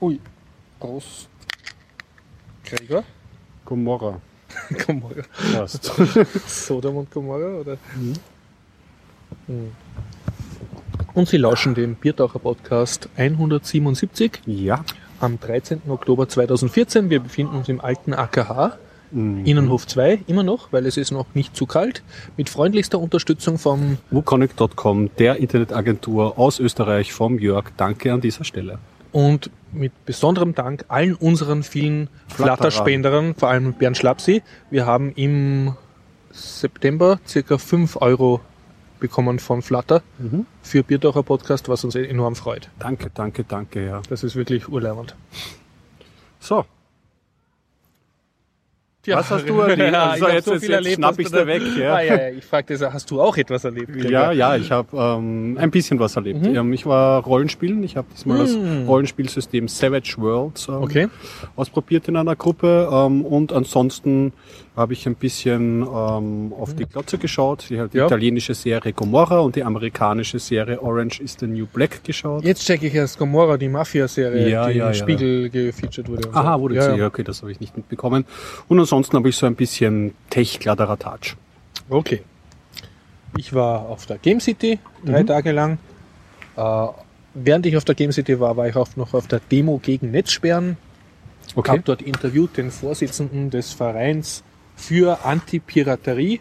[0.00, 0.20] Ui,
[0.80, 1.28] Groß.
[2.64, 3.02] Gregor?
[3.64, 4.20] Gomorra.
[4.86, 5.22] Gomorra.
[5.52, 5.84] Passt.
[6.46, 7.78] Sodom und Gomorra, oder?
[7.96, 9.72] Mhm.
[11.14, 14.84] Und Sie lauschen dem Biertaucher Podcast 177 ja.
[15.20, 15.82] am 13.
[15.88, 17.10] Oktober 2014.
[17.10, 18.78] Wir befinden uns im alten AKH,
[19.10, 19.46] Mhm.
[19.46, 22.02] Innenhof 2, immer noch, weil es ist noch nicht zu kalt,
[22.36, 27.70] mit freundlichster Unterstützung vom Wukonic.com, der Internetagentur aus Österreich vom Jörg.
[27.76, 28.78] Danke an dieser Stelle.
[29.12, 32.56] Und mit besonderem Dank allen unseren vielen Flatterer.
[32.56, 34.42] Flatterspenderern, vor allem Bernd Schlapsi.
[34.70, 35.74] Wir haben im
[36.32, 38.40] September circa 5 Euro
[39.00, 40.46] bekommen von Flatter Mhm.
[40.62, 42.68] für Biertaucher Podcast, was uns enorm freut.
[42.78, 44.02] Danke, danke, danke, ja.
[44.08, 45.14] Das ist wirklich urleibend.
[46.40, 46.64] So,
[49.06, 49.92] Was hast du erlebt?
[49.92, 51.94] Ja, Also ich jetzt- so viel jetzt erlebt, schnapp du dir weg, ja.
[51.94, 52.28] Ah, ja, ja.
[52.36, 53.94] Ich fragte, hast du auch etwas erlebt?
[54.04, 56.44] ja, ja, ich habe ähm, ein bisschen was erlebt.
[56.46, 57.82] Ähm, ich war Rollenspielen.
[57.84, 58.54] Ich habe diesmal das
[58.86, 61.08] Rollenspielsystem Savage Worlds ähm, Okay.
[61.56, 64.32] ausprobiert in einer Gruppe ähm, und ansonsten
[64.78, 67.66] habe ich ein bisschen ähm, auf die Glotze geschaut.
[67.68, 68.06] Die, die Ja.
[68.06, 72.44] italienische Serie Gomorra und die amerikanische Serie Orange is the New Black geschaut.
[72.44, 74.94] Jetzt checke ich erst Gomorra, die Mafia-Serie, Ja, die ja, im.
[74.94, 76.30] Spiegel gefeatured wurde.
[76.32, 78.24] Aha, wurde ja, ja, okay, das habe ich nicht mitbekommen.
[78.68, 81.34] Und ansonsten habe ich so ein bisschen Tech-Kladderadatsch.
[81.90, 82.22] Okay.
[83.36, 85.78] Ich war auf der Game City drei Tage lang.
[86.56, 86.86] Äh,
[87.34, 90.10] während ich auf der Game City war, war ich auch noch auf der Demo gegen
[90.12, 90.76] Netzsperren.
[91.54, 91.70] Okay.
[91.70, 94.42] Habe dort interviewt den Vorsitzenden des Vereins
[94.78, 96.40] für Anti-Piraterie,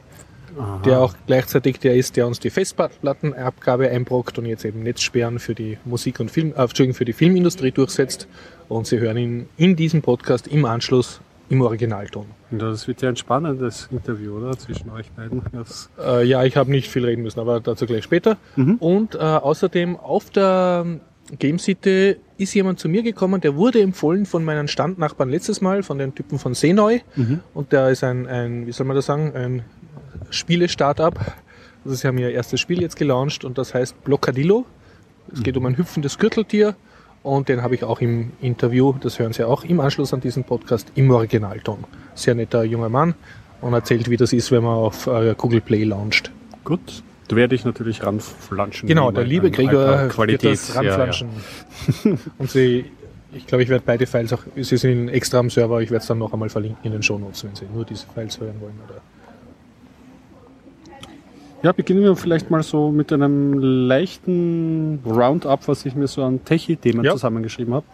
[0.86, 5.54] der auch gleichzeitig der ist, der uns die Festplattenabgabe einbrockt und jetzt eben Netzsperren für
[5.54, 8.28] die Musik- und Film, äh, Entschuldigung, für die Filmindustrie durchsetzt.
[8.70, 12.26] Und Sie hören ihn in diesem Podcast im Anschluss im Originalton.
[12.52, 14.58] Das wird ja ein spannendes Interview, oder?
[14.58, 15.42] Zwischen euch beiden.
[16.00, 18.38] Äh, ja, ich habe nicht viel reden müssen, aber dazu gleich später.
[18.80, 20.86] Und äh, außerdem auf der
[21.38, 25.84] Game City ist jemand zu mir gekommen, der wurde empfohlen von meinen Standnachbarn letztes Mal,
[25.84, 27.02] von den Typen von Senoi.
[27.54, 29.64] Und der ist ein, ein, wie soll man das sagen, ein
[30.30, 31.18] Spiele-Startup.
[31.84, 34.66] Also sie haben ihr erstes Spiel jetzt gelauncht und das heißt Blockadillo.
[35.34, 36.76] Es geht um ein hüpfendes Gürteltier
[37.24, 40.44] und den habe ich auch im Interview, das hören Sie auch im Anschluss an diesen
[40.44, 41.84] Podcast, im Originalton.
[42.16, 43.16] Sehr netter junger Mann
[43.62, 46.32] und erzählt, wie das ist, wenn man auf äh, Google Play launcht.
[46.64, 47.04] gut.
[47.28, 48.88] Da werde ich natürlich ranflanschen.
[48.88, 50.52] Genau, der liebe Gregor alter wird Qualität.
[50.54, 51.30] das ranflanschen.
[52.38, 52.86] und Sie,
[53.34, 56.08] ich glaube, ich werde beide Files auch, Sie sind extra am Server, ich werde es
[56.08, 58.80] dann noch einmal verlinken in den Shownotes, wenn Sie nur diese Files hören wollen.
[58.88, 59.02] Oder?
[61.64, 63.56] Ja, beginnen wir vielleicht mal so mit einem
[63.88, 67.14] leichten Roundup, was ich mir so an Techie-Themen Ja.
[67.14, 67.86] zusammengeschrieben habe.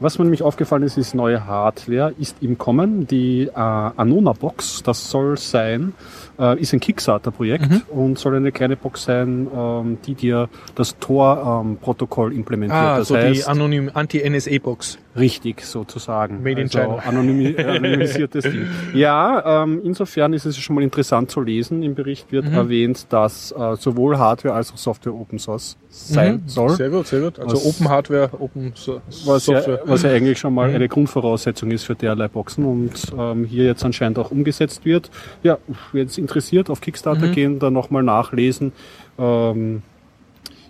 [0.00, 3.06] Was mir nämlich aufgefallen ist, ist neue Hardware ist im Kommen.
[3.06, 5.94] Die äh, Anona Box, das soll sein,
[6.38, 7.82] äh, ist ein Kickstarter-Projekt Mhm.
[7.90, 12.78] und soll eine kleine Box sein, ähm, die dir das Tor-Protokoll implementiert.
[12.80, 14.98] Ah, das so die heißt, anonym Anti-NSA-Box.
[15.16, 16.42] Richtig, sozusagen.
[16.42, 16.96] Made in also China.
[17.06, 18.66] Anonymi anonymisiertes Ding.
[18.94, 21.84] Ja, ähm, insofern ist es schon mal interessant zu lesen.
[21.84, 22.54] Im Bericht wird Mhm.
[22.54, 26.48] erwähnt, dass äh, sowohl Hardware als auch Software Open Source sein Mhm.
[26.48, 26.70] soll.
[26.70, 27.38] Sehr gut, sehr gut.
[27.38, 29.80] Also Was- Open Hardware, Open so Was ja, Software.
[29.84, 30.74] was ja eigentlich schon mal Mhm.
[30.74, 35.10] eine Grundvoraussetzung ist für derlei Boxen und ähm, hier jetzt anscheinend auch umgesetzt wird.
[35.44, 35.58] Ja,
[35.92, 37.32] jetzt interessiert, auf Kickstarter Mhm.
[37.32, 38.72] gehen, dann nochmal nachlesen.
[39.18, 39.82] Ähm,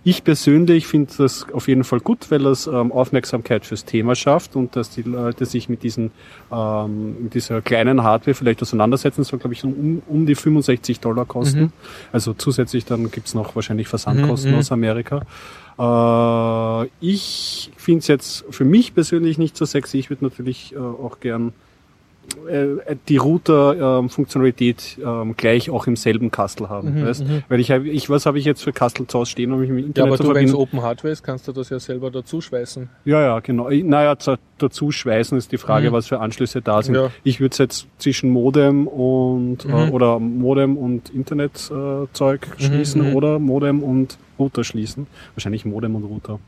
[0.06, 4.54] ich persönlich finde das auf jeden Fall gut, weil das ähm, Aufmerksamkeit fürs Thema schafft
[4.54, 6.10] und dass die Leute sich mit, diesen,
[6.52, 9.22] ähm, mit dieser kleinen Hardware vielleicht auseinandersetzen.
[9.22, 11.60] Das soll, glaube ich, um, um die 65 Dollar kosten.
[11.60, 11.72] Mhm.
[12.12, 14.60] Also zusätzlich dann gibt's noch wahrscheinlich Versandkosten Mhm, mhm.
[14.60, 15.22] aus Amerika.
[15.78, 19.98] Äh, ich finde es jetzt für mich persönlich nicht so sexy.
[19.98, 21.54] Ich würde natürlich äh, auch gern
[22.48, 23.16] äh, die
[23.98, 27.00] Router-Funktionalität ähm, gleich auch im selben Kastel haben.
[27.00, 27.24] Mhm, weißt?
[27.26, 27.42] mhm.
[27.48, 29.70] Weil ich, hab- ich was habe ich jetzt für Kastel zu Hause stehen, um mich
[29.70, 30.54] mit dem Ja, Internet aber zu du, wenn es?
[30.54, 32.88] Open Hardware ist, kannst du das ja selber dazu schweißen.
[33.04, 33.68] Ja, ja, genau.
[33.70, 35.94] Naja, zu- dazu schweißen ist die Frage, Mhm.
[35.94, 36.94] was für Anschlüsse da sind.
[36.94, 37.10] Ja.
[37.24, 39.92] Ich würde es jetzt zwischen Modem und äh, Mhm.
[39.92, 43.16] oder Modem und Internetzeug äh, Zeug schließen mhm.
[43.16, 45.06] oder Modem und Router schließen.
[45.34, 46.38] Wahrscheinlich Modem und Router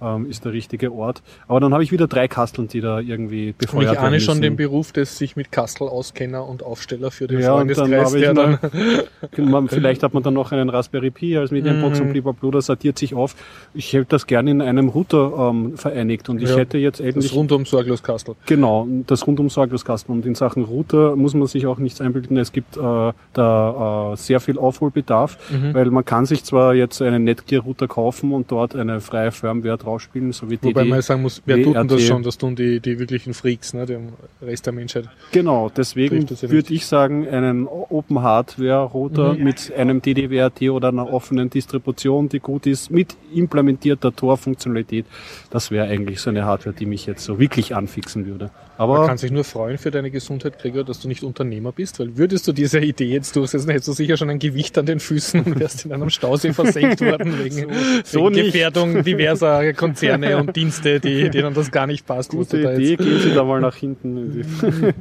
[0.00, 1.22] ähm, ist der richtige Ort.
[1.48, 4.56] Aber dann habe ich wieder drei Kasteln, die da irgendwie befeuert ich ahne schon den
[4.56, 9.36] Beruf des sich mit Kastel Auskenner und Aufsteller für den Ja, und dann Freundeskreis, ich
[9.36, 12.06] dann man, vielleicht hat man dann noch einen Raspberry Pi als Medienbox Mhm.
[12.06, 13.34] und blablabla, das sortiert sich auf.
[13.74, 17.06] Ich hätte das gerne in einem Router ähm, vereinigt und ich Ja, hätte jetzt das
[17.06, 18.34] eigentlich rundum sorglos Kastel.
[18.46, 20.12] Genau, das rundum sorglos Kasten.
[20.12, 22.36] Und in Sachen Router muss man sich auch nichts einbilden.
[22.36, 25.74] Es gibt äh, da äh, sehr viel Aufholbedarf, Mhm.
[25.74, 29.78] weil man kann sich zwar jetzt einen einen Netgear-Router kaufen und dort eine freie Firmware
[29.78, 32.22] draufspielen, so wie die Wobei man sagen muss, wer tut denn das schon?
[32.22, 34.08] Das tun die, die wirklichen Freaks, ne, dem
[34.40, 35.08] Rest der Menschheit.
[35.32, 39.44] Genau, deswegen ja würde ich sagen, einen Open Hardware Router Mhm.
[39.44, 45.06] mit einem DDWRT oder einer offenen Distribution, die gut ist, mit implementierter Tor-Funktionalität,
[45.50, 48.50] das wäre eigentlich so eine Hardware, die mich jetzt so wirklich anfixen würde.
[48.78, 52.00] Man Aber kann sich nur freuen für deine Gesundheit, Gregor, dass du nicht Unternehmer bist,
[52.00, 54.98] weil würdest du diese Idee jetzt durchsetzen, hättest du sicher schon ein Gewicht an den
[54.98, 57.66] Füßen und wärst in einem Stausee versenkt worden wegen,
[58.04, 58.46] so wegen nicht.
[58.46, 62.30] Gefährdung diverser Konzerne und Dienste, die, denen das gar nicht passt.
[62.30, 64.44] gute Idee, gehen Sie da mal nach hinten.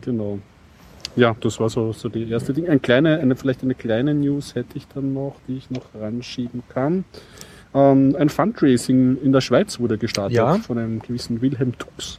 [0.00, 0.38] genau.
[1.16, 2.68] Ja, das war so, so die erste Ding.
[2.68, 6.62] Ein kleine, eine, vielleicht eine kleine News hätte ich dann noch, die ich noch ranschieben
[6.72, 7.04] kann.
[7.74, 10.54] Ähm, ein Fundraising in der Schweiz wurde gestartet Ja.
[10.56, 12.18] von einem gewissen Wilhelm Tux.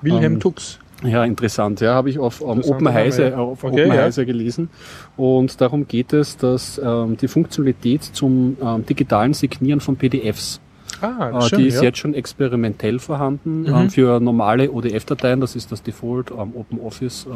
[0.00, 0.78] Wilhelm Ähm, Tux.
[1.04, 1.80] Ja, interessant.
[1.80, 3.38] Ja, habe ich auf um, Open Heise, Name, ja.
[3.38, 4.02] auf Okay, Open ja.
[4.02, 4.70] Heise gelesen.
[5.16, 10.60] Und darum geht es, dass ähm, die Funktionalität zum ähm, digitalen Signieren von PDFs
[11.02, 11.82] Ah, äh, schön, die ist ja.
[11.82, 13.74] jetzt schon experimentell vorhanden Mhm.
[13.74, 15.40] ähm, für normale ODF-Dateien.
[15.40, 17.30] Das ist das Default ähm, Open Office äh.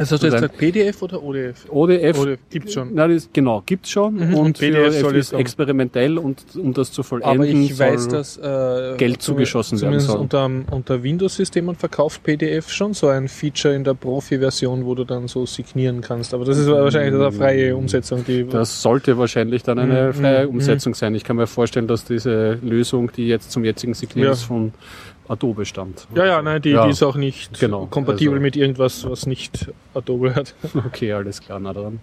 [0.00, 1.66] Also hast du jetzt gesagt PDF oder ODF?
[1.70, 2.90] ODF, ODF gibt's schon.
[2.94, 4.14] Na, das, genau, gibt's schon.
[4.14, 7.78] Mhm, Und, und PDF für- soll ist experimentell und um das zu vollenden Aber ich
[7.78, 10.18] weiß, dass äh, Geld zugeschossen werden soll.
[10.18, 15.28] unter, unter Windows-Systemen verkauft PDF schon so ein Feature in der Profi-Version, wo du dann
[15.28, 16.34] so signieren kannst.
[16.34, 20.44] Aber das ist wahrscheinlich eine freie Umsetzung, die Das sollte wahrscheinlich dann eine Mhm, freie
[20.46, 21.14] mhm, Umsetzung sein.
[21.14, 22.75] Ich kann mir vorstellen, dass diese Lösung,
[23.16, 24.36] die jetzt zum jetzigen Signieren Ja.
[24.36, 24.72] von
[25.28, 26.06] Adobe stammt.
[26.14, 26.84] Ja, ja, nein, die, Ja.
[26.84, 30.54] die ist auch nicht Genau, kompatibel also- mit irgendwas, was nicht Adobe hat.
[30.86, 32.00] Okay, alles klar, na dann.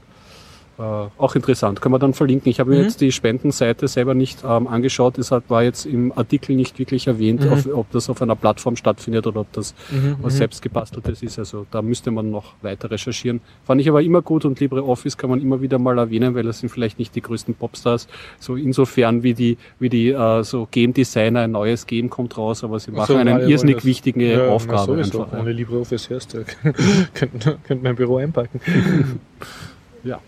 [0.79, 2.49] Äh, auch interessant, können wir dann verlinken.
[2.49, 2.83] Ich habe mir Mhm.
[2.83, 7.45] jetzt die Spendenseite selber nicht ähm, angeschaut, deshalb war jetzt im Artikel nicht wirklich erwähnt,
[7.45, 7.51] Mhm.
[7.53, 11.37] auf, ob das auf einer Plattform stattfindet oder ob das Mhm, was selbst gebasteltes ist.
[11.37, 13.39] Also da müsste man noch weiter recherchieren.
[13.65, 16.59] Fand ich aber immer gut und LibreOffice kann man immer wieder mal erwähnen, weil das
[16.59, 18.07] sind vielleicht nicht die größten Popstars.
[18.39, 22.63] So insofern wie die, wie die äh, so Game Designer ein neues Game kommt raus,
[22.63, 25.23] aber sie machen So, eine irrsinnig wichtige Ja, na, Aufgabe sowieso.
[25.25, 25.39] einfach.
[25.39, 26.43] Ohne LibreOffice du.
[27.13, 28.59] könnte könnt mein Büro einpacken.
[30.03, 30.19] ja.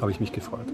[0.00, 0.66] Habe ich mich gefreut.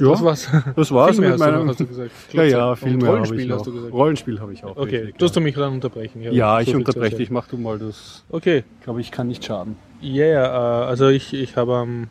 [0.00, 0.48] Das war's.
[0.76, 1.68] Das war's Viel mehr mit meinem.
[1.68, 2.10] hast du gesagt.
[2.32, 3.64] Ja, ja, viel mehr habe Rollenspiel ich hast auch.
[3.64, 3.92] du gesagt.
[3.92, 4.76] Rollenspiel habe ich auch.
[4.76, 5.40] Okay, richtig, du hast ja.
[5.40, 6.22] du mich dann unterbrechen.
[6.22, 7.30] ja, ich viel zu unterbreche dich.
[7.30, 8.24] Mach du mal das.
[8.30, 9.76] Okay, Glaube ich, kann nicht schaden.
[10.00, 12.08] ja, ja, äh, also ich, ich habe am,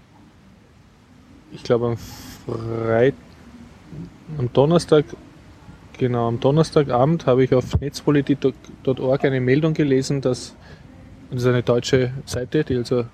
[1.51, 3.15] ich glaube am Freit,
[4.37, 5.05] am Donnerstag,
[5.97, 10.55] genau, am Donnerstagabend habe ich auf netzpolitik.org eine Meldung gelesen, dass,
[11.31, 13.05] das ist eine deutsche Seite, die also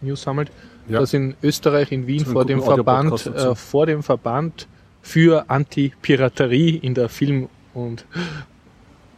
[0.00, 0.50] News sammelt,
[0.88, 1.00] Ja.
[1.00, 4.66] dass in Österreich, in Wien vor dem Verband, äh, vor dem Verband
[5.02, 8.04] für Anti-Piraterie in der Film- und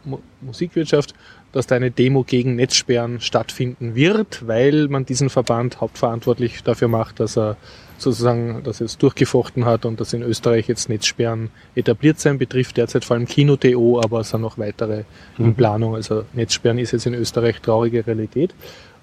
[0.05, 1.13] Mu Musikwirtschaft,
[1.53, 7.19] dass da eine Demo gegen Netzsperren stattfinden wird, weil man diesen Verband hauptverantwortlich dafür macht,
[7.19, 7.57] dass er
[7.97, 13.05] sozusagen das jetzt durchgefochten hat und dass in Österreich jetzt Netzsperren etabliert sein, betrifft derzeit
[13.05, 15.03] vor allem Kino.to, aber es sind noch weitere
[15.37, 15.55] in Mhm.
[15.55, 15.95] Planung.
[15.95, 18.53] Also Netzsperren ist jetzt in Österreich traurige Realität.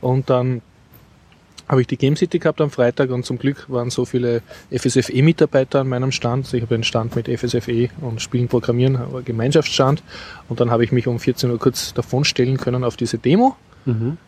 [0.01, 0.61] Und dann
[1.71, 5.81] habe ich die Game City gehabt am Freitag und zum Glück waren so viele FSFE-Mitarbeiter
[5.81, 6.53] an meinem Stand.
[6.53, 10.03] Ich habe einen Stand mit FSFE und Spielen Programmieren, aber Gemeinschaftsstand.
[10.49, 13.57] Und dann habe ich mich um 14 Uhr kurz davonstellen können auf diese Demo
[13.87, 14.19] Mhm.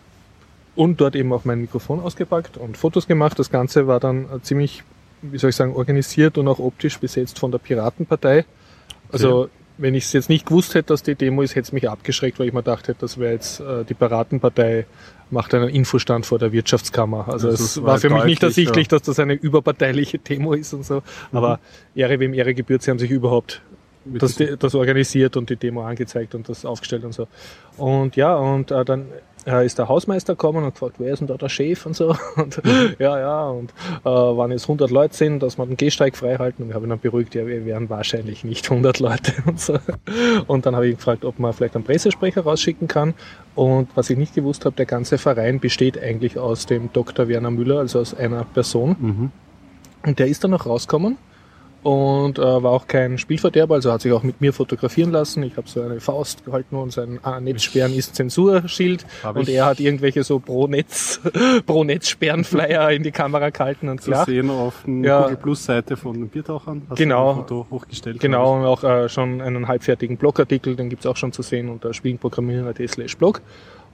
[0.77, 3.39] und dort eben auch mein Mikrofon ausgepackt und Fotos gemacht.
[3.39, 4.83] Das Ganze war dann ziemlich,
[5.21, 8.45] wie soll ich sagen, organisiert und auch optisch besetzt von der Piratenpartei.
[9.11, 11.91] Also wenn ich es jetzt nicht gewusst hätte, dass die Demo ist, hätte es mich
[11.91, 14.87] abgeschreckt, weil ich mir gedacht hätte, das wäre jetzt äh, die Piratenpartei
[15.33, 17.29] macht einen Infostand vor der Wirtschaftskammer.
[17.29, 20.85] Also Das es war für mich nicht ersichtlich, dass das eine überparteiliche Demo ist und
[20.85, 21.03] so.
[21.33, 21.59] Aber
[21.95, 23.63] Ehre wem Ehre gebührt, sie haben sich überhaupt
[24.05, 27.29] das, das organisiert und die Demo angezeigt und das aufgestellt und so.
[27.77, 29.07] Und ja, und äh, dann
[29.47, 32.17] äh, ist der Hausmeister gekommen und gefragt, wer ist denn da der Chef und so.
[32.37, 32.61] Und
[32.99, 36.63] ja, ja, und äh, wann jetzt 100 Leute sind, dass wir den Gehsteig frei halten.
[36.63, 39.79] Und ich habe ihn dann beruhigt, ja, wir wären wahrscheinlich nicht 100 Leute und so.
[40.47, 43.15] Und dann habe ich ihn gefragt, ob man vielleicht einen Pressesprecher rausschicken kann.
[43.55, 47.29] Und was ich nicht gewusst habe, der ganze Verein besteht eigentlich aus dem Dr.
[47.29, 48.97] Werner Müller, also aus einer Person.
[48.99, 49.31] Mhm.
[50.05, 51.19] Und der ist dann noch rausgekommen
[51.83, 55.43] und äh, war auch kein Spielverderber, also hat sich auch mit mir fotografieren lassen.
[55.43, 59.81] Ich habe so eine Faust gehalten und sein ah, Netzsperren ist Zensurschild und er hat
[59.81, 61.21] irgendwelche so pro Netz
[61.67, 64.25] pro Netz Sperrenflyer in die Kamera gehalten und Zu klar.
[64.27, 65.21] sehen auf der Ja.
[65.23, 66.83] Google Plus Seite von den Biertauchern.
[66.89, 67.25] Hast Genau.
[67.25, 68.21] Du ein Foto hochgestellt.
[68.21, 71.93] Genau, und auch äh, schon einen halbfertigen Blogartikel, den gibt's auch schon zu sehen unter
[71.93, 73.41] spielenprogrammieren.at slash blog.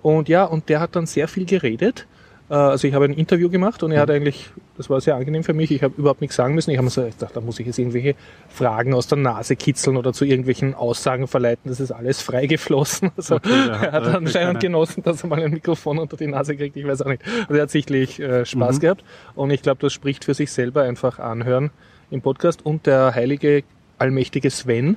[0.03, 2.07] Und ja, und der hat dann sehr viel geredet,
[2.55, 5.53] also ich habe ein Interview gemacht und er hat eigentlich, das war sehr angenehm für
[5.53, 6.71] mich, ich habe überhaupt nichts sagen müssen.
[6.71, 8.15] Ich habe mir so gedacht, da muss ich jetzt irgendwelche
[8.49, 11.69] Fragen aus der Nase kitzeln oder zu irgendwelchen Aussagen verleiten.
[11.71, 13.11] Das ist alles freigeflossen.
[13.17, 13.83] Also Okay, ja.
[13.83, 16.77] er hat Okay, anscheinend genossen, dass er mal ein Mikrofon unter die Nase kriegt.
[16.77, 17.23] Ich weiß auch nicht.
[17.43, 18.81] Also er hat sichtlich äh, Spaß Mhm.
[18.81, 21.71] gehabt und ich glaube, das spricht für sich selber einfach anhören
[22.11, 22.65] im Podcast.
[22.65, 23.63] Und der heilige,
[23.99, 24.97] allmächtige Sven,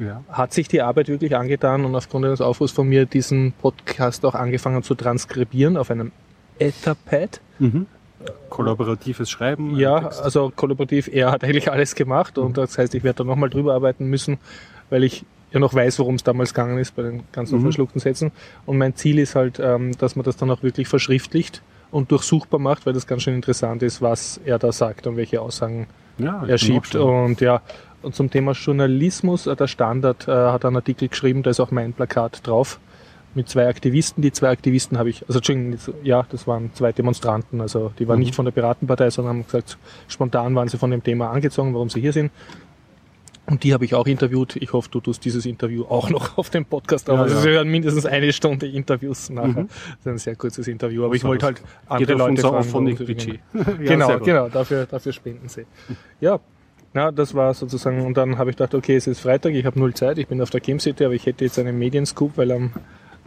[0.00, 0.22] Ja.
[0.30, 4.34] hat sich die Arbeit wirklich angetan und aufgrund eines Aufrufs von mir diesen Podcast auch
[4.34, 6.10] angefangen zu transkribieren auf einem
[6.58, 7.40] Etherpad.
[7.58, 7.86] Mhm.
[8.50, 9.76] Kollaboratives Schreiben.
[9.76, 13.48] Ja, also kollaborativ, er hat eigentlich alles gemacht und das heißt, ich werde da nochmal
[13.50, 14.38] drüber arbeiten müssen,
[14.90, 17.62] weil ich ja noch weiß, worum es damals gegangen ist bei den ganzen Mhm.
[17.62, 18.32] verschluckten Sätzen.
[18.66, 22.60] Und mein Ziel ist halt, ähm, dass man das dann auch wirklich verschriftlicht und durchsuchbar
[22.60, 25.86] macht, weil das ganz schön interessant ist, was er da sagt und welche Aussagen
[26.18, 26.96] ja, er schiebt.
[26.96, 27.62] Und ja,
[28.02, 31.70] und zum Thema Journalismus, äh, der Standard äh, hat einen Artikel geschrieben, da ist auch
[31.70, 32.78] mein Plakat drauf,
[33.34, 34.22] mit zwei Aktivisten.
[34.22, 38.18] Die zwei Aktivisten habe ich, also Entschuldigung, ja, das waren zwei Demonstranten, also die waren
[38.18, 38.24] Mhm.
[38.24, 41.88] nicht von der Piratenpartei, sondern haben gesagt, spontan waren sie von dem Thema angezogen, warum
[41.90, 42.30] sie hier sind.
[43.46, 44.56] Und die habe ich auch interviewt.
[44.56, 47.08] Ich hoffe, du tust dieses Interview auch noch auf dem Podcast.
[47.08, 47.40] Aber Ja, also ja.
[47.42, 49.62] sie hören mindestens eine Stunde Interviews nachher.
[49.62, 49.68] Mhm.
[49.68, 51.04] Das ist ein sehr kurzes Interview.
[51.06, 52.94] Aber ich wollte halt andere Geht auf Leute unser fragen.
[52.96, 53.40] Budget.
[53.54, 55.64] Ja, genau, genau, dafür, dafür spenden sie.
[56.20, 56.40] Ja,
[56.92, 59.78] na, das war sozusagen, und dann habe ich gedacht, okay, es ist Freitag, ich habe
[59.78, 62.52] null Zeit, ich bin auf der Game City, aber ich hätte jetzt einen Medienscoop, weil
[62.52, 62.72] am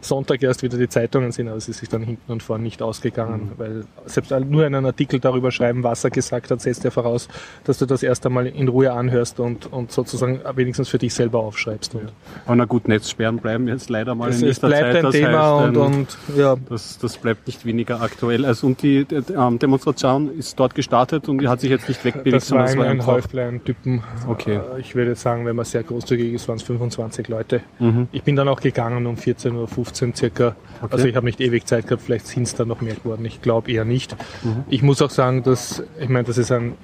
[0.02, 2.82] Sonntag erst wieder die Zeitungen sind, aber es ist sich dann hinten und vorne nicht
[2.82, 7.28] ausgegangen, weil selbst nur einen Artikel darüber schreiben, was er gesagt hat, setzt ja voraus,
[7.64, 11.38] dass du das erst einmal in Ruhe anhörst und, und sozusagen wenigstens für dich selber
[11.40, 11.94] aufschreibst.
[11.94, 12.12] Und
[12.46, 14.96] Aber na gut, Netzsperren bleiben jetzt leider mal es, in es nächster bleibt Zeit.
[14.96, 18.44] ein das Thema heißt, und, ähm, und ja, das, das bleibt nicht weniger aktuell.
[18.44, 19.06] Also und die,
[19.36, 22.88] ähm, Demonstration ist dort gestartet und die hat sich jetzt nicht wegbewegt, Das war sondern
[22.88, 24.02] ein, es ein Häuflein Typen.
[24.28, 24.56] Okay.
[24.56, 27.60] Äh, Ich würde sagen, wenn man sehr großzügig ist, waren es 25 Leute.
[27.78, 28.08] Mhm.
[28.12, 30.56] Ich bin dann auch gegangen um 14.15 Uhr circa.
[30.80, 30.92] Okay.
[30.92, 33.24] Also ich habe nicht ewig Zeit gehabt, vielleicht sind es dann noch mehr geworden.
[33.24, 34.16] Ich glaube eher nicht.
[34.42, 34.64] Mhm.
[34.68, 36.74] Ich muss auch sagen, dass, ich meine, das ist ein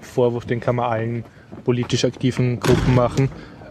[0.00, 1.24] Vorwurf, den kann man allen
[1.64, 3.28] politisch aktiven Gruppen machen.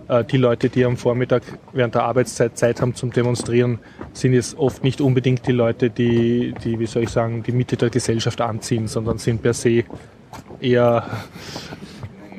[0.08, 3.80] Äh, Die Leute, die am Vormittag während der Arbeitszeit Zeit haben zum Demonstrieren,
[4.14, 7.78] sind jetzt oft nicht unbedingt die Leute, die, die, wie soll ich sagen, die Mitte
[7.78, 9.84] der Gesellschaft anziehen, sondern sind per se
[10.60, 11.06] eher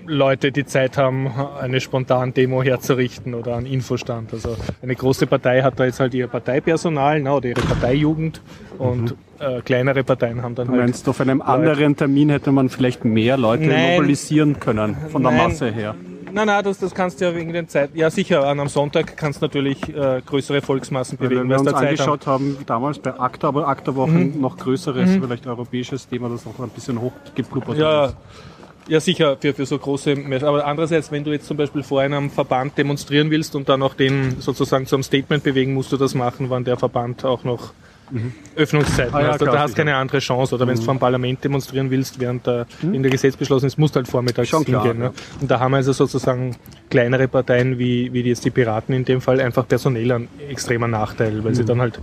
[0.06, 1.30] Leute, die Zeit haben,
[1.60, 4.32] eine spontan Demo herzurichten oder einen Infostand.
[4.32, 8.40] Also eine große Partei hat da jetzt halt ihr Parteipersonal ne, oder ihre Parteijugend
[8.78, 10.82] und äh, kleinere Parteien haben dann Du halt.
[10.82, 13.96] meinst, auf einem anderen Termin hätte man vielleicht mehr Leute Nein.
[13.96, 15.48] mobilisieren können, von der Nein.
[15.48, 15.94] Masse her.
[16.32, 17.90] Nein, nein, das, das kannst du ja wegen den Zeit.
[17.94, 21.72] Ja, sicher, an einem Sonntag kannst du natürlich äh, größere Volksmassen bewegen, wenn wir uns
[21.72, 21.86] haben.
[21.86, 26.08] angeschaut haben, wie damals bei ACTA, aber ACTA war auch ein noch größeres, vielleicht europäisches
[26.08, 28.16] Thema, das noch ein bisschen hochgepluppert Ja, ist.
[28.88, 30.46] Ja, sicher, für, für so große Messen.
[30.46, 33.94] Aber andererseits, wenn du jetzt zum Beispiel vor einem Verband demonstrieren willst und dann auch
[33.94, 37.72] den sozusagen zum Statement bewegen, musst du das machen, wann der Verband auch noch
[38.54, 39.32] Öffnungszeiten Ah, ja, hat.
[39.34, 40.54] Also klar, da hast keine andere Chance.
[40.54, 43.78] Oder wenn du vor dem Parlament demonstrieren willst, während der, in der Gesetz beschlossen ist,
[43.78, 45.02] musst du halt vormittags Schon klar, hingehen.
[45.02, 45.08] ja.
[45.08, 45.14] Ne?
[45.40, 46.54] Und da haben also sozusagen
[46.90, 51.42] kleinere Parteien wie, wie jetzt die Piraten in dem Fall einfach personell einen extremer Nachteil,
[51.42, 51.98] weil sie dann halt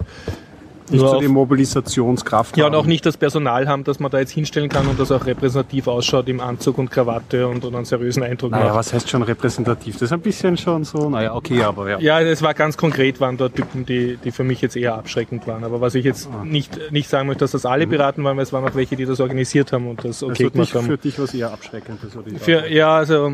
[0.92, 4.20] Nicht nur so die Mobilisationskraft ja, und auch nicht das Personal haben, dass man da
[4.20, 7.86] jetzt hinstellen kann und das auch repräsentativ ausschaut im Anzug und Krawatte und, und einen
[7.86, 8.76] seriösen Eindruck Naja, macht.
[8.76, 9.96] was heißt schon repräsentativ?
[9.96, 12.00] Das ist ein bisschen schon so, naja, okay, aber ja.
[12.00, 15.48] Ja, es war ganz konkret, waren dort Typen, die, die für mich jetzt eher abschreckend
[15.48, 15.64] waren.
[15.64, 16.44] Aber was ich jetzt Ah.
[16.46, 19.06] nicht, nicht sagen möchte, dass das alle Piraten waren, weil es waren auch welche, die
[19.06, 20.86] das organisiert haben und das okay also gemacht haben.
[20.86, 22.16] für dich was eher Abschreckendes.
[22.16, 23.34] Oder Für, ja, also,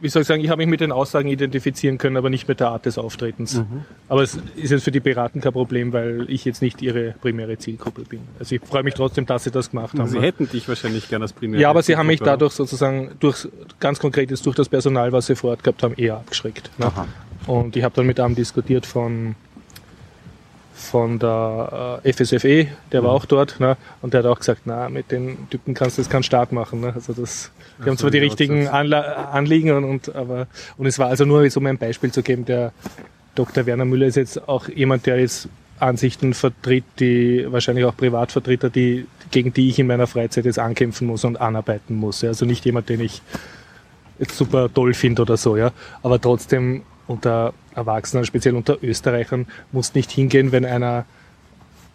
[0.00, 2.60] wie soll ich sagen, ich habe mich mit den Aussagen identifizieren können, aber nicht mit
[2.60, 3.58] der Art des Auftretens.
[3.58, 3.84] Mhm.
[4.08, 7.58] Aber es ist jetzt für die Piraten kein Problem, weil ich jetzt nicht ihre primäre
[7.58, 8.20] Zielgruppe bin.
[8.38, 10.08] Also ich freue mich trotzdem, dass sie das gemacht haben.
[10.08, 11.60] Sie hätten dich wahrscheinlich gerne als primär.
[11.60, 15.26] Ja, aber sie haben mich dadurch sozusagen durch ganz konkret jetzt durch das Personal, was
[15.26, 16.70] sie vor Ort gehabt haben, eher abgeschreckt.
[16.78, 16.90] Ne?
[17.46, 19.34] Und ich habe dann mit einem diskutiert von
[20.72, 23.06] von der äh, FSFE, der Mhm.
[23.06, 23.76] war auch dort, ne?
[24.02, 26.80] und der hat auch gesagt, na, mit den Typen kannst du jetzt keinen Start machen.
[26.80, 26.92] Ne?
[26.94, 30.46] Also das, die haben so, zwar die richtigen Anla Anliegen und, und aber
[30.78, 32.72] und es war also nur, um ein Beispiel zu geben, der
[33.34, 33.66] Dr.
[33.66, 35.48] Werner Müller ist jetzt auch jemand, der jetzt
[35.78, 41.06] Ansichten vertritt, die wahrscheinlich auch Privatvertreter, die, gegen die ich in meiner Freizeit jetzt ankämpfen
[41.06, 42.22] muss und anarbeiten muss.
[42.22, 42.28] Ja.
[42.28, 43.22] Also nicht jemand, den ich
[44.18, 45.72] jetzt super toll finde oder so, ja.
[46.02, 51.04] Aber trotzdem unter Erwachsenen, speziell unter Österreichern, muss nicht hingehen, wenn einer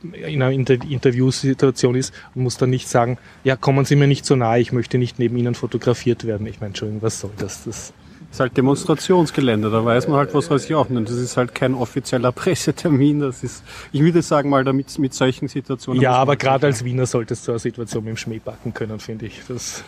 [0.03, 4.25] in einer Inter Interviewsituation ist und muss dann nicht sagen, ja, kommen Sie mir nicht
[4.25, 6.45] so nahe, ich möchte nicht neben Ihnen fotografiert werden.
[6.45, 7.63] Ich meine, Entschuldigung, was soll das?
[7.63, 7.93] das
[8.31, 11.09] ist halt Demonstrationsgelände, da weiß man halt, was weiß ich auch nicht.
[11.09, 13.21] Das ist halt kein offizieller Pressetermin.
[13.21, 16.01] Das ist, ich würde sagen mal, damit mit solchen Situationen.
[16.01, 18.99] ja, aber halt gerade als Wiener solltest du eine Situation mit dem Schmäh backen können,
[18.99, 19.41] finde ich.
[19.47, 19.83] Das,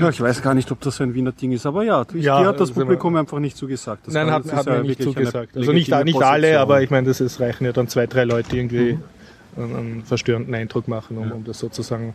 [0.00, 2.22] Ja, ich weiß gar nicht, ob das so ein Wiener Ding ist, aber ja, ich,
[2.22, 4.06] Ja, dir hat das also Publikum einfach nicht zugesagt.
[4.06, 5.56] Das Nein, hat, das hat mir ja nicht zugesagt.
[5.56, 8.56] Also nicht, nicht alle, aber ich meine, das ist, reichen ja dann zwei, drei Leute
[8.56, 8.98] irgendwie
[9.56, 12.14] einen, einen verstörenden Eindruck machen, um, um das sozusagen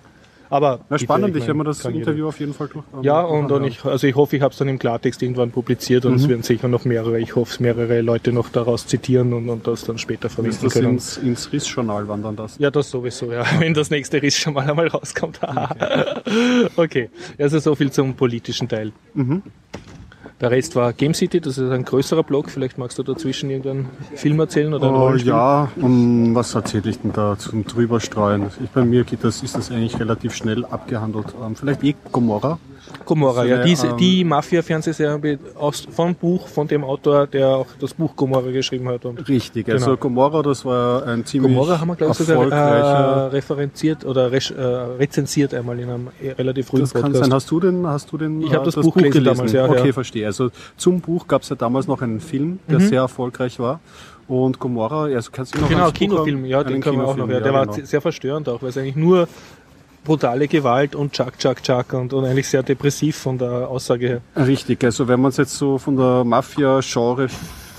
[0.50, 2.28] aber Na, spannend, ich, werde mir das Interview jeder.
[2.28, 2.86] auf jeden Fall durch.
[3.02, 6.06] Ja, und, und ich, also ich hoffe, ich habe es dann im Klartext irgendwann publiziert
[6.06, 9.68] und es werden sicher noch mehrere, ich hoffe, mehrere Leute noch daraus zitieren und, und
[9.68, 10.94] das dann später verwenden das können.
[10.94, 12.58] ins, ins RIS-Journal wandern das?
[12.58, 13.44] Ja, das sowieso, ja.
[13.60, 15.40] Wenn das nächste Riss schon mal einmal rauskommt.
[16.76, 17.10] okay.
[17.40, 18.92] Also so viel zum politischen Teil.
[20.40, 22.52] Der Rest war Game City, das ist ein größerer Blog.
[22.52, 25.32] Vielleicht magst du dazwischen irgendeinen Film erzählen oder ein Oh, Rollenspiel?
[25.34, 28.46] ja, und was erzähle ich denn da zum drüberstreuen?
[28.64, 31.34] Ich, bei mir geht das, ist das eigentlich relativ schnell abgehandelt.
[31.44, 32.60] Ähm, vielleicht eh Gomorra.
[33.06, 33.64] Gomorra, ja.
[33.64, 38.52] Diese, ähm, die Mafia-Fernsehserie aus- vom Buch, von dem Autor, der auch das Buch Gomorra
[38.52, 39.06] geschrieben hat.
[39.06, 39.98] Und Richtig, also Genau.
[39.98, 44.52] Gomorra, das war ein ziemlich Gomorra haben wir, glaube ich, sogar äh, referenziert oder res,
[44.52, 47.24] äh, rezensiert einmal in einem äh, relativ frühen Das kann Podcast.
[47.26, 47.34] sein.
[47.34, 49.88] Hast du denn, hast du denn Ich hab äh, das Buch gelesen damals, ja, Okay,
[49.88, 49.94] ja.
[49.94, 50.26] verstehe.
[50.26, 53.80] Also zum Buch gab es ja damals noch einen Film, der sehr erfolgreich war.
[54.28, 57.30] Und Gomorra, also kannst du noch Genau, Buch Kinofilm, ja, den kann man auch noch.
[57.30, 57.86] Ja, der war genau.
[57.86, 59.26] sehr verstörend auch, weil es eigentlich nur
[60.08, 64.22] brutale Gewalt und Chuck, Chuck, Chuck und, und eigentlich sehr depressiv von der Aussage her.
[64.48, 67.28] Richtig, also wenn man es jetzt so von der Mafia-Genre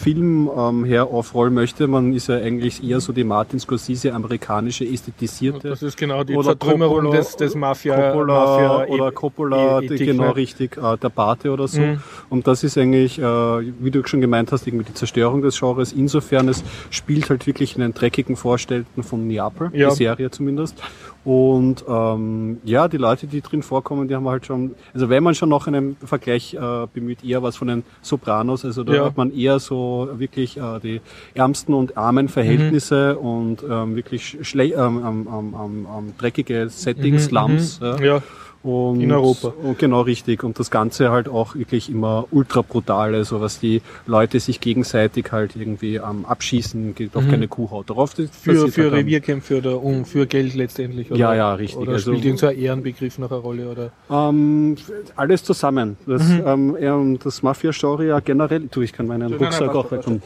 [0.01, 4.85] Film ähm, her aufrollen möchte, man ist ja eigentlich eher so die Martin Scorsese amerikanische
[4.85, 9.81] ästhetisierte Das ist genau die Oder Zertrümmerung Coppola- des, des Mafia, Coppola Mafia oder Coppola,
[9.81, 10.37] Ethik, die, genau ne?
[10.37, 11.81] richtig, äh, der Pate oder so.
[11.81, 12.01] Mhm.
[12.31, 15.93] Und das ist eigentlich, äh, wie du schon gemeint hast, irgendwie die Zerstörung des Genres.
[15.93, 19.89] Insofern, es spielt halt wirklich in den dreckigen Vorstädten von Neapel, Ja.
[19.91, 20.77] die Serie zumindest.
[21.25, 25.35] Und ähm, ja, die Leute, die drin vorkommen, die haben halt schon, also wenn man
[25.35, 29.05] schon noch einen Vergleich äh, bemüht, eher was von den Sopranos, also da Ja.
[29.07, 31.01] hat man eher so wirklich äh, die
[31.35, 33.27] ärmsten und armen Verhältnisse Mhm.
[33.29, 37.81] und ähm, wirklich schle ähm, ähm, ähm, ähm, ähm, dreckige Settings, Mhm, Slums.
[37.81, 38.05] mhm.
[38.05, 38.23] Ja.
[38.69, 39.55] Und, In Europa.
[39.63, 40.45] Und genau richtig.
[40.45, 45.33] Und das Ganze halt auch wirklich immer ultra brutal, also was die Leute sich gegenseitig
[45.33, 48.13] halt irgendwie am Abschießen, geht auf keine Kuhhaut drauf.
[48.15, 48.31] Das Mhm.
[48.43, 48.93] Für, für halt.
[48.93, 51.11] Revierkämpfe oder um, für Geld letztendlich.
[51.11, 51.79] Oder, Ja, ja, richtig.
[51.79, 53.71] Oder Also- spielt irgend so ein Ehrenbegriff noch eine Rolle?
[53.71, 53.91] Oder?
[54.11, 54.77] Ähm,
[55.17, 55.97] alles zusammen.
[56.07, 56.43] Das, Mhm.
[56.47, 58.69] ähm, ähm, das Mafia-Genre ja generell.
[58.71, 60.03] Du, ich kann meinen Rucksack auch weg.
[60.05, 60.21] Gut,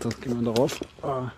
[0.00, 0.80] dann gehen wir darauf.
[1.02, 1.32] Ah.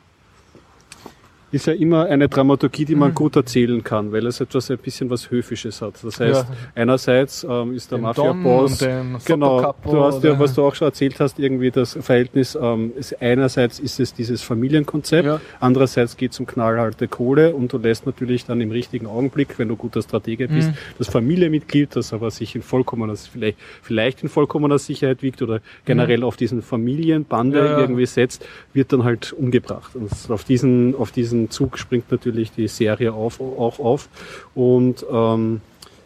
[1.57, 3.01] Ist ja immer eine Dramaturgie, die Mhm.
[3.01, 5.95] man gut erzählen kann, weil es etwas ein bisschen was Höfisches hat.
[6.03, 6.57] Das heißt, Ja.
[6.75, 8.79] einerseits ähm, ist der Mafia-Boss,
[9.25, 13.21] genau, du hast ja, was du auch schon erzählt hast, irgendwie das Verhältnis, ähm, ist,
[13.23, 15.41] einerseits ist es dieses Familienkonzept, Ja.
[15.59, 19.69] andererseits geht es um knallharte Kohle und du lässt natürlich dann im richtigen Augenblick, wenn
[19.69, 20.75] du guter Stratege bist, Mhm.
[20.99, 26.23] das Familienmitglied, das aber sich in vollkommener, vielleicht, vielleicht in vollkommener Sicherheit wiegt oder generell
[26.23, 27.65] auf diesen Familienbande Mhm.
[27.67, 27.79] Ja, ja.
[27.81, 28.45] irgendwie setzt,
[28.75, 29.97] wird dann halt umgebracht.
[29.97, 34.09] Und auf diesen, auf diesen Zug springt natürlich die Serie auf, auch auf.
[34.55, 35.61] Und ähm,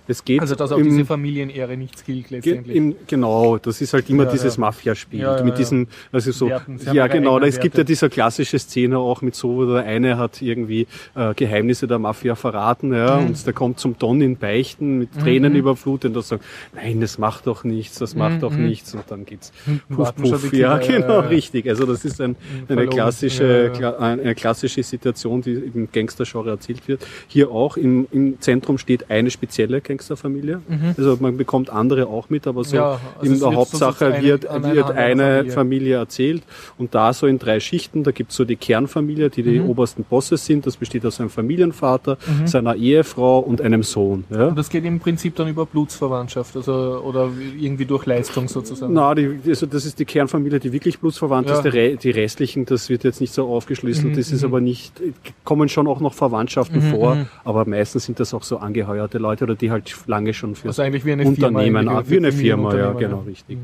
[0.09, 2.77] es geht Also, dass auch im, diese Familienehre nichts gilt letztendlich.
[2.77, 4.61] Im, genau, das ist halt immer Ja, dieses ja.
[4.61, 5.21] Mafia-Spiel.
[5.21, 5.57] Ja, mit ja.
[5.57, 6.79] diesem, also so, Werten.
[6.93, 10.43] Ja genau, es gibt ja diese klassische Szene auch mit so, wo der eine hat
[10.43, 13.27] irgendwie äh, Geheimnisse der Mafia verraten, ja, Mhm.
[13.29, 17.19] und der kommt zum Don in Beichten mit Tränen überflutet und das sagt, nein, das
[17.19, 18.67] macht doch nichts, das macht Mhm, doch mhm.
[18.67, 19.53] nichts und dann geht's
[19.89, 21.69] puff, schon puff, die ja, genau, richtig.
[21.69, 22.91] Also das ist ein, eine verlogen.
[22.91, 27.07] klassische, eine klassische Situation, die im Gangster-Genre erzählt wird.
[27.29, 30.61] Hier auch im, im Zentrum steht eine spezielle Gangsterfamilie.
[30.97, 34.25] Also man bekommt andere auch mit, aber so Ja, also in es der Hauptsache sozusagen
[34.25, 35.53] wird, wird eine Familie.
[35.53, 35.97] Familie.
[35.97, 36.43] erzählt
[36.79, 39.69] und da so in drei Schichten, da gibt's so die Kernfamilie, die die Mhm.
[39.71, 44.25] obersten Bosses sind, das besteht aus einem Familienvater, seiner Ehefrau und einem Sohn.
[44.31, 44.47] Ja?
[44.49, 48.93] Und das geht im Prinzip dann über Blutsverwandtschaft, also oder irgendwie durch Leistung sozusagen.
[48.95, 51.61] Na, die, also das ist die Kernfamilie, die wirklich blutsverwandt Ja.
[51.61, 51.65] ist.
[51.75, 54.13] Die, die restlichen, das wird jetzt nicht so aufgeschlüsselt.
[54.13, 54.49] Mhm, das ist mhm.
[54.49, 54.93] aber nicht,
[55.45, 57.27] kommen schon auch noch Verwandtschaften Mhm, vor, mhm.
[57.45, 60.83] aber meistens sind das auch so angeheuerte Leute oder die halt lange schon für Also
[60.83, 63.59] eigentlich wie eine Firma Unternehmen, eigentlich, wie eine Firma, ja, genau, richtig.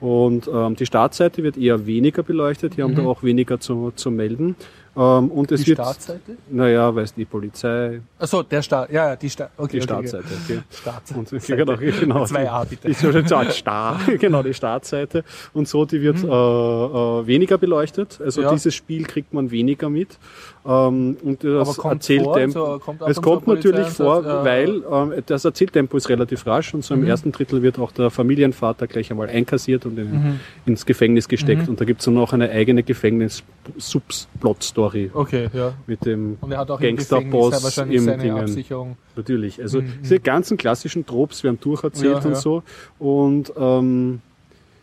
[0.00, 4.10] Und ähm, die Startseite wird eher weniger beleuchtet, die haben da auch weniger zu, zu
[4.12, 4.54] melden.
[4.96, 5.64] Ähm, und es Mhm.
[5.64, 6.36] Die wird, Startseite?
[6.50, 9.84] naja, weiß die Polizei, Achso, der Start, ja, ja, die Start, okay, die okay.
[9.84, 10.24] Startseite.
[10.44, 10.58] Okay.
[10.70, 11.18] Startseite.
[11.20, 12.24] Und, genau, genau.
[12.26, 12.94] Zwei A bitte.
[12.94, 15.24] Schon Star, genau, die Startseite.
[15.52, 18.20] Und so, die wird äh, äh, weniger beleuchtet.
[18.24, 18.46] Also Mhm.
[18.46, 18.52] Ja.
[18.52, 20.18] dieses Spiel kriegt man weniger mit.
[20.66, 22.52] Ähm, und das Erzähltempo.
[22.58, 26.46] vor, so kommt es kommt natürlich vor, sagt, äh, weil ähm, das Erzähltempo ist relativ
[26.46, 27.02] rasch und so Mhm.
[27.02, 30.40] im ersten Drittel wird auch der Familienvater gleich einmal einkassiert und in, Mhm.
[30.66, 31.68] ins Gefängnis gesteckt.
[31.68, 35.72] Und da gibt's dann noch eine eigene Gefängnis-Subs-Plot-Story Okay, ja.
[35.86, 38.38] mit dem er im Gangsterboss wahrscheinlich im seine Dingen.
[38.38, 38.96] Absicherung.
[39.16, 39.60] Natürlich.
[39.60, 39.92] Also Mhm.
[40.02, 42.34] diese ganzen klassischen Tropes werden durcherzählt Ja, und ja.
[42.34, 42.62] so.
[42.98, 44.20] Und ähm,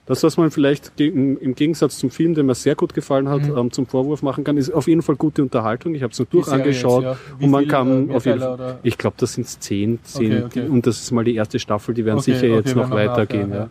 [0.07, 3.57] das, was man vielleicht im Gegensatz zum Film, der mir sehr gut gefallen hat, Mhm.
[3.57, 5.95] ähm, zum Vorwurf machen kann, ist auf jeden Fall gute Unterhaltung.
[5.95, 7.45] Ich habe es nur durchangeschaut jetzt, ja.
[7.45, 8.79] Und man viel, äh, kann auf jeden Fall.
[8.83, 10.67] Ich glaube, das sind zehn, zehn Okay, okay.
[10.69, 11.95] und das ist mal die erste Staffel.
[11.95, 13.49] Die werden Okay, sicher jetzt noch weitergehen.
[13.49, 13.69] ja, Ja, ja.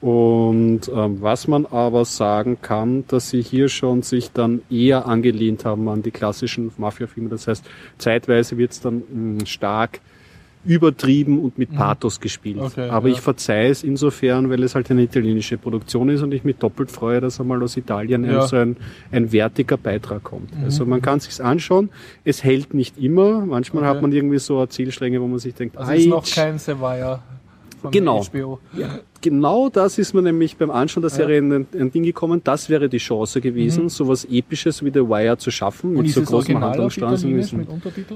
[0.00, 5.64] Und ähm, was man aber sagen kann, dass sie hier schon sich dann eher angelehnt
[5.64, 7.30] haben an die klassischen Mafia-Filme.
[7.30, 7.64] Das heißt,
[7.96, 9.02] zeitweise wird es dann
[9.38, 10.00] mh, stark
[10.66, 12.58] übertrieben und mit Pathos gespielt.
[12.60, 13.14] Okay, Aber ja.
[13.14, 16.90] ich verzeihe es insofern, weil es halt eine italienische Produktion ist und ich mich doppelt
[16.90, 18.42] freue, dass einmal aus Italien ein, Ja.
[18.46, 18.76] so ein,
[19.12, 20.50] ein wertiger Beitrag kommt.
[20.64, 21.90] Also man kann sich's anschauen.
[22.24, 23.46] Es hält nicht immer.
[23.46, 23.94] Manchmal Okay.
[23.94, 27.22] hat man irgendwie so Erzählstränge, wo man sich denkt, Also ist noch kein Sevilla
[27.86, 28.22] von Genau.
[28.22, 28.58] HBO.
[29.20, 32.40] Genau das ist mir nämlich beim Anschauen der Serie in ein, ein Ding gekommen.
[32.44, 35.96] Das wäre die Chance gewesen, sowas Episches wie The Wire zu schaffen, Mhm.
[35.98, 37.38] Und mit so großen Handlungsstraßen.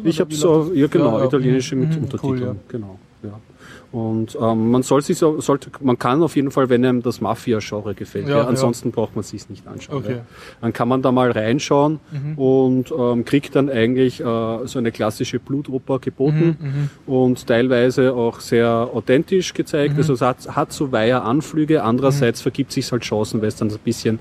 [0.04, 0.78] Ich habe so, läuft das?
[0.78, 1.24] ja genau, Ja, ja.
[1.26, 2.32] italienische mit Mhm, Untertiteln.
[2.38, 2.56] Cool, ja.
[2.68, 3.40] Genau, ja.
[3.92, 7.20] Und ähm, man soll sich so, sollte, man kann auf jeden Fall, wenn einem das
[7.20, 8.46] Mafia-Genre gefällt, Ja, ja, ja.
[8.46, 9.98] ansonsten braucht man sich's nicht anschauen.
[9.98, 10.10] Okay.
[10.12, 10.16] Mhm.
[10.18, 10.26] Ja.
[10.60, 11.98] Dann kann man da mal reinschauen
[12.36, 14.24] und ähm, kriegt dann eigentlich äh,
[14.66, 19.94] so eine klassische Blutoper geboten Mhm, und teilweise auch sehr authentisch gezeigt.
[19.94, 19.98] Mhm.
[20.00, 21.82] Also es hat, hat so weihe Anflüge.
[21.82, 24.18] Andererseits vergibt sich halt Chancen, weil es dann so ein bisschen,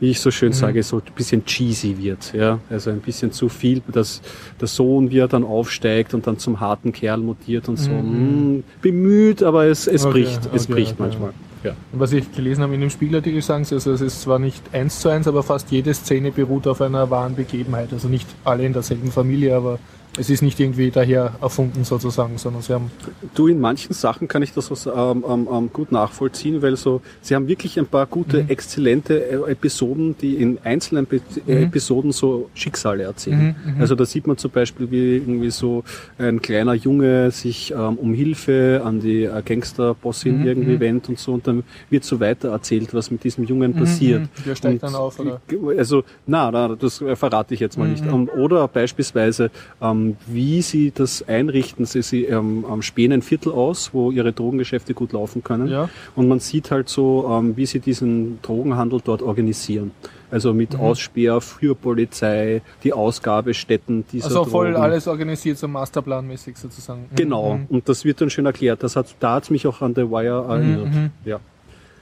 [0.00, 0.32] wie ich so Mhm.
[0.32, 2.32] schön sage, so ein bisschen cheesy wird.
[2.34, 4.20] Ja, also ein bisschen zu viel, dass
[4.60, 7.90] der Sohn, wie er dann aufsteigt und dann zum harten Kerl mutiert und so.
[7.90, 10.04] Hm, bemüht, aber es, es.
[10.04, 11.02] Okay, bricht, es okay, bricht okay.
[11.02, 11.32] manchmal.
[11.64, 11.72] Ja.
[11.92, 14.62] Und was ich gelesen habe in dem Spiegelartikel, sagen sie, also es ist zwar nicht
[14.72, 17.92] eins zu eins, aber fast jede Szene beruht auf einer wahren Begebenheit.
[17.92, 19.78] Also nicht alle in derselben Familie, aber
[20.18, 22.90] es ist nicht irgendwie daher erfunden sozusagen, sondern sie haben
[23.34, 27.34] Du, in manchen Sachen kann ich das ähm, ähm, ähm, gut nachvollziehen, weil so, sie
[27.34, 28.48] haben wirklich ein paar gute, Mhm.
[28.50, 31.52] exzellente äh, Episoden, die in einzelnen Be Mhm.
[31.52, 33.54] äh, Episoden so Schicksale erzählen.
[33.78, 35.84] Also da sieht man zum Beispiel, wie irgendwie so
[36.18, 41.18] ein kleiner Junge sich ähm, um Hilfe an die äh, Gangsterbossin Mhm, irgendwie wendet und
[41.18, 44.22] so und dann wird so weiter erzählt, was mit diesem Jungen passiert.
[44.22, 44.28] mhm.
[44.46, 45.40] Der steigt Und dann auf, oder?
[45.78, 48.04] also, na, na, das verrate ich jetzt mal nicht.
[48.04, 48.12] Mhm.
[48.12, 49.50] Ähm, Oder beispielsweise,
[49.80, 51.84] ähm, wie sie das einrichten.
[51.86, 55.68] Sie, sie ähm, ähm, spähen ein Viertel aus, wo ihre Drogengeschäfte gut laufen können.
[55.68, 55.88] Ja.
[56.16, 59.90] Und man sieht halt so, ähm, wie sie diesen Drogenhandel dort organisieren.
[60.30, 60.80] Also mit Mhm.
[60.80, 64.82] Ausspäher für Polizei, die Ausgabestätten dieser Also voll Drogen.
[64.82, 67.02] alles organisiert, so masterplanmäßig sozusagen.
[67.10, 67.16] Mhm.
[67.16, 67.66] Genau, Mhm.
[67.68, 68.82] und das wird dann schön erklärt.
[68.82, 70.86] Das hat, da hat mich auch an The Wire erinnert.
[70.92, 71.10] mhm.
[71.24, 71.40] Ja.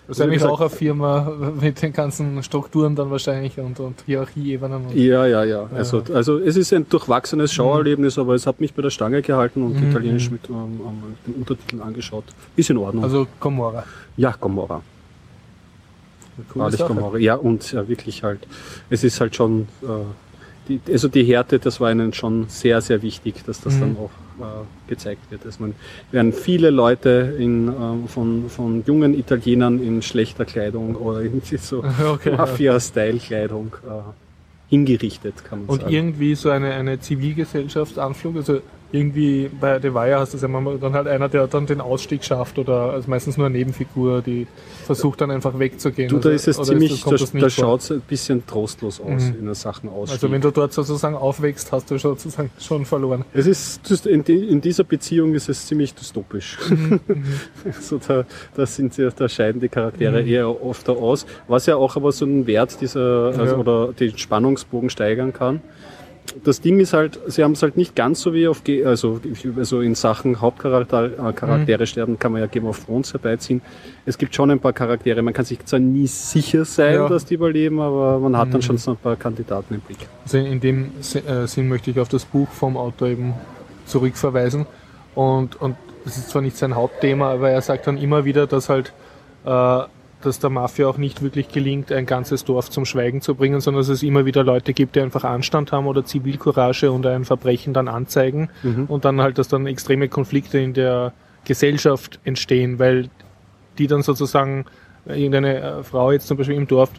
[0.08, 4.86] Das ist auch eine Firma mit den ganzen Strukturen dann wahrscheinlich und, und Hierarchieebenen.
[4.86, 5.68] Und Ja, ja, ja.
[5.74, 9.62] Also, also es ist ein durchwachsenes Schauerlebnis, aber es hat mich bei der Stange gehalten
[9.62, 9.90] und Mhm.
[9.90, 12.24] Italienisch mit ähm, ähm, den Untertiteln angeschaut.
[12.54, 13.02] Ist in Ordnung.
[13.04, 13.84] Also Gomorra.
[14.16, 14.82] ja, Gomorra.
[16.54, 16.80] Wahrlich.
[16.86, 17.18] Gomorra.
[17.18, 18.40] Ja, und ja, wirklich halt,
[18.90, 19.86] es ist halt schon, äh,
[20.68, 23.80] die, also die Härte, das war ihnen schon sehr, sehr wichtig, dass das Mhm.
[23.80, 24.25] dann auch äh,
[24.86, 25.44] gezeigt wird.
[25.44, 25.74] Also man
[26.10, 31.84] werden viele Leute in, ähm, von, von jungen Italienern in schlechter Kleidung oder in so
[32.04, 32.36] Okay.
[32.36, 34.02] Mafia-Style-Kleidung äh,
[34.68, 35.92] hingerichtet, kann man Und sagen.
[35.94, 38.60] irgendwie so eine, eine Zivilgesellschaftsanflug, also
[38.92, 41.80] irgendwie bei The Wire hast du es ja manchmal dann halt einer, der dann den
[41.80, 44.46] Ausstieg schafft oder also meistens nur eine Nebenfigur, die
[44.84, 46.08] versucht dann einfach wegzugehen.
[46.08, 47.50] Du, da Also- ist es oder ziemlich, das, da, das da vor?
[47.50, 49.36] schaut es ein bisschen trostlos aus Mhm.
[49.40, 50.10] in der Sachen aus.
[50.10, 53.24] Also wenn du dort sozusagen aufwächst, hast du sozusagen schon verloren.
[53.34, 56.58] es ist, in, die, in dieser Beziehung ist es ziemlich dystopisch.
[56.70, 57.00] Mhm,
[57.64, 60.28] also da, da sind da scheiden die Charaktere Mhm.
[60.28, 63.56] eher oft aus, was ja auch aber so einen Wert dieser, also, Ja.
[63.56, 65.60] oder den Spannungsbogen steigern kann.
[66.44, 69.20] Das Ding ist halt, sie haben es halt nicht ganz so wie auf, Ge- also,
[69.56, 71.86] also in Sachen Hauptcharaktere äh, Charaktere Mhm.
[71.86, 73.60] sterben, kann man ja Game of Thrones herbeiziehen.
[74.04, 77.08] Es gibt schon ein paar Charaktere, man kann sich zwar nie sicher sein, Ja.
[77.08, 78.62] dass die überleben, aber man hat dann Mhm.
[78.62, 79.98] schon so ein paar Kandidaten im Blick.
[80.24, 80.90] Also in dem
[81.26, 83.34] äh, Sinn möchte ich auf das Buch vom Autor eben
[83.86, 84.66] zurückverweisen.
[85.14, 88.68] Und, und das ist zwar nicht sein Hauptthema, aber er sagt dann immer wieder, dass
[88.68, 88.92] halt,
[89.44, 89.80] äh,
[90.26, 93.80] dass der Mafia auch nicht wirklich gelingt, ein ganzes Dorf zum Schweigen zu bringen, sondern
[93.80, 97.72] dass es immer wieder Leute gibt, die einfach Anstand haben oder Zivilcourage und ein Verbrechen
[97.72, 98.50] dann anzeigen
[98.88, 101.12] und dann halt, dass dann extreme Konflikte in der
[101.44, 103.08] Gesellschaft entstehen, weil
[103.78, 104.66] die dann sozusagen
[105.06, 106.90] irgendeine äh, Frau jetzt zum Beispiel im Dorf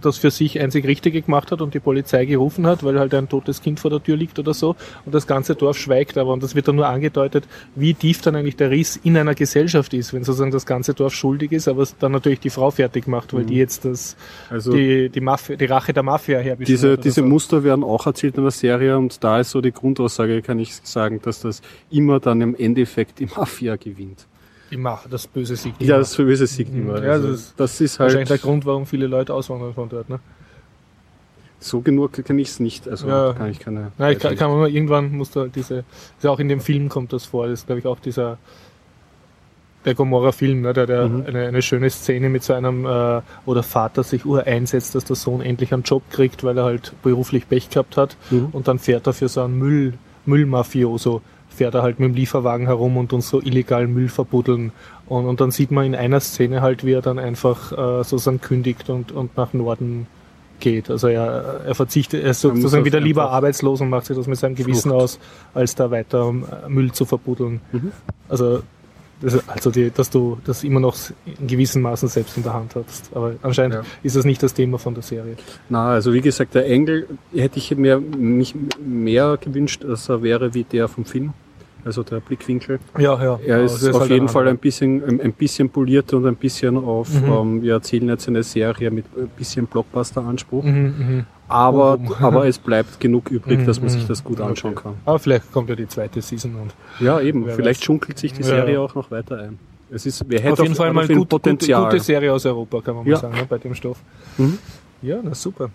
[0.00, 3.28] das für sich einzig Richtige gemacht hat und die Polizei gerufen hat, weil halt ein
[3.28, 4.74] totes Kind vor der Tür liegt oder so
[5.04, 8.36] und das ganze Dorf schweigt aber und das wird dann nur angedeutet, wie tief dann
[8.36, 11.82] eigentlich der Riss in einer Gesellschaft ist, wenn sozusagen das ganze Dorf schuldig ist, aber
[11.82, 14.16] es dann natürlich die Frau fertig macht, weil die jetzt das
[14.50, 16.68] Also die, die, Mafia, die Rache der Mafia herbeschwört.
[16.68, 17.26] Diese, diese so.
[17.26, 20.74] Muster werden auch erzählt in der Serie und da ist so die Grundaussage, kann ich
[20.74, 24.26] sagen, dass das immer dann im Endeffekt die Mafia gewinnt.
[24.76, 25.74] Macht, das böse Sieg.
[25.80, 27.02] Ja, das Böse siegt immer.
[27.02, 29.88] Ja, Also, das ist das ist wahrscheinlich der halt, Grund, warum viele Leute auswandern von
[29.88, 30.08] dort.
[30.08, 30.18] Ne?
[31.58, 32.86] so genug kenne ich es nicht.
[32.86, 33.32] Also Ja.
[33.32, 33.90] kann ich keine.
[33.98, 35.84] Nein, kann, kann man mal, irgendwann muss da diese,
[36.18, 38.36] ist auch in dem Film kommt das vor, das ist glaube ich auch dieser,
[39.84, 41.24] der Gomorra-Film, ne, der, der Mhm.
[41.26, 45.04] eine, eine schöne Szene mit so einem, äh, wo der Vater sich ur einsetzt, dass
[45.04, 48.48] der Sohn endlich einen Job kriegt, weil er halt beruflich Pech gehabt hat Mhm.
[48.52, 49.94] und dann fährt er für so einen Müll,
[50.26, 51.22] Müllmafioso,
[51.56, 54.72] fährt er halt mit dem Lieferwagen herum und uns so illegalen Müll verbuddeln.
[55.06, 58.40] Und, und dann sieht man in einer Szene halt, wie er dann einfach äh, sozusagen
[58.40, 60.06] kündigt und, und nach Norden
[60.60, 60.90] geht.
[60.90, 64.38] Also er, er verzichtet, er ist sozusagen wieder lieber arbeitslos und macht sich das mit
[64.38, 65.02] seinem Gewissen Flucht.
[65.02, 65.18] aus,
[65.54, 67.60] als da weiter äh, Müll zu verbuddeln.
[67.72, 67.92] Mhm.
[68.28, 68.62] Also
[69.20, 72.74] das, also die, dass du das immer noch in gewissen Maßen selbst in der Hand
[72.74, 73.10] hast.
[73.14, 73.82] Aber anscheinend ja.
[74.02, 75.36] ist das nicht das Thema von der Serie.
[75.68, 80.52] Na, also wie gesagt, der Engel hätte ich mir mich mehr gewünscht, dass er wäre
[80.52, 81.32] wie der vom Film
[81.86, 82.80] also der Blickwinkel.
[82.98, 83.38] Ja, ja.
[83.46, 86.76] Er ist, ist auf halt jeden Fall ein bisschen, ein bisschen poliert und ein bisschen
[86.76, 87.32] auf, mhm.
[87.32, 90.64] ähm, wir erzählen jetzt eine Serie mit ein bisschen Blockbuster-Anspruch.
[90.64, 91.26] Mhm, mhm.
[91.48, 94.82] aber, oh, aber es bleibt genug übrig, dass man sich mhm, das gut anschauen okay.
[94.82, 94.94] kann.
[95.04, 96.74] Aber vielleicht kommt ja die zweite Season und.
[96.98, 97.48] Ja, eben.
[97.48, 97.84] Vielleicht weiß.
[97.84, 98.80] schunkelt sich die Serie ja.
[98.80, 99.58] auch noch weiter ein.
[99.88, 101.84] Es ist, wir hätten auf jeden auf, Fall mal gut, Potenzial.
[101.84, 103.16] Gute, gute Serie aus Europa, kann man mal ja.
[103.18, 103.98] sagen, ne, bei dem Stoff.
[104.36, 104.58] Mhm.
[105.02, 105.70] Ja, na super.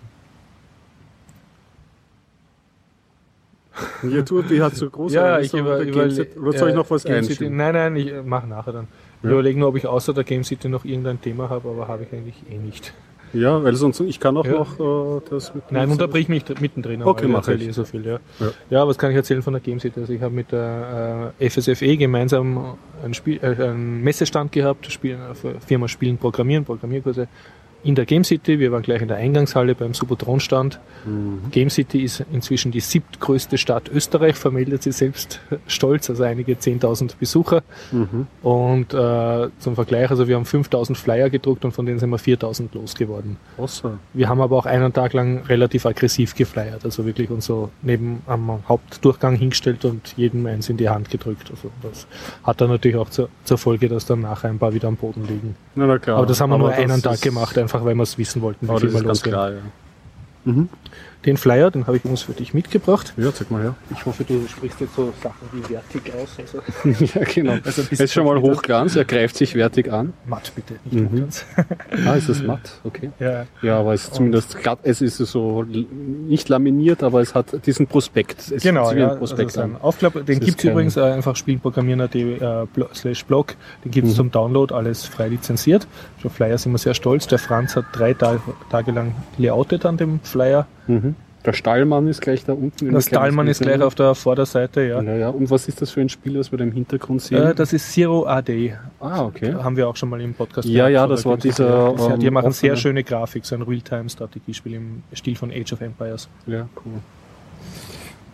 [4.04, 5.14] Ja, du, die hat so groß.
[5.14, 7.56] ja, ich über, über, Oder soll ich noch was einschieben?
[7.56, 8.88] Nein, nein, ich mache nachher dann.
[9.20, 9.32] Ich ja.
[9.32, 12.14] überlege nur, ob ich außer der Game City noch irgendein Thema habe, aber habe ich
[12.14, 12.94] eigentlich eh nicht.
[13.34, 14.52] Ja, weil sonst, ich kann auch ja.
[14.52, 17.02] noch äh, das mit Nein, unterbrich mich mittendrin.
[17.02, 17.68] Okay, mache ich.
[17.68, 18.20] Eh so viel, ja.
[18.40, 18.52] ja.
[18.70, 18.88] ja.
[18.88, 20.02] was kann ich erzählen von der Game City?
[20.02, 25.14] Also ich habe mit der äh, FSFE gemeinsam einen, Spiel, äh, einen Messestand gehabt, Spiel,
[25.16, 27.28] äh, Firma Spielen Programmieren, Programmierkurse
[27.84, 28.60] in der Game City.
[28.60, 30.80] Wir waren gleich in der Eingangshalle beim Subotron-Stand.
[31.06, 31.52] Mhm.
[31.52, 37.14] Game City ist inzwischen die siebtgrößte Stadt Österreich, vermeldet sie selbst stolz, also einige 10.000
[37.20, 37.64] Besucher.
[37.92, 38.28] Mhm.
[38.42, 42.20] Und äh, zum Vergleich, also wir haben 5.000 Flyer gedruckt und von denen sind wir
[42.20, 43.38] 4.000 losgeworden.
[43.58, 44.00] Awesome.
[44.14, 48.22] Wir haben aber auch einen Tag lang relativ aggressiv geflyert, also wirklich uns so neben
[48.28, 51.50] am Hauptdurchgang hingestellt und jedem eins in die Hand gedrückt.
[51.50, 52.08] Also das
[52.44, 55.26] hat dann natürlich auch zur, zur Folge, dass dann nachher ein paar wieder am Boden
[55.28, 55.56] liegen.
[55.76, 56.18] Na, na klar.
[56.18, 58.68] Aber das haben wir aber nur einen Tag gemacht, einfach weil wir es wissen wollten,
[58.68, 59.34] wie viel wir losgehen.
[59.34, 59.60] Klar, ja.
[60.46, 60.70] mhm.
[61.26, 63.14] Den Flyer, den habe ich uns für dich mitgebracht.
[63.16, 63.76] Ja, zeig mal her.
[63.92, 66.38] Ich hoffe, du sprichst jetzt so Sachen wie wertig aus.
[66.40, 66.62] Also.
[67.20, 67.58] ja, genau.
[67.64, 70.14] Also er ist schon mal hochglanz, er greift sich wertig an.
[70.26, 71.06] Matt bitte, nicht mhm.
[71.06, 71.46] hochglanz.
[72.08, 72.80] ah, ist das matt?
[72.84, 73.12] Okay.
[73.20, 77.66] Ja, ja aber es ist zumindest glatt, es ist so nicht laminiert, aber es hat
[77.68, 78.52] diesen Prospekt.
[78.52, 83.26] Es genau, ja, Prospekt also Aufklapp, den gibt es übrigens äh, einfach spielprogrammieren.at äh, slash
[83.26, 83.56] blog.
[83.86, 84.18] Den gibt es mhm.
[84.18, 85.88] zum Download, alles frei lizenziert.
[86.22, 87.28] Schon Flyer sind wir sehr stolz.
[87.28, 90.66] Der Franz hat drei Tage, Tage lang layoutet an dem Flyer.
[90.92, 91.16] Mhm.
[91.44, 92.92] Der Stallmann ist gleich da unten.
[92.92, 95.02] Der Stallmann ist gleich auf der Vorderseite, ja.
[95.02, 95.30] ja, ja.
[95.30, 97.42] Und was ist das für ein Spiel, das wir da im Hintergrund sehen?
[97.42, 98.76] Äh, das ist Zero AD.
[99.00, 99.52] Ah, okay.
[99.52, 101.96] Da haben wir auch schon mal im Podcast Ja, ja, das war dieser.
[101.98, 106.30] Ähm, die machen sehr schöne Grafik, so ein Realtime-Strategiespiel im Stil von Age of Empires.
[106.46, 106.94] Ja, cool.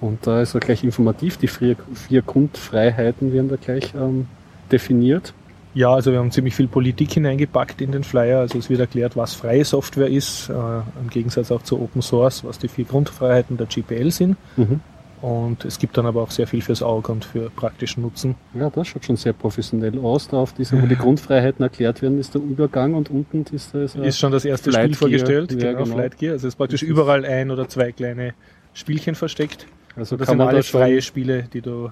[0.01, 1.37] Und da ist er gleich informativ.
[1.37, 4.27] Die vier, vier Grundfreiheiten werden da gleich ähm,
[4.71, 5.33] definiert.
[5.77, 8.39] Ja, also wir haben ziemlich viel Politik hineingepackt in den Flyer.
[8.39, 10.53] Also es wird erklärt, was freie Software ist, äh,
[10.99, 14.37] im Gegensatz auch zu Open Source, was die vier Grundfreiheiten der GPL sind.
[14.55, 14.79] Mhm.
[15.21, 18.33] Und es gibt dann aber auch sehr viel fürs Auge und für praktischen Nutzen.
[18.55, 20.27] Ja, das schaut schon sehr professionell aus.
[20.29, 23.93] Da auf diesem, wo die Grundfreiheiten erklärt werden, ist der Übergang und unten ist das.
[23.93, 26.33] Äh, ist schon das erste Flight Spiel vorgestellt, ja, genau, genau, Flight Gear.
[26.33, 28.33] Also es ist praktisch überall ein oder zwei kleine
[28.73, 29.67] Spielchen versteckt.
[29.95, 31.91] Also das sind alles freie Spiele, die du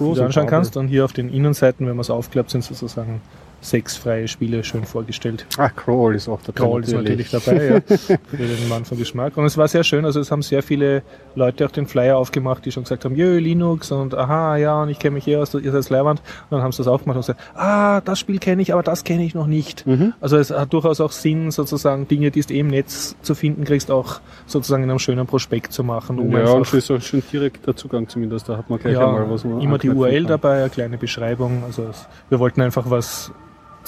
[0.00, 0.76] du anschauen kannst.
[0.76, 3.20] Und hier auf den Innenseiten, wenn man es aufklappt, sind sozusagen
[3.60, 5.46] sechs freie Spiele schön vorgestellt.
[5.58, 6.60] Ah, Crawl ist auch dabei.
[6.60, 7.20] Crawl natürlich.
[7.20, 8.18] ist natürlich dabei, ja.
[8.30, 9.36] Für den Mann von Geschmack.
[9.36, 10.04] Und es war sehr schön.
[10.04, 11.02] Also es haben sehr viele
[11.34, 14.88] Leute auch den Flyer aufgemacht, die schon gesagt haben, jö, Linux und aha, ja, und
[14.88, 16.20] ich kenne mich hier aus, ihr seid Leihwand.
[16.20, 19.04] Und dann haben sie das aufgemacht und gesagt, ah, das Spiel kenne ich, aber das
[19.04, 19.86] kenne ich noch nicht.
[19.86, 20.14] Mhm.
[20.20, 23.64] Also es hat durchaus auch Sinn, sozusagen Dinge, die du eh im Netz zu finden
[23.64, 26.18] kriegst, auch sozusagen in einem schönen Prospekt zu machen.
[26.18, 28.48] Um ja, und ist auch schon direkter Zugang zumindest.
[28.48, 29.44] Da hat man gleich ja, einmal was.
[29.44, 30.26] Man immer die URL kann.
[30.26, 31.62] dabei, eine kleine Beschreibung.
[31.64, 33.32] Also es, wir wollten einfach was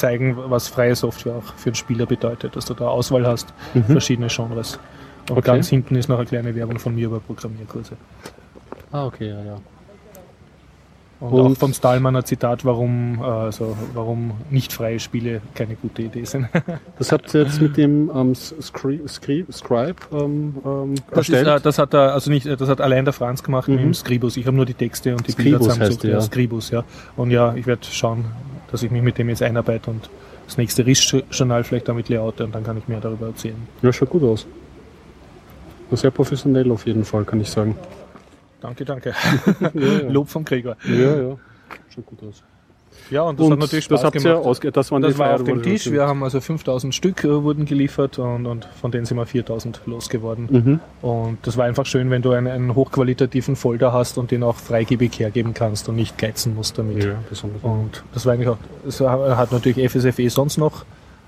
[0.03, 3.85] zeigen, was freie Software auch für den Spieler bedeutet, dass du da Auswahl hast, mhm.
[3.85, 4.79] verschiedene Genres.
[5.31, 5.47] Und okay.
[5.47, 7.97] ganz hinten ist noch eine kleine Werbung von mir über Programmierkurse.
[8.91, 9.57] Ah, okay, ja, ja.
[11.21, 16.03] Und, und auch vom Stallmann ein Zitat, warum, also warum nicht freie Spiele keine gute
[16.03, 16.49] Idee sind.
[16.99, 21.79] das habt ihr jetzt mit dem ähm, Scribe, Scribe ähm, ähm, das, ist, äh, das
[21.79, 23.75] hat er, also nicht, das hat allein der Franz gemacht mhm.
[23.75, 24.37] mit dem Scribus.
[24.37, 26.05] Ich habe nur die Texte und die Scribus Bilder zusammengesucht.
[26.05, 26.21] Ja.
[26.21, 26.83] Scribus, ja.
[27.17, 28.25] Und ja, ich werde schauen,
[28.73, 30.11] dass ich mich mit dem jetzt einarbeite und
[30.47, 33.69] das nächste RIS-Journal vielleicht damit layoute und dann kann ich mehr darüber erzählen.
[33.83, 34.47] Ja, schaut gut aus.
[35.93, 37.77] Sehr professionell auf jeden Fall, kann ich sagen.
[38.61, 39.15] Danke, danke.
[39.75, 40.09] ja, ja.
[40.09, 40.77] Lob vom Krieger.
[40.85, 41.37] Ja, ja.
[41.95, 42.43] Schaut gut aus.
[43.11, 44.45] Ja, und das und hat natürlich Spaß das gemacht.
[44.45, 45.91] Ausge das, das war auf dem Tisch.
[45.91, 49.83] Wir haben also 5000 Stück äh, wurden geliefert und, und, von denen sind wir 4000
[49.87, 50.49] losgeworden.
[50.51, 50.81] Mhm.
[51.03, 54.57] Und das war einfach schön, wenn du einen, einen, hochqualitativen Folder hast und den auch
[54.57, 57.05] freigebig hergeben kannst und nicht geizen musst damit.
[57.05, 57.63] Ja, besonders.
[57.63, 60.85] Und das war eigentlich auch, das hat natürlich FSFE sonst noch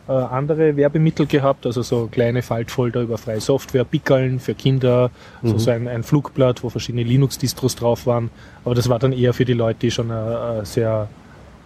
[0.06, 5.10] äh, andere Werbemittel gehabt, also so kleine Faltfolder über freie Software, Pickeln für Kinder,
[5.42, 5.48] mhm.
[5.48, 8.30] so, so ein, ein, Flugblatt, wo verschiedene Linux-Distros drauf waren.
[8.64, 11.08] Aber das war dann eher für die Leute, die schon äh, äh sehr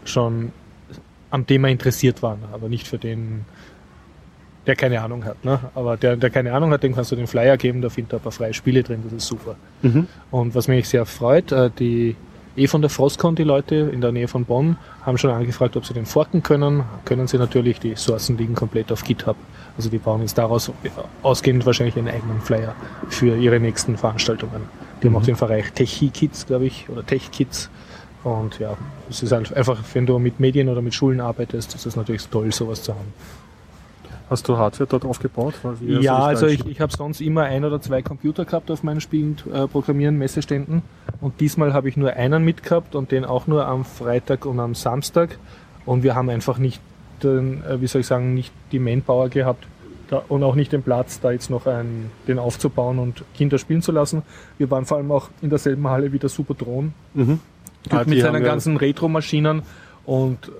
[0.04, 0.52] schon
[1.30, 3.44] am Thema interessiert waren, aber nicht für den,
[4.66, 5.44] der keine Ahnung hat.
[5.44, 5.58] Ne?
[5.74, 8.18] Aber der, der keine Ahnung hat, dem kannst du den Flyer geben, da findet er
[8.18, 9.56] ein paar freie Spiele drin, das ist super.
[9.82, 10.06] Mhm.
[10.30, 12.16] Und was mich sehr freut, äh, die
[12.58, 15.87] eh von der Frostcon, die Leute in der Nähe von Bonn, haben schon angefragt, ob
[15.87, 16.82] sie den forken können.
[17.04, 19.37] Können sie natürlich, die Sourcen liegen komplett auf GitHub.
[19.76, 20.72] Also die bauen jetzt daraus
[21.22, 22.74] ausgehend wahrscheinlich einen eigenen Flyer
[23.08, 24.62] für ihre nächsten Veranstaltungen.
[25.00, 25.26] Die haben auch mhm.
[25.26, 27.70] den Bereich Tech-Kids, glaube ich, oder Tech-Kids.
[28.24, 28.76] Und ja,
[29.09, 32.26] es ist halt einfach, wenn du mit Medien oder mit Schulen arbeitest, ist es natürlich
[32.28, 33.12] toll, sowas zu haben.
[34.28, 35.54] Hast du Hardware dort aufgebaut?
[35.81, 39.37] Ja, also ich, ich habe sonst immer ein oder zwei Computer gehabt auf meinen Spielen,
[39.52, 40.83] äh, Programmieren, Messeständen.
[41.22, 44.74] Und diesmal habe ich nur einen mitgehabt und den auch nur am Freitag und am
[44.74, 45.38] Samstag.
[45.87, 46.83] Und wir haben einfach nicht,
[47.22, 49.66] den, äh, wie soll ich sagen, nicht die Manpower gehabt
[50.11, 53.81] da, und auch nicht den Platz, da jetzt noch ein, den aufzubauen und Kinder spielen
[53.81, 54.22] zu lassen.
[54.59, 56.92] Wir waren vor allem auch in derselben Halle wie der Superdron.
[57.14, 57.40] Mhm.
[57.90, 59.62] Ah, mit seinen ganzen Retro-Maschinen
[60.04, 60.50] und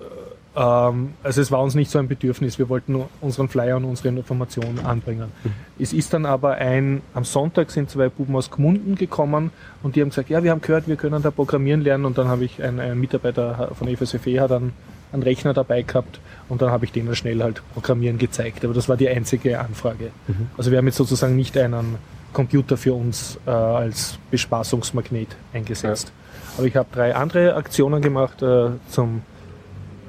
[0.59, 3.85] ähm, also es war uns nicht so ein Bedürfnis, wir wollten nur unseren Flyer und
[3.85, 5.31] unsere Informationen anbringen.
[5.45, 5.53] Mhm.
[5.79, 9.51] Es ist dann aber ein, am Sonntag sind zwei Buben aus Gmunden gekommen
[9.83, 12.29] und die haben gesagt, ja, wir haben gehört, wir können da programmieren lernen und dann
[12.29, 14.73] habe ich einen, einen Mitarbeiter von FSFE hat dann
[15.13, 18.65] einen Rechner dabei gehabt und dann habe ich denen schnell halt Programmieren gezeigt.
[18.65, 20.11] Aber das war die einzige Anfrage.
[20.27, 20.49] Mhm.
[20.57, 21.97] Also wir haben jetzt sozusagen nicht einen
[22.33, 26.09] Computer für uns äh, als Bespaßungsmagnet eingesetzt.
[26.09, 26.28] Ja.
[26.59, 29.23] Aber ich habe drei andere Aktionen gemacht äh, zum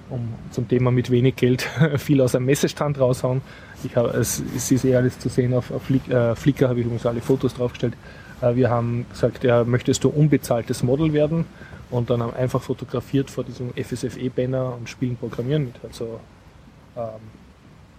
[0.09, 1.61] um zum Thema mit wenig Geld
[1.97, 3.41] viel aus einem Messestand raushauen.
[3.83, 6.79] Ich habe, es, es ist eher alles zu sehen auf, auf Flick, äh, Flickr, habe
[6.79, 7.93] ich übrigens alle Fotos draufgestellt.
[8.41, 11.45] Äh, wir haben gesagt, ja, möchtest du unbezahltes Model werden?
[11.91, 15.75] Und dann haben einfach fotografiert vor diesem FSFE-Banner und spielen Programmieren mit.
[15.83, 16.19] Also
[16.97, 17.03] ähm,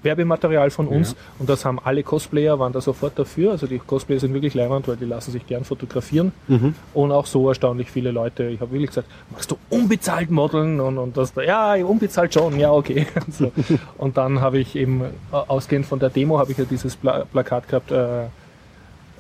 [0.02, 1.16] Werbematerial von uns ja.
[1.38, 3.52] und das haben alle Cosplayer, waren da sofort dafür.
[3.52, 6.74] Also die Cosplayer sind wirklich leibend, weil die lassen sich gern fotografieren mhm.
[6.94, 8.44] und auch so erstaunlich viele Leute.
[8.44, 12.72] Ich habe wirklich gesagt, machst du unbezahlt Modeln und, und das, ja, unbezahlt schon, ja,
[12.72, 13.06] okay.
[13.30, 13.52] so.
[13.98, 17.24] Und dann habe ich eben, äh, ausgehend von der Demo, habe ich ja dieses Pla
[17.30, 18.24] Plakat gehabt, äh,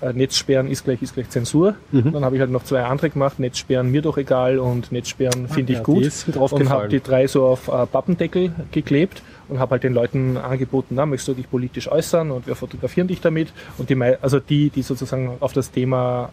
[0.00, 1.74] äh, Netzsperren ist gleich, ist gleich Zensur.
[1.92, 2.12] Mhm.
[2.12, 5.72] Dann habe ich halt noch zwei andere gemacht, Netzsperren mir doch egal und Netzsperren finde
[5.72, 6.10] ich ja, gut.
[6.36, 10.94] und habe die drei so auf äh, Pappendeckel geklebt und habe halt den Leuten angeboten,
[10.94, 13.52] na, möchtest du dich politisch äußern und wir fotografieren dich damit.
[13.78, 16.32] Und die, also die, die sozusagen auf das Thema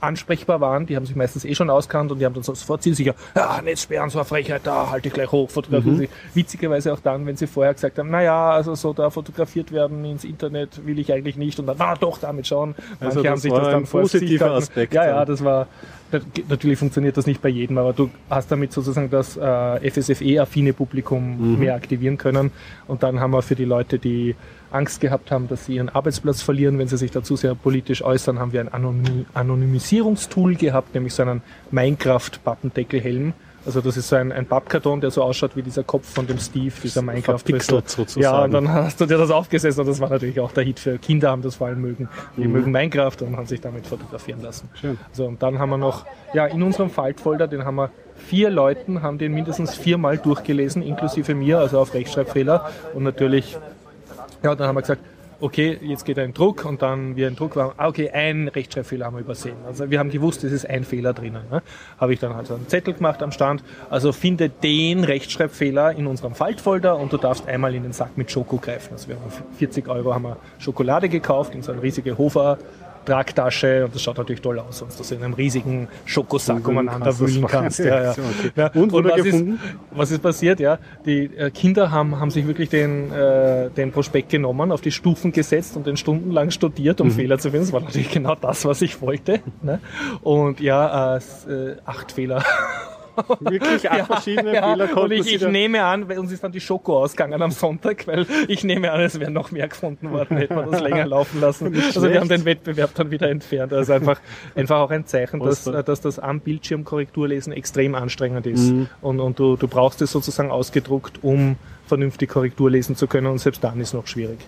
[0.00, 3.14] ansprechbar waren, die haben sich meistens eh schon auskannt und die haben dann sofort zielsicher,
[3.34, 6.00] ja, Netzsperren, so eine Frechheit, da halte ich gleich hoch, fotografieren mhm.
[6.00, 6.08] sie.
[6.34, 10.24] Witzigerweise auch dann, wenn sie vorher gesagt haben, naja, also so da fotografiert werden ins
[10.24, 12.74] Internet will ich eigentlich nicht und dann, na doch, damit schauen.
[13.00, 14.94] Manche also haben sich das dann positiver Aspekt.
[14.94, 15.66] Ja, ja, das war,
[16.48, 21.54] natürlich funktioniert das nicht bei jedem, aber du hast damit sozusagen das äh, FSFE-affine Publikum
[21.54, 21.58] mhm.
[21.58, 22.52] mehr aktivieren können
[22.86, 24.34] und dann haben wir für die Leute, die
[24.70, 28.38] Angst gehabt haben, dass sie ihren Arbeitsplatz verlieren, wenn sie sich dazu sehr politisch äußern,
[28.38, 33.32] haben wir ein Anonymisierungstool gehabt, nämlich so einen Minecraft-Pappendeckelhelm.
[33.66, 36.38] Also das ist so ein, ein Pappkarton, der so ausschaut wie dieser Kopf von dem
[36.38, 38.22] Steve, dieser minecraft sozusagen.
[38.22, 40.80] Ja, und dann hast du dir das aufgesetzt und das war natürlich auch der Hit
[40.80, 42.08] für Kinder, haben das vor allem mögen.
[42.38, 42.52] Die mhm.
[42.52, 44.70] mögen Minecraft und haben sich damit fotografieren lassen.
[44.72, 44.96] Schön.
[45.12, 49.02] So, und dann haben wir noch, ja, in unserem Faltfolder, den haben wir vier Leuten,
[49.02, 52.70] haben den mindestens viermal durchgelesen, inklusive mir, also auf Rechtschreibfehler.
[52.94, 53.58] Und natürlich
[54.42, 55.02] ja, dann haben wir gesagt,
[55.40, 59.06] okay, jetzt geht ein Druck und dann wir ein Druck waren, ah, okay, ein Rechtschreibfehler
[59.06, 59.56] haben wir übersehen.
[59.66, 61.42] Also wir haben gewusst, es ist ein Fehler drinnen.
[61.50, 61.62] Ne?
[61.98, 63.62] Habe ich dann halt so einen Zettel gemacht am Stand.
[63.88, 68.30] Also finde den Rechtschreibfehler in unserem Faltfolder und du darfst einmal in den Sack mit
[68.30, 68.94] Schoko greifen.
[68.94, 72.58] Also wir haben 40 Euro haben wir Schokolade gekauft in so eine riesige Hofer
[73.08, 77.46] Tragtasche und das schaut natürlich toll aus, sonst du in einem riesigen Schokosack umeinander wühlen
[77.46, 77.78] kannst.
[77.88, 78.10] Ja, ja.
[78.10, 78.50] Okay.
[78.56, 79.44] ja, und, und was, ist,
[79.92, 80.60] was ist passiert?
[80.60, 84.90] Ja, die äh, Kinder haben, haben sich wirklich den, äh, den Prospekt genommen, auf die
[84.90, 87.12] Stufen gesetzt und den stundenlang studiert, um mhm.
[87.12, 87.66] Fehler zu finden.
[87.66, 89.40] Das war natürlich genau das, was ich wollte.
[89.62, 89.80] Ne?
[90.22, 92.44] Und ja, äh, äh acht Fehler
[93.40, 94.70] Wirklich acht ja, verschiedene ja.
[94.70, 98.06] Fehler konnten Und ich, ich nehme an, uns ist dann die Schoko ausgegangen am Sonntag,
[98.06, 101.40] weil ich nehme an, es wären noch mehr gefunden worden, hätte man das länger laufen
[101.40, 101.74] lassen.
[101.74, 103.72] Also wir haben den Wettbewerb dann wieder entfernt.
[103.72, 104.20] Also einfach,
[104.54, 108.70] einfach auch ein Zeichen, dass, dass das am Bildschirm Korrekturlesen extrem anstrengend ist.
[108.70, 108.88] Mhm.
[109.00, 113.38] Und, und du, du brauchst es sozusagen ausgedruckt, um vernünftig Korrektur lesen zu können und
[113.38, 114.38] selbst dann ist es noch schwierig.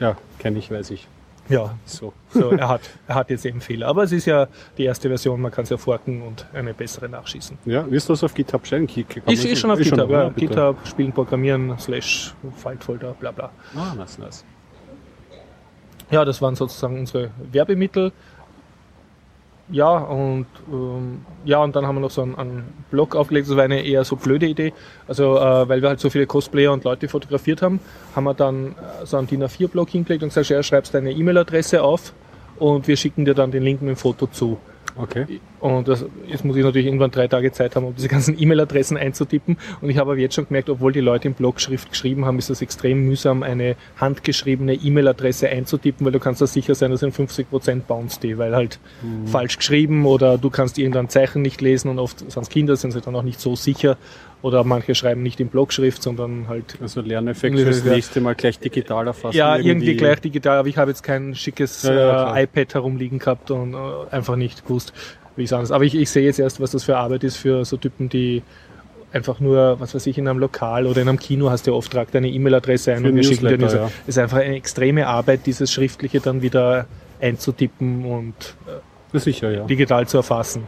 [0.00, 1.06] Ja, kenne ich, weiß ich.
[1.48, 2.12] Ja, so.
[2.30, 3.88] so er, hat, er hat jetzt eben Fehler.
[3.88, 7.08] Aber es ist ja die erste Version, man kann es ja forken und eine bessere
[7.08, 7.58] nachschießen.
[7.66, 8.88] Ja, wirst du das auf GitHub stellen?
[9.26, 10.28] Ist, ist schon auf ist GitHub, schon, ja.
[10.30, 13.50] GitHub, Spielen, Programmieren, Slash, Faltfolder, bla bla.
[13.76, 14.44] Ah, nice, nice.
[16.10, 18.12] Ja, das waren sozusagen unsere Werbemittel.
[19.70, 23.48] Ja, und ähm, ja, und dann haben wir noch so einen, einen Blog aufgelegt.
[23.48, 24.74] Das war eine eher so blöde Idee.
[25.08, 27.80] Also, äh, weil wir halt so viele Cosplayer und Leute fotografiert haben,
[28.14, 31.82] haben wir dann äh, so einen DIN A4-Blog hingelegt und gesagt, ja, schreibst deine E-Mail-Adresse
[31.82, 32.12] auf
[32.58, 34.58] und wir schicken dir dann den Link mit dem Foto zu.
[34.96, 35.40] Okay.
[35.60, 38.96] Und das, jetzt muss ich natürlich irgendwann drei Tage Zeit haben, um diese ganzen E-Mail-Adressen
[38.96, 39.56] einzutippen.
[39.80, 42.50] Und ich habe aber jetzt schon gemerkt, obwohl die Leute in Blogschrift geschrieben haben, ist
[42.50, 47.12] das extrem mühsam, eine handgeschriebene E-Mail-Adresse einzutippen, weil du kannst da sicher sein, dass in
[47.12, 49.26] 50% bounce die, weil halt mhm.
[49.26, 52.92] falsch geschrieben oder du kannst irgendein Zeichen nicht lesen und oft sind es Kinder, sind
[52.92, 53.96] sie dann auch nicht so sicher.
[54.44, 56.76] Oder manche schreiben nicht in Blogschrift, sondern halt.
[56.82, 59.34] Also Lerneffekt fürs nächste Mal gleich digital erfassen.
[59.34, 62.74] Ja, irgendwie, irgendwie gleich digital, aber ich habe jetzt kein schickes ja, ja, äh, iPad
[62.74, 63.76] herumliegen gehabt und äh,
[64.10, 64.92] einfach nicht gewusst,
[65.36, 65.70] wie ich es anders.
[65.70, 68.42] Aber ich, ich sehe jetzt erst, was das für Arbeit ist für so Typen, die
[69.14, 71.90] einfach nur, was weiß ich, in einem Lokal oder in einem Kino hast du oft
[71.90, 73.76] trag deine E-Mail-Adresse ein für und wir schicken dir diese.
[73.78, 73.90] Ja.
[74.06, 76.84] ist einfach eine extreme Arbeit, dieses Schriftliche dann wieder
[77.18, 78.56] einzutippen und
[79.14, 79.64] äh, sicher, ja.
[79.64, 80.64] digital zu erfassen.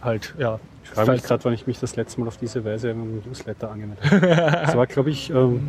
[0.00, 0.58] Halt, ja
[0.92, 4.10] frage mich gerade, wann ich mich das letzte Mal auf diese Weise im Newsletter angemeldet
[4.10, 4.26] habe.
[4.66, 5.68] das war, glaube ich, ähm,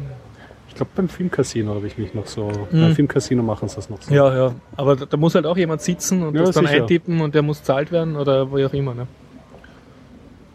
[0.69, 2.47] ich glaube beim Filmcasino habe ich mich noch so.
[2.71, 2.81] Mhm.
[2.81, 4.13] Beim Filmcasino machen sie das noch so.
[4.13, 4.55] Ja, ja.
[4.75, 6.81] Aber da, da, muss halt auch jemand sitzen und ja, das dann sicher.
[6.81, 8.93] eintippen und der muss zahlt werden oder wo auch immer.
[8.93, 9.07] Ne?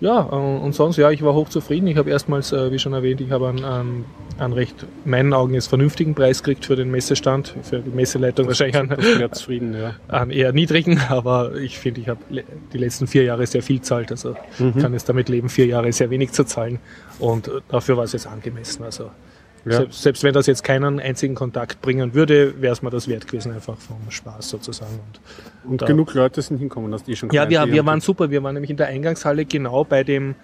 [0.01, 1.89] Ja, äh, und sonst, ja, ich war hochzufrieden.
[1.89, 4.05] Ich habe erstmals, äh, wie schon erwähnt, ich habe einen, einen,
[4.39, 8.47] einen recht, in meinen Augen jetzt vernünftigen Preis gekriegt für den Messestand, für die Messeleitung
[8.47, 9.95] das wahrscheinlich einen, zufrieden, ja.
[10.09, 12.21] einen eher niedrigen, aber ich finde, ich habe
[12.73, 14.77] die letzten vier Jahre sehr viel zahlt, also mhm.
[14.77, 16.79] kann es damit leben, vier Jahre sehr wenig zu zahlen
[17.19, 18.85] und dafür war es jetzt angemessen.
[18.85, 19.11] Also
[19.71, 19.77] ja.
[19.79, 23.27] Selbst, selbst, wenn das jetzt keinen einzigen Kontakt bringen würde, wäre es mir das wert
[23.27, 25.01] gewesen, einfach vom Spaß sozusagen.
[25.65, 28.01] Und, und, und genug Leute sind hinkommen, hast du eh schon Ja, wir, wir waren
[28.01, 28.31] super.
[28.31, 30.35] Wir waren nämlich in der Eingangshalle genau bei dem,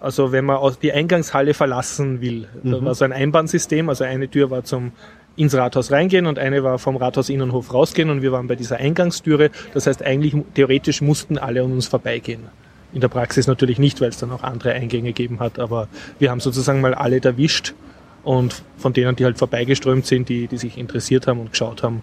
[0.00, 2.48] also wenn man die Eingangshalle verlassen will.
[2.62, 2.70] Mhm.
[2.70, 4.92] Da war so ein Einbahnsystem, also eine Tür war zum
[5.36, 8.76] ins Rathaus reingehen und eine war vom Rathaus Innenhof rausgehen und wir waren bei dieser
[8.78, 9.50] Eingangstüre.
[9.74, 12.44] Das heißt, eigentlich theoretisch mussten alle an uns vorbeigehen.
[12.92, 15.88] In der Praxis natürlich nicht, weil es dann auch andere Eingänge gegeben hat, aber
[16.18, 17.74] wir haben sozusagen mal alle erwischt
[18.26, 22.02] und von denen, die halt vorbeigeströmt sind, die, die sich interessiert haben und geschaut haben,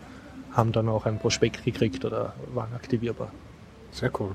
[0.53, 3.29] haben dann auch ein Prospekt gekriegt oder waren aktivierbar.
[3.91, 4.31] Sehr cool.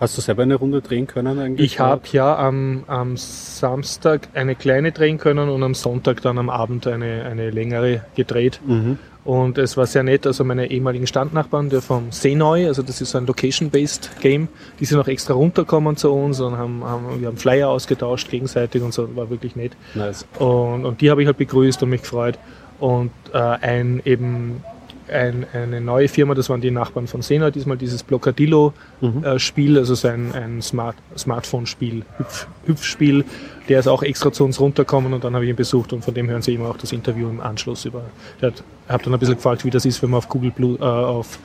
[0.00, 1.72] Hast du selber eine Runde drehen können eigentlich?
[1.72, 6.50] Ich habe ja am, am Samstag eine kleine drehen können und am Sonntag dann am
[6.50, 8.60] Abend eine, eine längere gedreht.
[8.66, 8.98] Mhm.
[9.24, 13.12] Und es war sehr nett, also meine ehemaligen Standnachbarn, der vom Seeneu, also das ist
[13.12, 14.48] so ein Location-Based Game,
[14.80, 18.82] die sind auch extra runtergekommen zu uns und haben, haben, wir haben Flyer ausgetauscht gegenseitig
[18.82, 19.72] und so, war wirklich nett.
[19.94, 20.26] Nice.
[20.38, 22.38] Und, und die habe ich halt begrüßt und mich gefreut.
[22.80, 24.62] Und äh, ein eben
[25.08, 29.76] ein, eine neue Firma, das waren die Nachbarn von Sena, diesmal dieses Blockadillo-Spiel, mhm.
[29.76, 33.24] äh, also sein ein Smart, Smartphone-Spiel, Hüpf, Hüpfspiel,
[33.68, 36.14] der ist auch extra zu uns runtergekommen und dann habe ich ihn besucht und von
[36.14, 38.04] dem hören Sie immer auch das Interview im Anschluss über.
[38.38, 38.44] Ich
[38.88, 41.38] habe dann ein bisschen gefragt, wie das ist, wenn man auf Google, Blue, äh, auf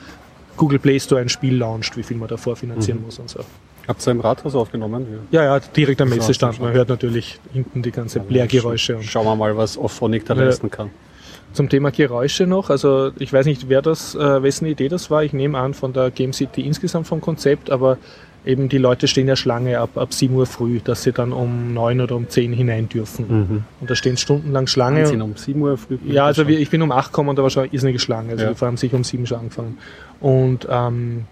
[0.56, 3.06] Google Play Store ein Spiel launcht, wie viel man davor finanzieren mhm.
[3.06, 3.40] muss und so.
[3.88, 5.06] Habt ihr im Rathaus aufgenommen?
[5.30, 6.60] Ja, ja, direkt am Messestand.
[6.60, 9.02] Man hört natürlich hinten die ganze ja, Blärgeräusche.
[9.02, 10.90] Schauen wir mal, was Auphonic da leisten kann.
[11.52, 15.24] Zum Thema Geräusche noch, also ich weiß nicht, wer das, äh, wessen Idee das war.
[15.24, 17.98] Ich nehme an von der Game City insgesamt vom Konzept, aber
[18.44, 21.74] eben die Leute stehen ja Schlange ab, ab 7 Uhr früh, dass sie dann um
[21.74, 23.26] 9 oder um 10 hinein dürfen.
[23.28, 23.64] Mhm.
[23.80, 25.06] Und da stehen stundenlang Schlange.
[25.06, 25.98] Sind um 7 Uhr früh?
[26.06, 28.32] Ja, also wir, ich bin um 8 gekommen und da war schon eine irrsinnige Schlange.
[28.32, 28.60] Also ja.
[28.60, 29.78] wir haben sich um 7 schon angefangen.
[30.20, 31.24] Und ähm,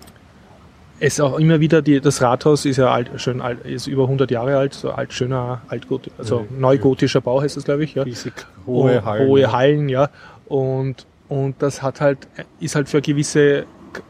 [1.01, 4.30] es auch immer wieder, die, das Rathaus ist ja alt, schön alt, ist über 100
[4.30, 8.03] Jahre alt, so alt, schöner, altgot, also ja, neugotischer Bau heißt es, glaube ich, ja.
[8.03, 8.32] Riesig
[8.66, 9.28] hohe Hallen.
[9.28, 10.11] Hohe Hallen, ja.
[10.46, 12.26] Und, und das hat halt,
[12.61, 13.66] ist halt für eine gewisse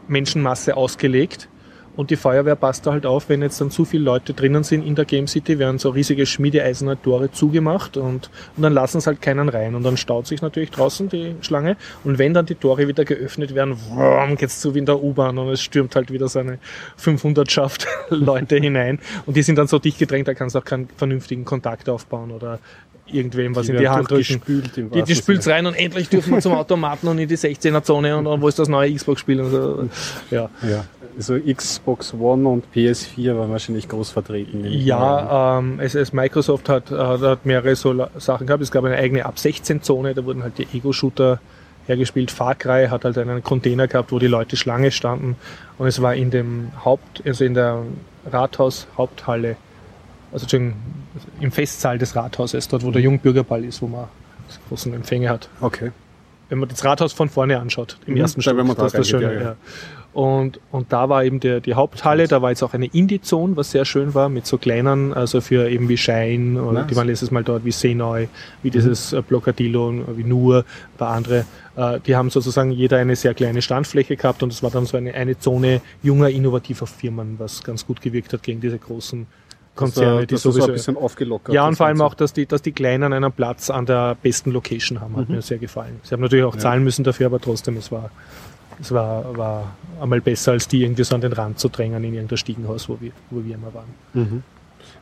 [0.07, 1.47] Menschenmasse ausgelegt.
[1.95, 4.85] Und die Feuerwehr passt da halt auf, wenn jetzt dann zu viele Leute drinnen sind
[4.85, 9.07] in der Game City, werden so riesige schmiedeeiserne Tore zugemacht und, und dann lassen es
[9.07, 9.75] halt keinen rein.
[9.75, 11.77] Und dann staut sich natürlich draußen die Schlange.
[12.03, 15.37] Und wenn dann die Tore wieder geöffnet werden, wumm, geht's so wie in der U-Bahn
[15.37, 16.59] und es stürmt halt wieder so eine
[16.97, 18.99] 500 Schaft Leute hinein.
[19.25, 22.31] Und die sind dann so dicht gedrängt, da kannst du auch keinen vernünftigen Kontakt aufbauen
[22.31, 22.59] oder
[23.13, 24.41] irgendwem was die in die Hand drücken.
[24.93, 28.17] Die, die spült's rein und endlich dürfen wir zum Automaten und in die 16er Zone
[28.17, 29.89] und, und wo ist das neue Xbox-Spiel und so.
[30.31, 30.49] Ja.
[30.61, 30.85] ja.
[31.17, 34.65] Also Xbox One und PS4 waren wahrscheinlich groß vertreten.
[34.65, 38.63] Ja, ähm, es, es Microsoft hat, äh, hat mehrere so Sachen gehabt.
[38.63, 41.39] Es gab eine eigene Ab 16 Zone, da wurden halt die Ego-Shooter
[41.87, 42.31] hergespielt.
[42.31, 45.35] Far Cry hat halt einen Container gehabt, wo die Leute Schlange standen
[45.77, 47.83] und es war in dem Haupt, also in der
[48.31, 49.57] Rathaus Haupthalle
[50.31, 54.07] also im Festsaal des Rathauses, dort wo der Jungbürgerball ist, wo man
[54.67, 55.49] großen Empfänge hat.
[55.61, 55.91] Okay.
[56.49, 58.93] wenn man das Rathaus von vorne anschaut, im Mhm, ersten da, wenn man da das
[58.93, 59.55] ist das Schöne, ja, ja.
[60.11, 63.69] Und, und da war eben der, die Haupthalle, da war jetzt auch eine Indie-Zone, was
[63.69, 66.87] sehr schön war, mit so kleinen, also für eben wie Shine, oder Nice.
[66.87, 68.27] die waren letztes Mal dort, wie Senoi,
[68.63, 71.45] wie dieses äh, Blockadillo, wie Nur, ein paar andere.
[71.75, 74.97] Äh, die haben sozusagen jeder eine sehr kleine Standfläche gehabt und es war dann so
[74.97, 79.27] eine, eine Zone junger, innovativer Firmen, was ganz gut gewirkt hat gegen diese großen
[79.79, 81.53] Konzerne, die das ist so ein sowieso bisschen aufgelockert.
[81.55, 84.51] ja, und vor allem auch, dass die, dass die Kleinen einen Platz an der besten
[84.51, 85.35] Location haben, hat Mhm.
[85.35, 85.99] mir sehr gefallen.
[86.03, 86.59] Sie haben natürlich auch Ja.
[86.61, 88.09] zahlen müssen dafür, aber trotzdem, es war,
[88.81, 92.13] es war, war einmal besser, als die irgendwie so an den Rand zu drängen in
[92.13, 93.87] irgendein Stiegenhaus, wo wir, wo wir immer waren.
[94.13, 94.43] Mhm.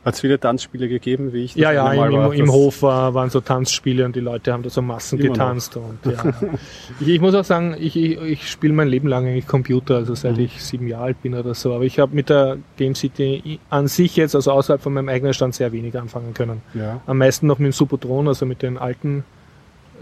[0.04, 3.14] Hat es viele Tanzspiele gegeben, wie ich das Ja, ja, im, war, im Hof war,
[3.14, 5.76] waren so Tanzspiele und die Leute haben da so Massen getanzt.
[5.76, 6.32] Und, ja.
[7.00, 10.14] ich, ich muss auch sagen, ich, ich, ich spiele mein Leben lang eigentlich Computer, also
[10.14, 10.44] seit Mhm.
[10.44, 11.74] ich sieben Jahre alt bin oder so.
[11.74, 15.34] Aber ich habe mit der Game City an sich jetzt, also außerhalb von meinem eigenen
[15.34, 16.62] Stand, sehr wenig anfangen können.
[16.74, 17.00] Ja.
[17.06, 19.24] Am meisten noch mit dem Supertron, also mit den alten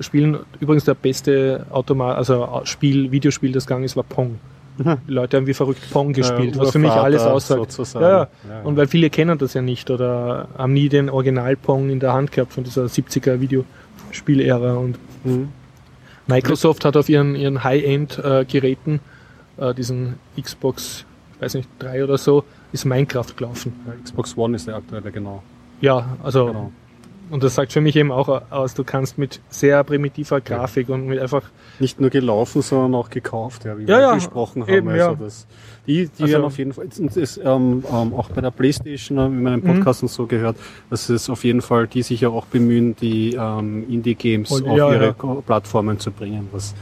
[0.00, 0.38] Spielen.
[0.60, 4.38] Übrigens der beste Automat, also Spiel, Videospiel, das gegangen ist, war Pong.
[4.78, 7.78] Die Leute haben wie verrückt Pong gespielt, Äh, was für mich alles aussagt.
[7.94, 8.08] Ja, ja.
[8.10, 8.62] Ja, ja.
[8.62, 12.32] Und weil viele kennen das ja nicht oder haben nie den Original-Pong in der Hand
[12.32, 14.74] gehabt von dieser 70er Videospielära.
[14.74, 15.48] Und Mhm.
[16.28, 19.00] Microsoft hat auf ihren, ihren High-End-Geräten,
[19.58, 21.04] äh, diesen Xbox,
[21.36, 23.72] ich weiß nicht, 3 oder so, ist Minecraft gelaufen.
[23.86, 25.42] Ja, Xbox One ist der aktuelle, genau.
[25.80, 26.72] Ja, also genau.
[27.30, 31.06] Und das sagt für mich eben auch aus, du kannst mit sehr primitiver Grafik und
[31.06, 31.42] mit einfach,
[31.80, 34.72] Nicht nur gelaufen, sondern auch gekauft, ja, wie Ja, wir ja, gesprochen haben.
[34.72, 35.14] eben, also ja.
[35.16, 35.46] das,
[35.86, 39.18] die die Also- werden auf jeden Fall, und es, ähm, ähm, auch bei der Playstation,
[39.18, 39.74] äh, in meinem Mhm.
[39.74, 40.56] Podcast und so gehört,
[40.90, 44.92] dass es auf jeden Fall, die sich ja auch bemühen, die ähm, Indie-Games auf ja,
[44.92, 45.34] ihre ja.
[45.46, 46.74] Plattformen zu bringen, was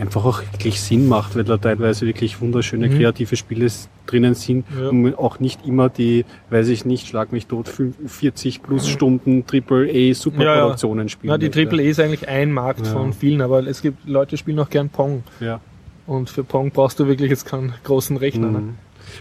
[0.00, 2.96] einfach auch wirklich Sinn macht, weil da teilweise wirklich wunderschöne Mhm.
[2.98, 3.68] kreative Spiele
[4.06, 4.88] drinnen sind Ja.
[4.88, 9.44] und auch nicht immer die, weiß ich nicht, schlag mich tot, fünf- 40 plus Stunden
[9.46, 11.30] AAA Superproduktionen spielen.
[11.30, 11.60] na, die möchte.
[11.62, 12.92] Triple E ist eigentlich ein Markt Ja.
[12.92, 15.22] von vielen, aber es gibt Leute, die spielen auch gern Pong.
[15.40, 15.60] Ja.
[16.06, 18.48] Und für Pong brauchst du wirklich jetzt keinen großen Rechner.
[18.50, 18.62] Ne?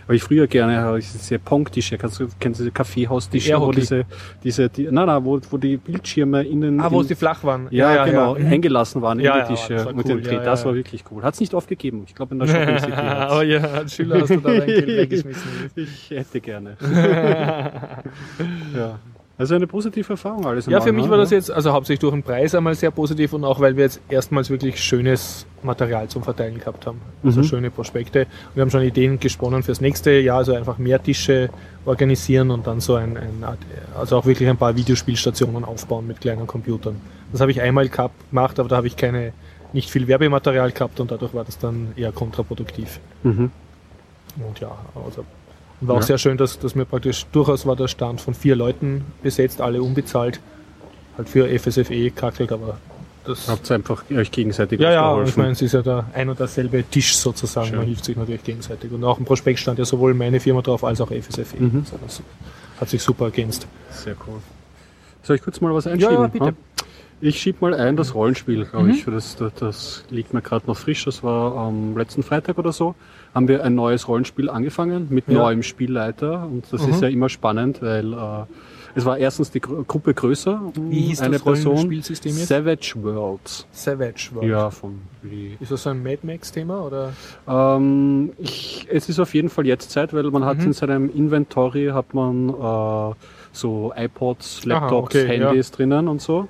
[0.07, 3.57] Weil ich früher gerne habe ich diese Pong-Tische, kannst du, kennst du diese Kaffeehaustische, wo
[3.59, 3.79] Airhockey.
[3.79, 4.05] diese,
[4.43, 7.67] diese, die, nein, nein, wo, wo die Bildschirme innen, Ah, wo die flach waren.
[7.71, 8.45] ja, genau, Mhm.
[8.47, 10.35] eingelassen waren Ja, in ja, die Tische das war mit cool, dem Dreh.
[10.35, 10.65] ja, das ja.
[10.67, 11.23] war wirklich cool.
[11.23, 12.03] Hat es nicht aufgegeben.
[12.07, 12.91] Ich glaube in der Shopping City.
[12.93, 15.49] Aber ja, als Schüler hast du da weggeschmissen.
[15.75, 16.77] ich hätte gerne.
[18.75, 18.99] ja.
[19.39, 20.67] Also eine positive Erfahrung alles.
[20.67, 21.11] in Ja, für mich ne?
[21.11, 23.85] war das jetzt, also hauptsächlich durch den Preis einmal sehr positiv und auch weil wir
[23.85, 26.99] jetzt erstmals wirklich schönes Material zum Verteilen gehabt haben.
[27.23, 27.45] Also Mhm.
[27.45, 28.23] schöne Prospekte.
[28.23, 31.49] Und wir haben schon Ideen gesponnen fürs nächste Jahr, also einfach mehr Tische
[31.85, 33.45] organisieren und dann so ein, ein
[33.97, 36.99] also auch wirklich ein paar Videospielstationen aufbauen mit kleinen Computern.
[37.31, 39.31] Das habe ich einmal gehabt, gemacht, aber da habe ich keine,
[39.71, 42.99] nicht viel Werbematerial gehabt und dadurch war das dann eher kontraproduktiv.
[43.23, 43.51] Mhm.
[44.45, 44.71] Und ja,
[45.05, 45.23] also
[45.81, 46.05] war auch Ja.
[46.07, 49.81] sehr schön, dass, dass mir praktisch durchaus war der Stand von vier Leuten besetzt, alle
[49.81, 50.39] unbezahlt.
[51.17, 52.77] Halt für FSFE kackelt, aber
[53.25, 53.47] das.
[53.49, 56.39] Habt ihr einfach euch gegenseitig Ja, ja, ich meine, es ist ja der ein und
[56.39, 57.67] derselbe Tisch sozusagen.
[57.67, 57.77] Schön.
[57.77, 58.91] Man hilft sich natürlich gegenseitig.
[58.91, 61.57] Und auch im Prospekt stand ja sowohl meine Firma drauf als auch FSFE.
[61.61, 61.79] Mhm.
[61.85, 62.21] Also das
[62.79, 63.67] hat sich super ergänzt.
[63.91, 64.35] Sehr cool.
[65.23, 66.13] Soll ich kurz mal was einschieben?
[66.15, 66.45] Ja, ja, bitte.
[66.45, 66.51] ha?
[67.21, 68.91] Ich schieb mal ein das Rollenspiel, glaube Mhm.
[68.93, 69.05] ich.
[69.05, 71.03] Das, das, das liegt mir gerade noch frisch.
[71.05, 72.95] Das war am letzten Freitag oder so.
[73.35, 75.33] Haben wir ein neues Rollenspiel angefangen mit Ja.
[75.39, 76.45] neuem Spielleiter.
[76.45, 76.93] Und das Mhm.
[76.93, 78.17] ist ja immer spannend, weil äh,
[78.95, 80.61] es war erstens die Gru Gruppe größer.
[80.89, 81.91] Wie hieß eine das Person.
[81.91, 82.47] Jetzt?
[82.47, 83.67] Savage Worlds.
[83.71, 84.49] Savage World.
[84.49, 87.11] Ja, von wie Ist das so ein Mad Max-Thema oder?
[87.47, 90.67] ähm, ich, es ist auf jeden Fall jetzt Zeit, weil man hat Mhm.
[90.67, 93.13] in seinem Inventory hat man äh,
[93.51, 96.47] so iPods, Aha, Laptops, okay, Handys drinnen und so.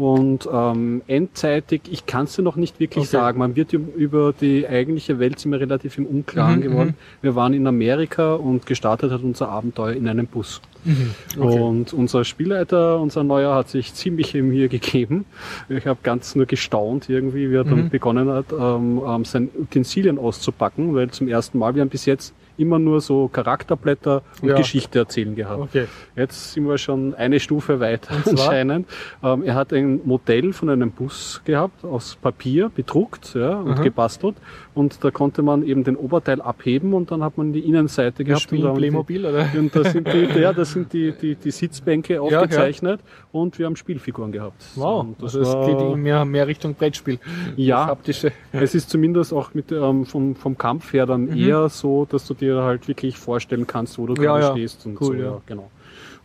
[0.00, 3.10] Und ähm, endzeitig, ich kann es dir noch nicht wirklich Okay.
[3.10, 3.38] sagen.
[3.38, 6.94] Man wird üb- über die eigentliche Welt sind wir relativ im Unklaren Mhm, geworden.
[7.20, 10.62] Wir waren in Amerika und gestartet hat unser Abenteuer in einem Bus.
[11.38, 11.60] Okay.
[11.60, 15.26] Und unser Spielleiter, unser Neuer, hat sich ziemlich in mir gegeben.
[15.68, 17.88] Ich habe ganz nur gestaunt irgendwie, wie er dann Mhm.
[17.90, 22.32] begonnen hat, ähm, ähm, seine Utensilien auszupacken, weil zum ersten Mal, wir haben bis jetzt
[22.60, 24.56] immer nur so Charakterblätter und Ja.
[24.56, 25.60] Geschichte erzählen gehabt.
[25.62, 25.86] Okay.
[26.16, 28.86] Jetzt sind wir schon eine Stufe weiter anscheinend.
[29.22, 33.82] Ähm, er hat ein Modell von einem Bus gehabt, aus Papier, bedruckt ja, und Aha.
[33.82, 34.36] gebastelt.
[34.74, 38.50] Und da konnte man eben den Oberteil abheben und dann hat man die Innenseite gehabt.
[38.52, 39.46] und da haben die- Playmobil oder?
[39.58, 42.20] und da sind die, ja, das sind die, die, die Sitzbänke ja.
[43.32, 44.62] Und wir haben Spielfiguren gehabt.
[44.74, 47.18] Wow, Und das also es geht mehr, mehr Richtung Brettspiel.
[47.56, 47.86] Ja.
[47.86, 48.32] Haptische.
[48.52, 51.36] es ist zumindest auch mit, ähm, vom, vom Kampf her dann Mhm.
[51.36, 54.50] eher so, dass du dir halt wirklich vorstellen kannst, wo du Ja, gerade ja.
[54.52, 55.22] stehst und Cool, so.
[55.22, 55.40] ja.
[55.46, 55.70] genau.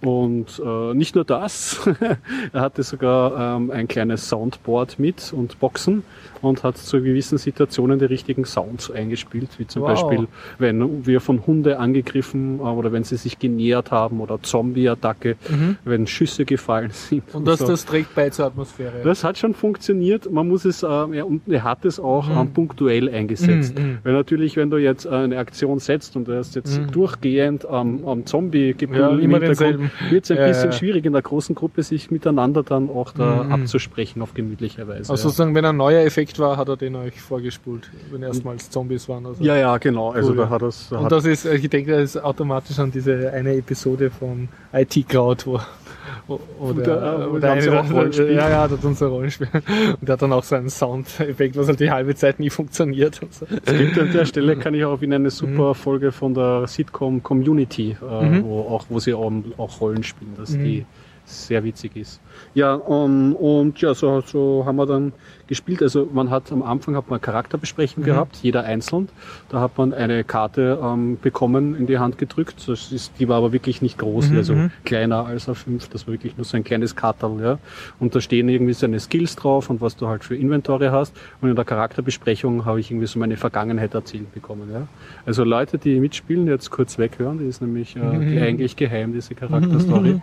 [0.06, 1.80] Und äh, nicht nur das,
[2.54, 6.04] er hatte sogar ähm, ein kleines Soundboard mit und Boxen
[6.44, 9.90] und hat zu gewissen Situationen die richtigen Sounds eingespielt, wie zum wow.
[9.90, 10.28] Beispiel,
[10.60, 15.78] wenn wir von Hunde angegriffen äh, oder wenn sie sich genähert haben oder Zombie-Attacke, mhm.
[15.86, 17.24] wenn Schüsse gefallen sind.
[17.34, 17.68] Und, das, so.
[17.68, 19.02] das trägt bei zur Atmosphäre.
[19.04, 20.32] Das hat schon funktioniert.
[20.32, 22.38] Man muss es, äh, ja, und er hat es auch mhm.
[22.38, 23.80] ähm, punktuell eingesetzt.
[23.80, 23.98] Mhm.
[24.04, 26.92] Weil natürlich, wenn du jetzt eine Aktion setzt und du hast jetzt mhm.
[26.92, 31.56] durchgehend am, am Zombie ja, im Hintergrund, wird es ein bisschen schwierig in der großen
[31.56, 33.52] Gruppe sich miteinander dann auch da mhm.
[33.52, 35.12] abzusprechen auf gemütliche Weise.
[35.12, 39.08] Also sozusagen, wenn ein neuer Effekt war, hat er den euch vorgespult, wenn erstmals Zombies
[39.10, 39.26] waren.
[39.26, 40.12] Also ja, ja, genau.
[40.12, 40.38] Also cool.
[40.38, 40.90] da hat das.
[40.90, 45.08] Da Und das ist, ich denke, das ist automatisch an diese eine Episode von IT
[45.08, 45.60] Crowd, wo
[46.28, 49.48] oder, der, oder eine, ja, ja, das hat unser Rollenspiel.
[49.54, 53.22] Und der hat dann auch so einen Soundeffekt, was halt die halbe Zeit nie funktioniert.
[53.30, 53.46] So.
[53.66, 55.76] Es gibt an der Stelle, kann ich auch in eine super mhm.
[55.76, 58.44] Folge von der Sitcom Community, äh, mhm.
[58.44, 60.64] wo, auch, wo sie auch, auch Rollen spielen, dass mhm.
[60.64, 60.86] die
[61.26, 62.20] sehr witzig ist.
[62.54, 65.14] Ja, um, und ja, so, so haben wir dann
[65.48, 65.82] gespielt.
[65.82, 68.08] Also man hat am Anfang hat man Charakterbesprechung mhm.
[68.08, 69.10] gehabt, jeder einzeln.
[69.50, 72.68] Da hat man eine Karte ähm, bekommen, in die Hand gedrückt.
[72.68, 74.38] Das ist, die war aber wirklich nicht groß, mhm.
[74.38, 74.72] also mhm.
[74.84, 75.90] kleiner als A5.
[75.92, 77.40] Das war wirklich nur so ein kleines Kartel.
[77.42, 77.60] Ja.
[78.00, 81.16] Und da stehen irgendwie seine Skills drauf und was du halt für Inventore hast.
[81.42, 84.70] Und in der Charakterbesprechung habe ich irgendwie so meine Vergangenheit erzählt bekommen.
[84.72, 84.88] Ja.
[85.26, 88.42] Also Leute, die mitspielen, jetzt kurz weghören, die ist nämlich äh, mhm.
[88.42, 90.22] eigentlich geheim, diese Charakterstory.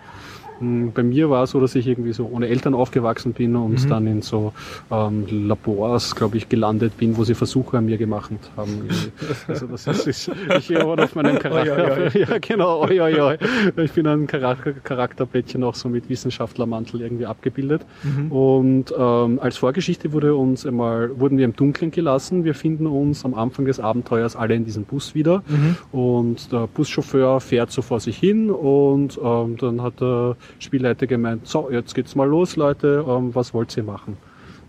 [0.58, 3.84] Hm, bei mir war es so, dass ich irgendwie so ohne Eltern aufgewachsen bin und
[3.84, 3.88] mhm.
[3.88, 4.52] dann in so
[4.90, 8.88] ähm, Labors, glaube ich, gelandet bin, wo sie Versuche an mir gemacht haben.
[9.48, 11.76] Also das ist, ist ich wurde auf meinem Charakter.
[11.76, 12.18] Oi, oi, oi.
[12.22, 13.38] Ja, genau, oi, oi, oi.
[13.76, 17.84] Ich bin ein Charakter, Charakterblättchen auch so mit Wissenschaftlermantel irgendwie abgebildet.
[18.02, 18.32] Mhm.
[18.32, 22.44] Und ähm, als Vorgeschichte wurde uns einmal, wurden wir im Dunkeln gelassen.
[22.44, 25.42] Wir finden uns am Anfang des Abenteuers alle in diesem Bus wieder.
[25.48, 25.76] Mhm.
[25.90, 31.46] Und der Buschauffeur fährt so vor sich hin und ähm, dann hat er Spielleiter gemeint,
[31.46, 34.16] so, jetzt geht's mal los, Leute, ähm, was wollt ihr machen?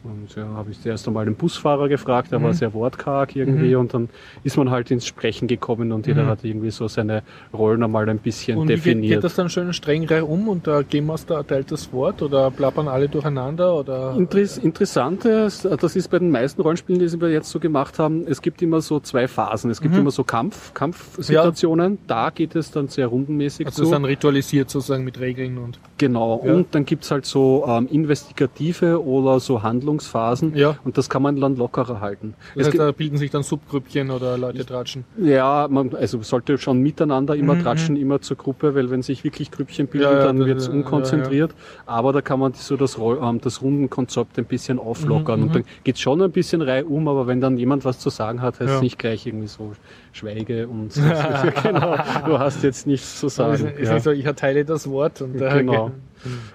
[0.04, 2.44] Und ja, habe ich zuerst einmal den Busfahrer gefragt, der mhm.
[2.44, 3.82] war sehr wortkarg irgendwie mhm.
[3.82, 4.10] und dann
[4.44, 6.28] ist man halt ins Sprechen gekommen und jeder mhm.
[6.28, 7.24] hat irgendwie so seine
[7.54, 9.02] Rollen einmal ein bisschen und definiert.
[9.02, 12.52] Geht, geht das dann schön streng um und der Game Master erteilt das Wort oder
[12.52, 14.14] plappern alle durcheinander oder?
[14.18, 18.42] Interess Interessantes, das ist bei den meisten Rollenspielen, die wir jetzt so gemacht haben, es
[18.42, 19.72] gibt immer so zwei Phasen.
[19.72, 20.02] Es gibt mhm.
[20.02, 22.00] immer so Kampf, Kampfsituationen, ja.
[22.08, 23.82] da geht es dann sehr rundenmäßig also zu.
[23.84, 25.80] Also dann ritualisiert sozusagen mit Regeln und.
[25.98, 26.54] Genau, ja.
[26.54, 30.78] und dann gibt's halt so ähm, investigative oder so Handlungen Entwicklungsphasen ja.
[30.84, 32.34] und das kann man dann lockerer halten.
[32.56, 35.06] Das heißt, da bilden sich dann Subgrüppchen oder Leute tratschen?
[35.18, 37.64] Ja, man also sollte schon miteinander immer mhm.
[37.64, 41.54] tratschen, immer zur Gruppe, weil wenn sich wirklich Grüppchen bilden, ja, dann wird es unkonzentriert.
[41.86, 45.64] Aber da kann man so das, ähm, das Rundenkonzept ein bisschen auflockern mhm, und dann
[45.84, 48.74] geht's schon ein bisschen Reihe um, aber wenn dann jemand was zu sagen hat, heißt
[48.74, 49.74] es nicht gleich irgendwie so
[50.12, 50.94] schweige und
[51.64, 53.68] genau, du hast jetzt nichts zu sagen.
[53.78, 55.92] Ist, ist so, ich erteile das Wort und äh, genau.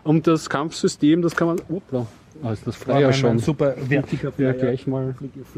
[0.03, 2.07] Und das Kampfsystem, das kann man, opla,
[2.43, 3.39] also das Flyer schon.
[3.39, 4.55] super wertiger Flyer.
[4.55, 5.15] Ja, gleich mal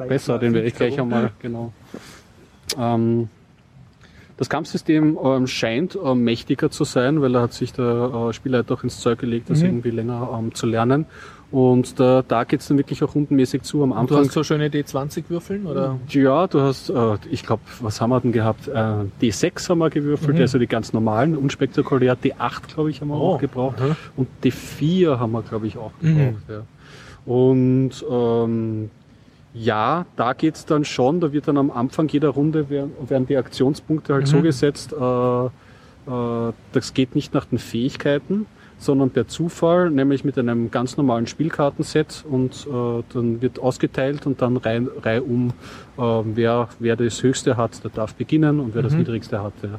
[0.08, 1.72] besser, den werde ich gleich einmal, genau.
[2.78, 3.28] Ähm,
[4.36, 8.72] das Kampfsystem ähm, scheint ähm, mächtiger zu sein, weil da hat sich der äh, Spielleiter
[8.72, 9.66] auch ins Zeug gelegt, das mhm.
[9.66, 11.04] irgendwie länger ähm, zu lernen.
[11.52, 14.02] Und da, da geht's dann wirklich auch rundenmäßig zu am Anfang.
[14.02, 15.98] Und du hast so schöne D20 würfeln oder?
[16.08, 18.68] Ja, du hast, äh, ich glaube, was haben wir denn gehabt?
[18.68, 18.72] Äh,
[19.20, 20.42] D6 haben wir gewürfelt, mhm.
[20.42, 22.16] also die ganz normalen, unspektakulär.
[22.16, 23.34] D8, glaube ich, haben wir oh.
[23.34, 23.80] auch gebraucht.
[23.80, 23.96] Mhm.
[24.16, 26.16] Und D4 haben wir, glaube ich, auch mhm.
[26.16, 26.48] gebraucht.
[26.48, 26.54] Mhm.
[26.54, 26.62] Ja.
[27.26, 28.90] Und ähm,
[29.52, 33.36] ja, da geht's dann schon, da wird dann am Anfang jeder Runde werden, werden die
[33.36, 34.42] Aktionspunkte halt so mhm.
[34.44, 38.46] gesetzt, äh, äh, das geht nicht nach den Fähigkeiten,
[38.80, 44.40] sondern per Zufall, nämlich mit einem ganz normalen Spielkartenset und äh, dann wird ausgeteilt und
[44.40, 45.52] dann Reihe um,
[45.98, 48.86] äh, wer, wer das höchste hat, der darf beginnen und wer mhm.
[48.86, 49.78] das niedrigste hat, der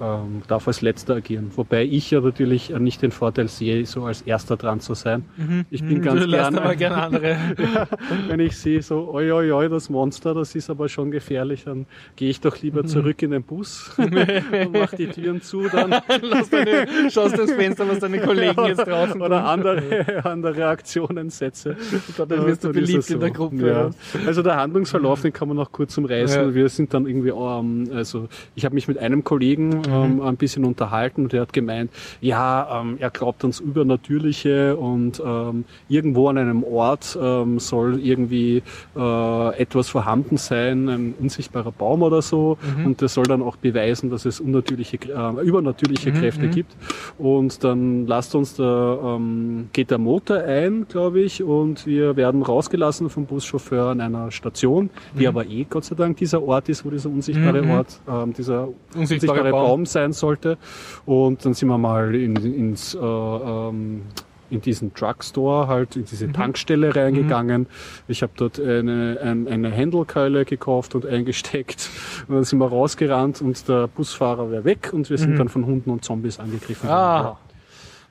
[0.00, 1.50] ähm, darf als letzter agieren.
[1.56, 5.24] Wobei ich ja natürlich nicht den Vorteil sehe, so als erster dran zu sein.
[5.36, 5.64] Mhm.
[5.70, 6.02] Ich bin mhm.
[6.02, 7.30] ganz du gerne, aber gerne andere.
[7.58, 7.88] ja,
[8.28, 11.86] wenn ich sehe so, oi, oi, oi, das Monster, das ist aber schon gefährlich, dann
[12.16, 12.88] gehe ich doch lieber mhm.
[12.88, 15.90] zurück in den Bus und mach die Türen zu, dann
[16.22, 21.76] Lass deine, schaust das Fenster, was deine Kollegen jetzt draußen Oder andere, andere Aktionen setze.
[22.16, 23.14] dann wirst du beliebt so.
[23.14, 23.68] in der Gruppe.
[23.68, 23.90] Ja.
[24.26, 26.42] Also der Handlungsverlauf, den kann man noch kurz umreißen.
[26.42, 26.54] Ja.
[26.54, 30.22] Wir sind dann irgendwie, um, also ich habe mich mit einem Kollegen ähm, mhm.
[30.22, 35.64] ein bisschen unterhalten und er hat gemeint, ja, ähm, er glaubt ans Übernatürliche und ähm,
[35.88, 38.62] irgendwo an einem Ort ähm, soll irgendwie
[38.96, 42.86] äh, etwas vorhanden sein, ein unsichtbarer Baum oder so mhm.
[42.86, 46.14] und der soll dann auch beweisen, dass es unnatürliche, äh, übernatürliche mhm.
[46.14, 46.50] Kräfte mhm.
[46.50, 46.76] gibt
[47.18, 52.42] und dann lasst uns da, ähm, geht der Motor ein, glaube ich, und wir werden
[52.42, 55.28] rausgelassen vom Buschauffeur an einer Station, die mhm.
[55.28, 57.70] aber eh Gott sei Dank dieser Ort ist, wo dieser unsichtbare mhm.
[57.70, 60.58] Ort, ähm, dieser unsichtbare, unsichtbare Baum, Raum sein sollte.
[61.06, 64.02] Und dann sind wir mal in, ins äh, ähm,
[64.50, 66.32] in diesen Drugstore, halt in diese mhm.
[66.32, 67.62] Tankstelle reingegangen.
[67.62, 67.66] Mhm.
[68.08, 71.90] Ich habe dort eine, eine, eine Händelkeule gekauft und eingesteckt.
[72.28, 75.36] Und dann sind wir rausgerannt und der Busfahrer wäre weg und wir sind mhm.
[75.36, 77.24] dann von Hunden und Zombies angegriffen ah.
[77.24, 77.47] worden.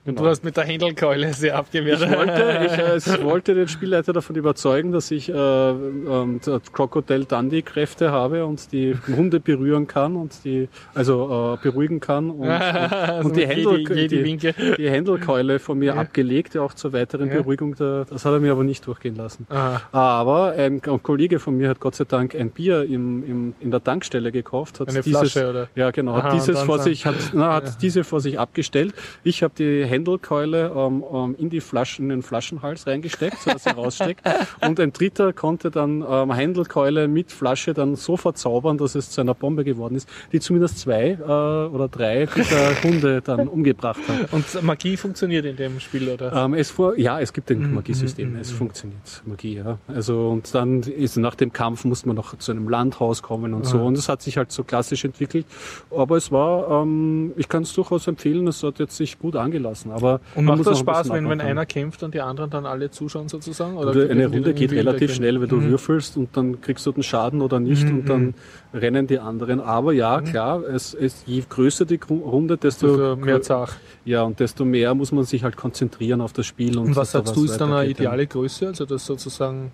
[0.08, 0.22] Genau.
[0.22, 2.02] Du hast mit der Händelkeule sehr abgewehrt.
[2.02, 7.26] Ich wollte, ich, äh, ich wollte den Spielleiter davon überzeugen, dass ich äh, äh, Crocodile
[7.26, 12.48] Dundee Kräfte habe und die Hunde berühren kann und die also äh, beruhigen kann und,
[12.50, 15.96] und, und die, Händel, die, die, die, Händelkeule von mir ja.
[15.96, 17.42] abgelegt, auch zur weiteren ja.
[17.42, 17.76] Beruhigung.
[17.76, 19.46] Der, das hat er mir aber nicht durchgehen lassen.
[19.50, 19.82] Aha.
[19.92, 23.72] Aber ein, ein, Kollege von mir hat Gott sei Dank ein Bier im, im, in
[23.72, 24.80] der Tankstelle gekauft.
[24.80, 25.68] Hat Eine dieses, Flasche oder?
[25.76, 26.14] Ja genau.
[26.14, 27.72] Aha, hat dieses vor sich hat, na, hat ja.
[27.82, 28.94] diese vor sich abgestellt.
[29.26, 33.64] Ich habe die Händelkeule ähm, ähm, in die Flaschen, in den Flaschenhals reingesteckt, so dass
[33.64, 34.22] sie raussteckt.
[34.66, 39.22] Und ein Dritter konnte dann ähm, Händelkeule mit Flasche dann so verzaubern, dass es zu
[39.22, 44.34] einer Bombe geworden ist, die zumindest zwei äh, oder drei dieser Hunde dann umgebracht hat.
[44.34, 46.32] Und Magie funktioniert in dem Spiel, oder?
[46.34, 48.58] Ähm, es vor, ja, es gibt ein mhm, Magiesystem, mhm, es mhm.
[48.58, 49.78] funktioniert Magie, ja.
[49.88, 53.66] Also und dann ist nach dem Kampf muss man noch zu einem Landhaus kommen und
[53.66, 53.80] so.
[53.80, 55.46] Und es hat sich halt so klassisch entwickelt.
[55.90, 59.87] Aber es war, ähm, ich kann es durchaus empfehlen, es hat jetzt sich gut angelassen.
[59.92, 63.30] Aber und macht das Spaß, wenn, wenn einer kämpft und die anderen dann alle zuschauen
[63.30, 63.78] sozusagen?
[63.78, 65.70] Oder, oder eine Runde geht relativ schnell, wenn du mhm.
[65.70, 68.00] würfelst und dann kriegst du den Schaden oder nicht mhm.
[68.00, 68.34] und dann mhm.
[68.74, 69.60] rennen die anderen.
[69.60, 70.26] Aber ja, mhm.
[70.26, 73.78] klar, es ist je größer die Runde, desto also mehr Zach.
[74.06, 76.78] Ja, und desto mehr muss man sich halt konzentrieren auf das Spiel.
[76.78, 78.68] Und, und was sagst du, ist dann eine ideale Größe?
[78.68, 79.72] Also das sozusagen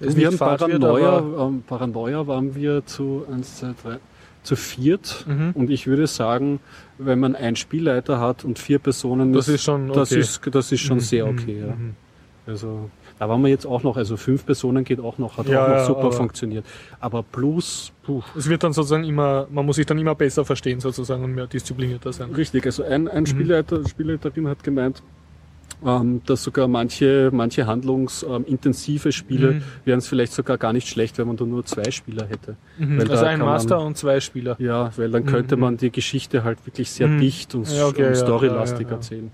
[0.00, 3.98] wir haben Paranoia, wird, ähm, Paranoia waren wir zu 1, 2, 3,
[4.44, 5.24] zu viert.
[5.26, 5.52] Mhm.
[5.54, 6.60] Und ich würde sagen,
[6.98, 9.98] wenn man einen Spielleiter hat und vier Personen, das ist schon, okay.
[9.98, 11.02] das ist, das ist schon mhm.
[11.02, 11.60] sehr okay.
[11.60, 11.74] Ja.
[11.74, 11.94] Mhm.
[12.46, 15.64] Also da waren wir jetzt auch noch, also fünf Personen geht auch noch, hat ja,
[15.64, 16.64] auch noch ja, super funktioniert.
[17.00, 18.22] Aber plus, puh.
[18.36, 21.46] Es wird dann sozusagen immer, man muss sich dann immer besser verstehen sozusagen und mehr
[21.46, 22.32] disziplinierter sein.
[22.32, 23.26] Richtig, also ein, ein mhm.
[23.26, 25.02] Spielleiter, Spielleiterin hat gemeint,
[25.84, 29.62] ähm, dass sogar manche, manche handlungsintensive Spiele mhm.
[29.84, 32.56] wären es vielleicht sogar gar nicht schlecht, wenn man da nur zwei Spieler hätte.
[32.78, 33.00] Mhm.
[33.00, 34.56] also ein Master man, und zwei Spieler.
[34.58, 35.62] Ja, weil dann könnte mhm.
[35.62, 37.20] man die Geschichte halt wirklich sehr mhm.
[37.20, 39.30] dicht und, ja, okay, und storylastig ja, ja, erzählen.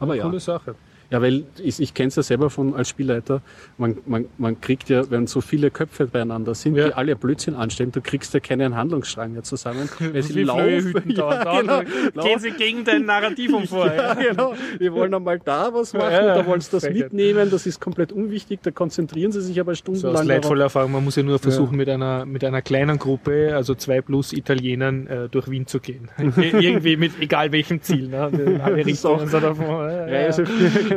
[0.00, 0.24] Aber ja.
[0.24, 0.74] Coole Sache.
[1.10, 3.40] Ja, weil ich, ich kenne es ja selber von als Spielleiter,
[3.78, 6.88] man, man, man kriegt ja, wenn so viele Köpfe beieinander sind, ja.
[6.88, 9.88] die alle Blödsinn anstellen, du kriegst ja keinen Handlungsstrang mehr zusammen.
[9.98, 10.94] Weil sie laufen.
[11.18, 11.80] Ja, genau,
[12.22, 13.86] Gehen sie gegen dein Narrativ um vor.
[13.94, 14.54] ja, genau.
[14.78, 18.12] Wir wollen einmal da was machen, ja, da wollen sie das mitnehmen, das ist komplett
[18.12, 20.14] unwichtig, da konzentrieren sie sich aber stundenlang.
[20.14, 23.52] So aus leidvoller Erfahrung, man muss ja nur versuchen, mit einer mit einer kleinen Gruppe,
[23.54, 26.10] also zwei plus Italienern, äh, durch Wien zu gehen.
[26.18, 28.08] Irgendwie mit egal welchem Ziel.
[28.08, 28.60] Ne?
[28.62, 29.66] Alle Richtungen so davon.
[29.66, 30.32] Ja, ja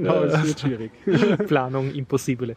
[0.03, 0.91] genau, es wird schwierig.
[1.47, 2.55] Planung impossibile.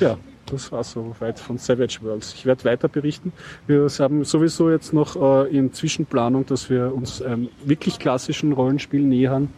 [0.00, 0.16] ja,
[0.46, 2.34] das war so weit von Savage Worlds.
[2.34, 3.32] Ich werde weiter berichten.
[3.66, 9.02] Wir haben sowieso jetzt noch äh, in Zwischenplanung, dass wir uns einem wirklich klassischen Rollenspiel
[9.02, 9.48] nähern,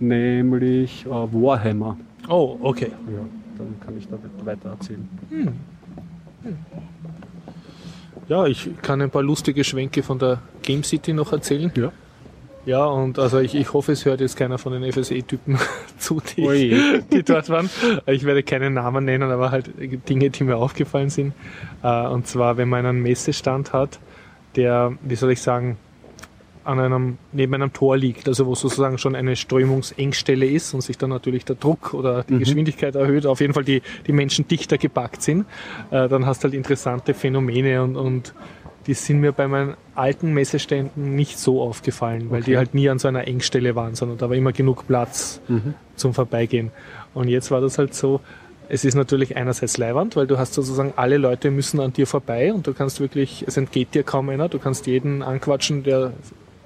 [0.00, 1.96] nämlich äh, Warhammer.
[2.28, 2.90] Oh, okay.
[3.12, 3.20] Ja,
[3.58, 5.08] dann kann ich da weiter erzählen.
[5.30, 5.48] Hm.
[6.42, 6.56] Hm.
[8.28, 11.70] Ja, ich kann ein paar lustige Schwenke von der Game City noch erzählen.
[11.76, 11.92] Ja.
[12.66, 15.58] Ja, und also ich, ich hoffe, es hört jetzt keiner von den FSE-Typen
[15.98, 17.68] zu, die, die dort waren.
[18.06, 19.70] Ich werde keinen Namen nennen, aber halt
[20.08, 21.34] Dinge, die mir aufgefallen sind.
[21.82, 23.98] Äh, und zwar, wenn man einen Messestand hat,
[24.56, 25.76] der, wie soll ich sagen,
[26.64, 30.96] an einem, neben einem Tor liegt, also wo sozusagen schon eine Strömungsengstelle ist und sich
[30.96, 32.38] dann natürlich der Druck oder die mhm.
[32.38, 35.44] Geschwindigkeit erhöht, auf jeden Fall die, die Menschen dichter gepackt sind,
[35.90, 38.34] äh, dann hast du halt interessante Phänomene und, und
[38.86, 42.50] die sind mir bei meinen alten Messeständen nicht so aufgefallen, weil okay.
[42.50, 45.74] die halt nie an so einer Engstelle waren, sondern da war immer genug Platz mhm.
[45.96, 46.70] zum Vorbeigehen.
[47.14, 48.20] Und jetzt war das halt so,
[48.68, 52.52] es ist natürlich einerseits leiwand, weil du hast sozusagen alle Leute müssen an dir vorbei
[52.52, 56.12] und du kannst wirklich, es entgeht dir kaum einer, du kannst jeden anquatschen, der,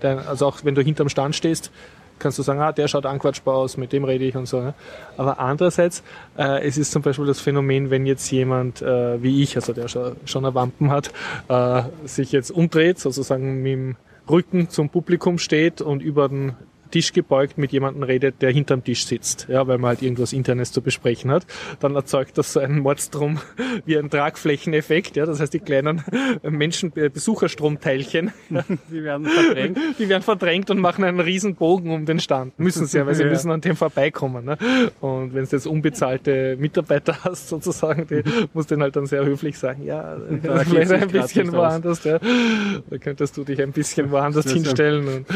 [0.03, 1.71] der also auch wenn du hinterm Stand stehst,
[2.19, 4.61] kannst du sagen, ah, der schaut anquatschbar aus, mit dem rede ich und so.
[4.61, 4.75] Ne?
[5.17, 6.03] Aber andererseits,
[6.37, 9.89] äh, es ist zum Beispiel das Phänomen, wenn jetzt jemand äh, wie ich, also der
[9.89, 11.11] schon, schon eine Wampen hat,
[11.49, 13.97] äh, sich jetzt umdreht, sozusagen mit dem
[14.29, 16.55] Rücken zum Publikum steht und über den
[16.91, 20.73] Tisch gebeugt mit jemandem redet, der hinterm Tisch sitzt, ja, weil man halt irgendwas Internes
[20.73, 21.47] zu besprechen hat,
[21.81, 23.39] dann erzeugt das so einen Mordstrom
[23.85, 26.03] wie ein Tragflächeneffekt, ja, das heißt die kleinen
[26.43, 28.33] Menschen, äh, Besucherstromteilchen,
[28.91, 32.87] die werden verdrängt, die werden verdrängt und machen einen riesen Bogen um den Stand, müssen
[32.87, 33.31] sie ja, weil sie ja.
[33.31, 34.59] müssen an dem vorbeikommen, ne?
[35.01, 38.23] und wenn du jetzt unbezahlte Mitarbeiter hast sozusagen, die
[38.55, 42.99] musst du halt dann sehr höflich sagen, ja, da vielleicht ein bisschen woanders, ja, da
[42.99, 45.27] könntest du dich ein bisschen woanders hinstellen und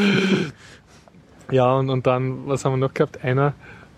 [1.51, 3.23] ja, und, und dann, was haben wir noch gehabt?
[3.23, 3.53] Einer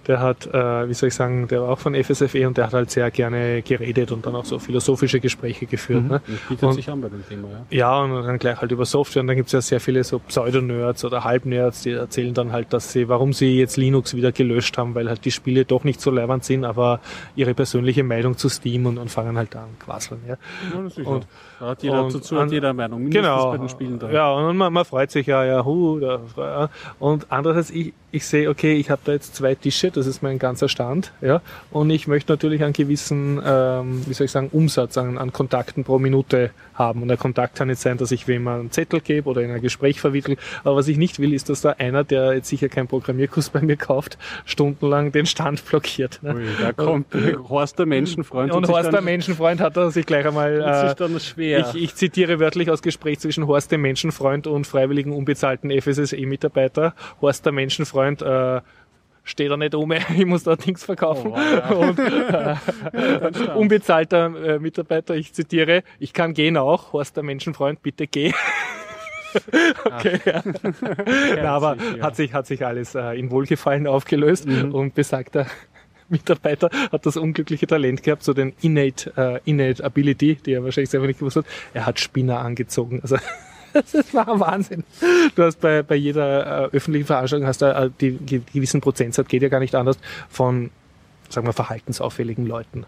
[0.08, 2.74] der hat, äh, wie soll ich sagen, der war auch von FSFE und der hat
[2.74, 6.04] halt sehr gerne geredet und dann auch so philosophische Gespräche geführt.
[6.04, 6.10] Mhm.
[6.10, 6.22] Ne?
[6.26, 7.66] Das bietet und, sich an bei dem Thema, ja.
[7.70, 11.06] Ja, und dann gleich halt über Software und dann gibt's ja sehr viele so Pseudo-Nerds
[11.06, 14.96] oder Halb-Nerds, die erzählen dann halt, dass sie, warum sie jetzt Linux wieder gelöscht haben,
[14.96, 17.00] weil halt die Spiele doch nicht so leibend sind, aber
[17.36, 20.22] ihre persönliche Meinung zu Steam und, und fangen halt an quasseln.
[20.28, 20.38] Ja.
[20.72, 21.28] ja und,
[21.60, 24.00] hat jeder, und, dazu hat jeder Meinung, mindestens genau, bei den Spielen.
[24.12, 28.50] Ja, und man, man freut sich ja, ja, hu, da, und andererseits, ich, ich sehe,
[28.50, 31.42] okay, ich habe da jetzt zwei Tische, das ist mein ganzer Stand, ja,
[31.72, 35.84] und ich möchte natürlich einen gewissen, ähm, wie soll ich sagen, Umsatz an, an Kontakten
[35.84, 37.02] pro Minute haben.
[37.02, 39.62] Und der Kontakt kann nicht sein, dass ich wem einen Zettel gebe oder in ein
[39.62, 40.38] Gespräch verwickel.
[40.64, 43.62] Aber was ich nicht will, ist, dass da einer, der jetzt sicher keinen Programmierkurs bei
[43.62, 46.20] mir kauft, stundenlang den Stand blockiert.
[46.22, 46.36] Ne?
[46.36, 47.08] Ui, da kommt
[47.50, 48.52] Horst der Menschenfreund.
[48.52, 50.62] Und, und Horst der Menschenfreund hat er sich gleich einmal.
[50.62, 50.96] Äh,
[51.46, 51.72] schwer.
[51.74, 56.94] Ich, ich zitiere wörtlich aus Gespräch zwischen Horst dem Menschenfreund und freiwilligen unbezahlten FSSE-Mitarbeiter.
[57.22, 58.62] Horst der Menschenfreund äh,
[59.24, 61.32] steht da nicht um, ich muss da Dings verkaufen.
[61.34, 61.70] Oh, ja.
[61.72, 68.08] Und äh, unbezahlter äh, Mitarbeiter, ich zitiere, ich kann gehen auch, Horst der Menschenfreund, bitte
[68.08, 68.32] geh.
[69.86, 70.44] okay, ja.
[71.36, 72.04] Na, aber ja.
[72.04, 74.74] hat sich, hat sich alles äh, in Wohlgefallen aufgelöst mhm.
[74.74, 75.48] und besagter
[76.10, 80.90] Mitarbeiter hat das unglückliche Talent gehabt, so den Innate, äh, Innate Ability, die er wahrscheinlich
[80.90, 81.46] selber nicht gewusst hat.
[81.74, 83.00] Er hat Spinner angezogen.
[83.02, 83.18] Also
[83.74, 84.84] das war Wahnsinn.
[85.36, 89.28] Du hast bei, bei jeder äh, öffentlichen Veranstaltung hast du äh, die, die gewissen Prozentsatz,
[89.28, 89.98] geht ja gar nicht anders,
[90.30, 90.72] von,
[91.30, 92.86] sagen wir, verhaltensauffälligen Leuten.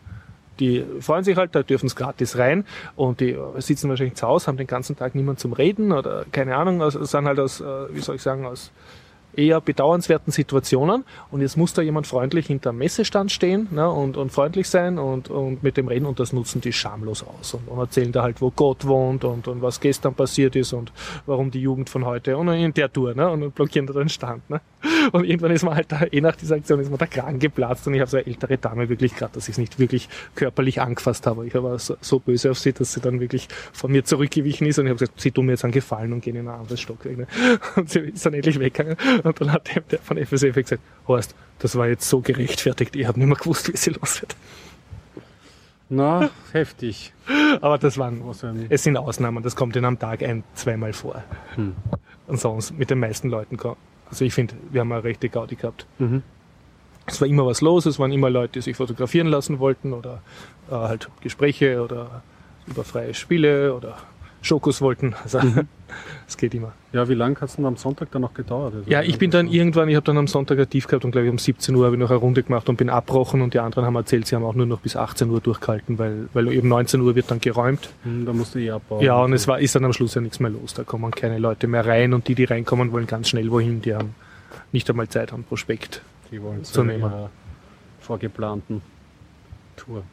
[0.59, 2.65] Die freuen sich halt, da dürfen es gratis rein
[2.95, 6.55] und die sitzen wahrscheinlich zu Hause, haben den ganzen Tag niemand zum Reden oder keine
[6.55, 8.71] Ahnung, also sind halt aus, äh, wie soll ich sagen, aus
[9.37, 14.17] eher bedauernswerten Situationen und jetzt muss da jemand freundlich hinter dem Messestand stehen ne, und,
[14.17, 17.67] und freundlich sein und, und mit dem reden und das nutzen die schamlos aus und,
[17.67, 20.91] und erzählen da halt, wo Gott wohnt und, und was gestern passiert ist und
[21.25, 24.49] warum die Jugend von heute und in der Tour ne, und blockieren da den Stand.
[24.49, 24.59] Ne.
[25.11, 27.87] Und irgendwann ist man halt da, eh nach dieser Aktion ist man der Kragen geplatzt
[27.87, 30.81] und ich habe so eine ältere Dame wirklich gerade, dass ich es nicht wirklich körperlich
[30.81, 31.45] angefasst habe.
[31.45, 34.79] Ich war so, so, böse auf sie, dass sie dann wirklich von mir zurückgewichen ist
[34.79, 36.81] und ich habe gesagt, sie tun mir jetzt einen Gefallen und gehen in ein anderes
[36.81, 37.17] Stockwerk.
[37.17, 37.27] Ne.
[37.75, 38.97] Und sie ist dann endlich weggegangen
[39.27, 43.19] und dann hat der von FSF gesagt, Horst, das war jetzt so gerechtfertigt, ich habe
[43.19, 44.35] nicht mehr gewusst, wie sie los wird.
[45.89, 47.13] Na, heftig.
[47.61, 48.21] Aber das waren,
[48.69, 51.23] es sind Ausnahmen, das kommt in einem Tag ein, zweimal vor.
[51.55, 51.75] Hm.
[52.27, 53.57] Und sonst mit den meisten Leuten
[54.09, 55.85] also ich finde, wir haben eine rechte Gaudi gehabt.
[55.99, 56.23] Mhm.
[57.05, 60.21] Es war immer was los, es waren immer Leute, die sich fotografieren lassen wollten oder
[60.69, 62.21] äh, halt Gespräche oder
[62.65, 63.97] über freie Spiele oder
[64.41, 65.15] Schokos wollten.
[65.23, 65.67] Also mhm.
[66.27, 66.73] Es geht immer.
[66.93, 68.73] Ja, wie lange hat es denn am Sonntag dann noch gedauert?
[68.75, 71.25] Also ja, ich bin dann irgendwann, ich habe dann am Sonntag Tief gehabt und glaube
[71.27, 73.59] ich um 17 Uhr habe ich noch eine Runde gemacht und bin abbrochen und die
[73.59, 76.67] anderen haben erzählt, sie haben auch nur noch bis 18 Uhr durchgehalten, weil, weil eben
[76.67, 77.89] 19 Uhr wird dann geräumt.
[78.03, 79.03] Mhm, da musste ich abbauen.
[79.03, 80.73] Ja, und es war, ist dann am Schluss ja nichts mehr los.
[80.73, 83.81] Da kommen keine Leute mehr rein und die, die reinkommen, wollen ganz schnell wohin.
[83.81, 84.15] Die haben
[84.71, 87.11] nicht einmal Zeit, einen Prospekt die wollen zu nehmen.
[87.99, 88.81] Vorgeplanten
[89.75, 90.03] Tour.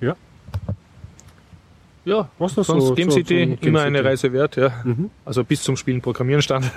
[0.00, 0.16] Ja.
[2.06, 4.72] Ja, was das sonst so, Game City so immer eine Reise wert, ja.
[4.84, 5.10] Mhm.
[5.24, 6.70] Also bis zum Spielen Programmieren stand.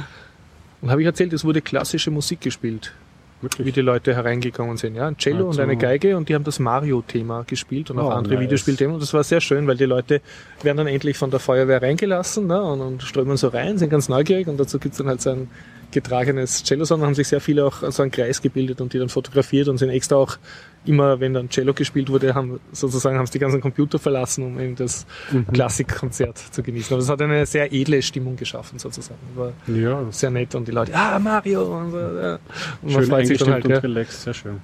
[0.80, 2.94] und habe ich erzählt, es wurde klassische Musik gespielt.
[3.42, 3.66] Wirklich?
[3.66, 4.94] Wie die Leute hereingekommen sind.
[4.94, 5.50] Ja, ein Cello also.
[5.50, 8.44] und eine Geige und die haben das Mario-Thema gespielt und auch oh, andere nice.
[8.44, 8.94] Videospielthemen.
[8.94, 10.22] Und das war sehr schön, weil die Leute
[10.62, 14.08] werden dann endlich von der Feuerwehr reingelassen ne, und, und strömen so rein, sind ganz
[14.08, 15.50] neugierig und dazu gibt's dann halt so ein
[15.90, 19.08] getragenes Cello, sondern haben sich sehr viele auch so einen Kreis gebildet und die dann
[19.08, 20.38] fotografiert und sind extra auch
[20.84, 24.60] immer, wenn dann Cello gespielt wurde, haben sozusagen haben sie die ganzen Computer verlassen, um
[24.60, 25.46] eben das mhm.
[25.48, 26.94] Klassikkonzert zu genießen.
[26.94, 29.18] Aber es hat eine sehr edle Stimmung geschaffen sozusagen.
[29.34, 30.04] War ja.
[30.10, 31.98] sehr nett und die Leute, ah Mario und so.
[31.98, 32.38] Ja.
[32.82, 33.78] Und schön man freut sich dann halt, und ja.
[33.78, 34.60] relaxed, sehr schön.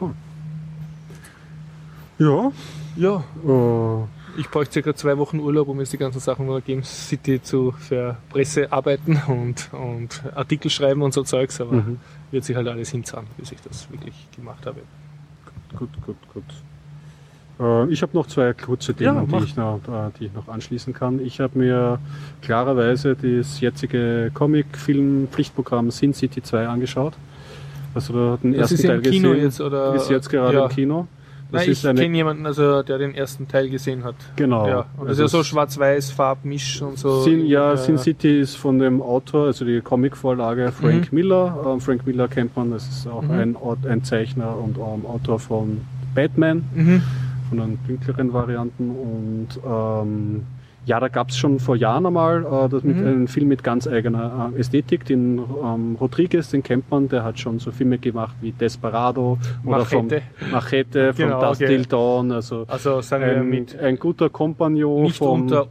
[0.00, 0.12] Cool.
[2.18, 2.52] Ja.
[2.96, 3.24] Ja.
[3.46, 7.42] Oh ich bräuchte circa zwei Wochen Urlaub, um jetzt die ganzen Sachen über Game City
[7.42, 12.00] zu für Presse arbeiten und, und Artikel schreiben und so Zeugs, aber mhm.
[12.30, 14.80] wird sich halt alles hinzahlen, bis ich das wirklich gemacht habe.
[15.76, 16.44] Gut, gut, gut.
[17.60, 20.48] Äh, ich habe noch zwei kurze Themen, ja, die, ich noch, äh, die ich noch
[20.48, 21.20] anschließen kann.
[21.20, 21.98] Ich habe mir
[22.42, 27.14] klarerweise das jetzige Comic-Film-Pflichtprogramm Sin City 2 angeschaut.
[27.94, 29.44] Also da hat den das ersten ist Teil im Kino gesehen.
[29.44, 30.64] jetzt oder ist jetzt gerade ja.
[30.64, 31.06] im Kino.
[31.52, 34.14] Das Nein, ich kenne jemanden, also der den ersten Teil gesehen hat.
[34.36, 34.66] Genau.
[34.66, 34.86] Ja.
[34.96, 37.20] Und das also ist ja so schwarz-weiß, Farbmisch und so.
[37.22, 41.18] Sin, ja, Sin City ist von dem Autor, also die Comicvorlage Frank mhm.
[41.18, 41.64] Miller.
[41.66, 43.30] Ähm, Frank Miller kennt man, das ist auch mhm.
[43.30, 45.82] ein, ein, Zeichner und ähm, Autor von
[46.14, 47.02] Batman, mhm.
[47.50, 50.46] von den dunkleren Varianten und ähm,
[50.84, 53.06] ja, da gab es schon vor Jahren einmal äh, das mit, mhm.
[53.06, 55.04] einen Film mit ganz eigener äh, Ästhetik.
[55.04, 59.78] Den ähm, Rodriguez, den kennt man, der hat schon so Filme gemacht wie Desperado oder
[59.78, 60.22] Machete.
[60.40, 61.76] vom Machete, von genau, Dust okay.
[61.76, 62.32] Till Dawn.
[62.32, 65.68] Also, also ein, ein guter Kompagnon nicht vom, unter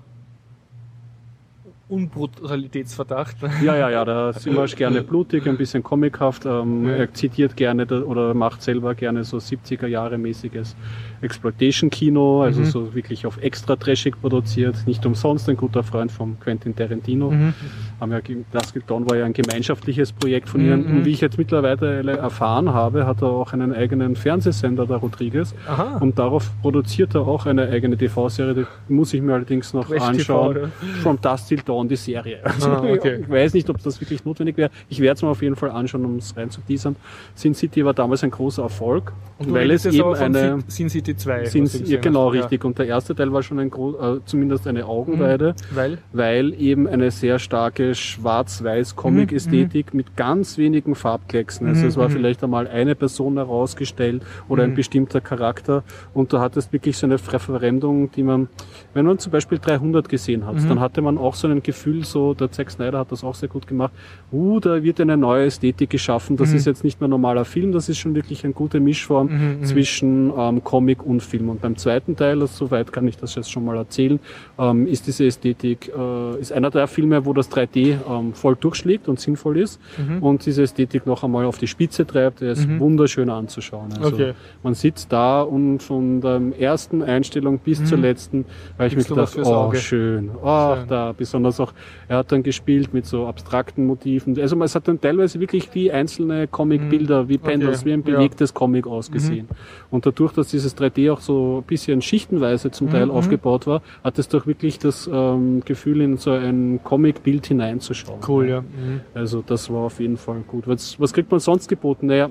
[1.91, 3.36] Unbrutalitätsverdacht.
[3.62, 6.45] Ja, ja, ja, da ist immer gerne blutig, ein bisschen comichaft.
[6.45, 6.95] Ähm, Ja.
[6.95, 10.76] Er zitiert gerne oder macht selber gerne so 70er Jahre mäßiges
[11.22, 12.66] Exploitation-Kino, also Mhm.
[12.66, 14.76] so wirklich auf extra trashig produziert.
[14.86, 17.32] Nicht umsonst ein guter Freund von Quentin Tarantino.
[17.32, 17.54] Mhm.
[18.00, 18.44] Haben ja, Till
[18.88, 20.86] Dawn war ja ein gemeinschaftliches Projekt von Mhm, ihnen.
[20.90, 20.98] mhm.
[20.98, 25.54] Und wie ich jetzt mittlerweile erfahren habe, hat er auch einen eigenen Fernsehsender, der Rodriguez.
[25.68, 25.98] Aha.
[26.00, 28.54] Und darauf produziert er auch eine eigene TV-Serie.
[28.90, 30.50] Die muss ich mir allerdings noch Trash TV, anschauen.
[30.58, 30.68] oder?
[31.02, 32.40] From Dust Till Dawn, die Serie.
[32.44, 33.20] Also, Ah, okay.
[33.22, 34.72] Ich weiß nicht, ob das wirklich notwendig wäre.
[34.90, 36.96] Ich werde es mir auf jeden Fall anschauen, um es reinzuteasern.
[37.36, 40.60] Sin City war damals ein großer Erfolg, weil es eben eine...
[40.68, 41.45] Sin City 2.
[41.45, 42.36] Sin, was du ja, genau, hast.
[42.36, 42.41] Ja.
[42.41, 42.64] richtig.
[42.66, 45.97] Und der erste Teil war schon ein äh, zumindest eine Augenweide, Weil?
[46.14, 51.68] weil eben eine sehr starke Schwarz-Weiß-Comic-Ästhetik mit ganz wenigen Farbklecksen.
[51.68, 52.14] Also Mhm, es war mhm.
[52.14, 54.76] vielleicht einmal eine Person herausgestellt oder ein Mhm.
[54.76, 55.84] bestimmter Charakter
[56.14, 58.47] und du hattest wirklich so eine Verfremdung, die man,
[58.93, 60.68] wenn man zum Beispiel 300 gesehen hat, Mhm.
[60.70, 63.49] dann hatte man auch so ein Gefühl, so der Zack Snyder hat das auch sehr
[63.49, 63.91] gut gemacht,
[64.32, 66.55] uh, da wird eine neue Ästhetik geschaffen, das Mhm.
[66.57, 69.64] ist jetzt nicht mehr normaler Film, das ist schon wirklich eine gute Mischform Mhm, mhm.
[69.66, 71.49] zwischen ähm, Comic und Film.
[71.49, 74.20] Und beim zweiten Teil, also soweit kann ich das jetzt schon mal erzählen,
[74.60, 79.08] ähm, ist diese Ästhetik, äh, ist einer der Filme, wo das 3D ähm, voll durchschlägt
[79.08, 80.24] und sinnvoll ist Mhm.
[80.24, 82.41] und diese Ästhetik noch einmal auf die Spitze treibt.
[82.41, 82.80] Er ist Mhm.
[82.80, 83.89] wunderschön anzuschauen.
[83.99, 84.34] Also Okay.
[84.64, 87.86] Man sitzt da und von der ersten Einstellung bis Mhm.
[87.86, 88.45] zur letzten,
[88.78, 89.78] weil ich mir gedacht, oh Auge?
[89.78, 90.88] schön, ach Schön.
[90.88, 91.74] da, besonders auch,
[92.08, 94.39] er hat dann gespielt mit so abstrakten Motiven.
[94.39, 98.16] Also es hat dann teilweise wirklich wie einzelne Comic-Bilder, wie Pandas, Okay, wie ein ja.
[98.18, 99.47] bewegtes Comic ausgesehen.
[99.89, 103.12] Und dadurch, dass dieses 3D auch so ein bisschen schichtenweise zum Teil Mhm.
[103.12, 108.20] aufgebaut war, hat es doch wirklich das ähm, Gefühl, in so ein Comic-Bild hineinzuschauen.
[108.28, 108.62] Cool, ja.
[108.62, 109.02] Mhm.
[109.14, 110.68] Also das war auf jeden Fall gut.
[110.68, 112.08] Was, was kriegt man sonst geboten?
[112.08, 112.30] Naja,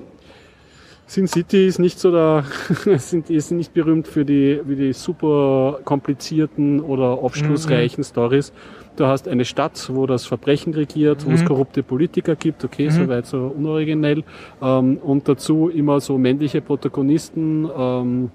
[1.07, 2.45] Sin City ist nicht so da,
[2.97, 8.53] sind, ist nicht berühmt für die, für die super komplizierten oder aufschlussreichen Stories.
[8.95, 11.47] Du hast eine Stadt, wo das Verbrechen regiert, wo es Mhm.
[11.47, 12.91] korrupte Politiker gibt, okay, Mhm.
[12.91, 14.23] soweit so unoriginell.
[14.61, 18.31] Ähm, und dazu immer so männliche Protagonisten, ähm,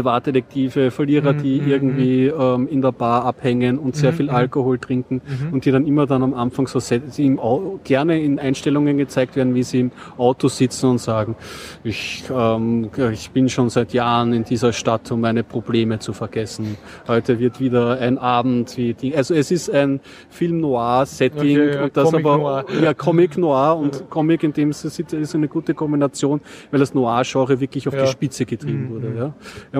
[0.00, 4.26] Privatdetektive, Verlierer, Mhm, die mhm, irgendwie ähm, in der Bar abhängen und sehr Mhm, viel
[4.26, 4.34] mhm.
[4.34, 5.52] Alkohol trinken Mhm.
[5.54, 6.80] und die dann immer dann am Anfang so
[7.18, 7.38] im
[7.84, 11.34] gerne in Einstellungen gezeigt werden, wie sie im Auto sitzen und sagen,
[11.84, 16.76] ich, ähm, ich bin schon seit Jahren in dieser Stadt, um meine Probleme zu vergessen.
[17.08, 21.74] Heute wird wieder ein Abend wie die, also es ist ein Film Noir Setting Okay,
[21.74, 22.64] ja, und das Comic aber Noir.
[22.82, 26.40] ja Comic Noir und Comic in dem Sinne ist ist eine gute Kombination,
[26.70, 28.02] weil das Noir-Genre wirklich auf Ja.
[28.04, 29.06] die Spitze getrieben Mhm, wurde.
[29.08, 29.16] mhm.
[29.16, 29.34] Ja.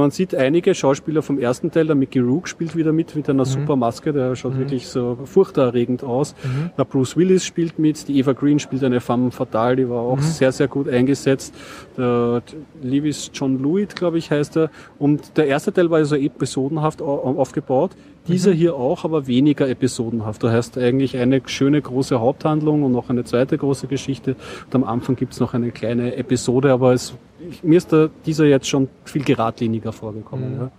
[0.06, 3.42] Man sieht einige Schauspieler vom ersten Teil, der Mickey Rourke spielt wieder mit, mit einer
[3.42, 3.48] Mhm.
[3.48, 6.36] super Maske, der schaut wirklich so furchterregend aus.
[6.44, 6.70] Mhm.
[6.78, 10.18] Der Bruce Willis spielt mit, die Eva Green spielt eine femme fatale, die war auch
[10.18, 10.22] Mhm.
[10.22, 11.52] sehr, sehr gut eingesetzt.
[11.98, 12.40] Der
[12.84, 14.70] Lewis John Lewitt, glaube ich, heißt er.
[15.00, 17.90] Und der erste Teil war so episodenhaft au- aufgebaut.
[18.28, 18.54] Dieser Mhm.
[18.56, 20.42] hier auch, aber weniger episodenhaft.
[20.42, 24.36] Da heißt eigentlich eine schöne große Haupthandlung und noch eine zweite große Geschichte.
[24.66, 27.14] Und am Anfang gibt's noch eine kleine Episode, aber es,
[27.50, 30.54] ich, mir ist da dieser jetzt schon viel geradliniger vorgekommen.
[30.54, 30.60] Mhm.
[30.60, 30.70] Ja.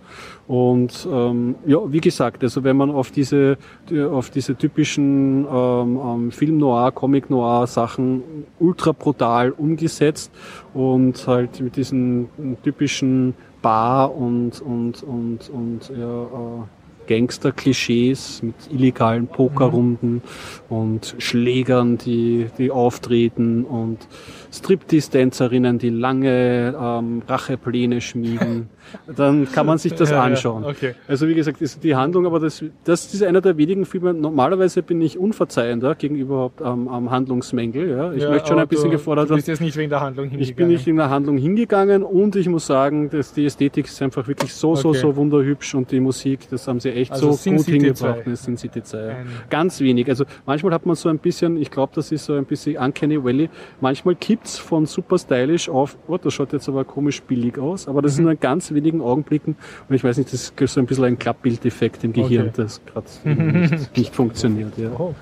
[0.46, 3.56] Und ähm, ja, wie gesagt, also wenn man auf diese
[3.90, 8.22] die- auf diese typischen ähm, ähm, Film Noir, Comic Noir Sachen
[8.58, 10.30] ultra brutal umgesetzt
[10.74, 12.28] und halt mit diesen
[12.62, 16.62] typischen Bar und und und und ja, äh,
[17.08, 20.22] Gangster-Klischees mit illegalen Pokerrunden
[20.68, 24.06] und Schlägern, die, die auftreten und
[24.52, 28.68] Striptease-Tänzerinnen, die lange ähm, Rachepläne schmieden,
[29.16, 30.64] dann kann man sich das Ja, ja, anschauen.
[30.64, 30.94] okay.
[31.06, 34.82] Also wie gesagt, ist die Handlung, aber das, das ist einer der wenigen Filme, normalerweise
[34.82, 37.90] bin ich unverzeihender gegenüber ähm, am Handlungsmängel.
[37.90, 38.12] Ja.
[38.12, 40.24] Ich Ja, möchte schon ein bisschen du, gefordert Du bist jetzt nicht wegen der Handlung
[40.26, 40.48] hingegangen.
[40.50, 44.00] Ich bin nicht in der Handlung hingegangen und ich muss sagen, dass die Ästhetik ist
[44.02, 44.98] einfach wirklich so, so, Okay.
[45.00, 48.20] so wunderhübsch und die Musik, das haben sie echt Also so Sin gut City hingebracht
[48.24, 48.30] 2.
[48.30, 48.98] in Sin City 2.
[48.98, 49.16] ja.
[49.50, 50.08] Ganz wenig.
[50.08, 53.22] Also manchmal hat man so ein bisschen, ich glaube, das ist so ein bisschen Uncanny
[53.22, 53.50] Valley,
[53.82, 58.02] manchmal kippt's von super stylisch auf, oh, das schaut jetzt aber komisch billig aus, aber
[58.02, 58.24] das ist Mhm.
[58.24, 59.56] nur in ganz wenigen Augenblicken
[59.88, 62.52] und ich weiß nicht, das ist so ein bisschen ein Klappbildeffekt im Gehirn, Okay.
[62.56, 64.76] das gerade nicht, nicht funktioniert.
[64.78, 64.90] Ja.
[64.98, 65.14] Oh.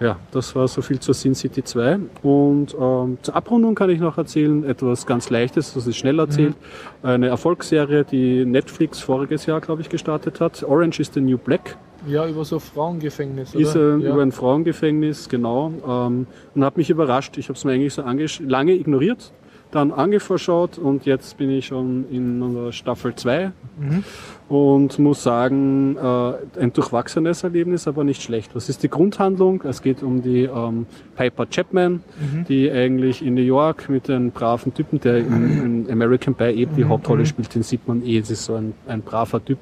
[0.00, 1.98] Ja, das war so viel zur Sin City 2.
[2.24, 6.56] Und ähm, zur Abrundung kann ich noch erzählen, etwas ganz Leichtes, das ist schnell erzählt.
[7.04, 10.64] Eine Erfolgsserie, die Netflix voriges Jahr, glaube ich, gestartet hat.
[10.64, 11.76] Orange is the New Black.
[12.06, 13.98] Ja, über so Frauengefängnis, Ist oder?
[13.98, 14.12] äh, ja.
[14.12, 15.72] über ein Frauengefängnis, genau.
[15.86, 17.38] Ähm, und hat mich überrascht.
[17.38, 19.32] Ich habe es mir eigentlich so angesch lange ignoriert.
[19.74, 24.04] Dann angeschaut und jetzt bin ich schon in Staffel 2 mhm.
[24.48, 28.54] und muss sagen, äh, ein durchwachsenes Erlebnis, aber nicht schlecht.
[28.54, 29.62] Was ist die Grundhandlung?
[29.62, 32.44] Es geht um die ähm, Piper Chapman, mhm.
[32.48, 36.76] die eigentlich in New York mit einem braven Typen, der in, in American Pie eben
[36.76, 36.90] die mhm.
[36.90, 39.58] Hauptrolle spielt, den sieht man eh, es ist so ein, ein braver Typ,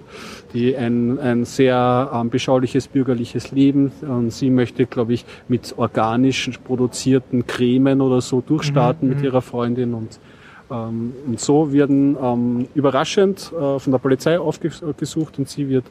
[0.52, 6.50] die ein, ein sehr ähm, beschauliches bürgerliches Leben und sie möchte, glaube ich, mit organisch
[6.64, 9.14] produzierten Cremen oder so durchstarten mhm.
[9.14, 10.20] mit ihrer Freundin und
[10.72, 15.84] ähm, und so werden ähm, überraschend äh, von der Polizei aufgesucht und sie wird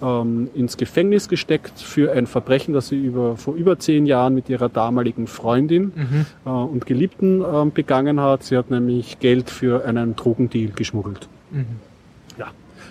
[0.00, 4.48] ähm, ins Gefängnis gesteckt für ein Verbrechen, das sie über, vor über zehn Jahren mit
[4.48, 6.26] ihrer damaligen Freundin mhm.
[6.46, 8.44] äh, und Geliebten äh, begangen hat.
[8.44, 11.28] Sie hat nämlich Geld für einen Drogendeal geschmuggelt.
[11.50, 11.66] Mhm.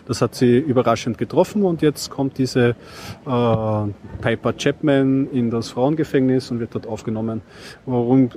[0.07, 2.73] Das hat sie überraschend getroffen und jetzt kommt diese äh,
[4.21, 7.41] Piper Chapman in das Frauengefängnis und wird dort aufgenommen.
[7.85, 8.29] Warum,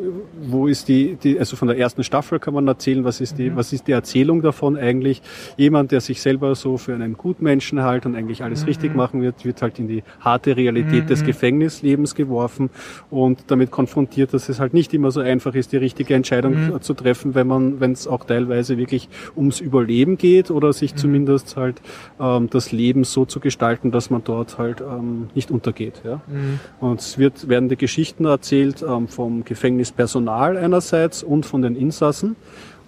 [0.42, 3.50] wo ist die, die, also von der ersten Staffel kann man erzählen, was ist die,
[3.50, 3.56] mhm.
[3.56, 5.22] was ist die Erzählung davon eigentlich?
[5.56, 8.68] Jemand, der sich selber so für einen Gutmenschen halt und eigentlich alles mhm.
[8.68, 11.08] richtig machen wird, wird halt in die harte Realität mhm.
[11.08, 12.70] des Gefängnislebens geworfen
[13.10, 16.82] und damit konfrontiert, dass es halt nicht immer so einfach ist, die richtige Entscheidung mhm.
[16.82, 20.96] zu treffen, wenn man, wenn es auch teilweise wirklich ums Überleben geht oder sich mhm.
[20.98, 21.80] zumindest halt
[22.18, 26.02] ähm, das Leben so zu gestalten, dass man dort halt ähm, nicht untergeht.
[26.04, 26.20] Ja?
[26.26, 26.60] Mhm.
[26.80, 32.36] Und es wird, werden die Geschichten erzählt ähm, vom Gefängnispersonal einerseits und von den Insassen.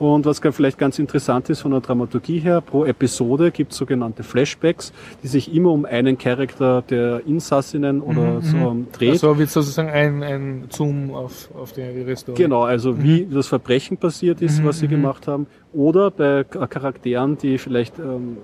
[0.02, 4.24] Und was vielleicht ganz interessant ist von der Dramaturgie her, pro Episode gibt es sogenannte
[4.24, 4.92] Flashbacks,
[5.22, 8.86] die sich immer um einen Charakter der Insassinnen oder mhm, so mhm.
[8.90, 9.12] dreht.
[9.12, 12.36] Also wird sozusagen ein, ein Zoom auf, auf die Restaurant.
[12.36, 13.02] Genau, also mhm.
[13.04, 14.90] wie das Verbrechen passiert ist, mhm, was sie mhm.
[14.90, 18.36] gemacht haben oder bei Charakteren, die vielleicht ähm,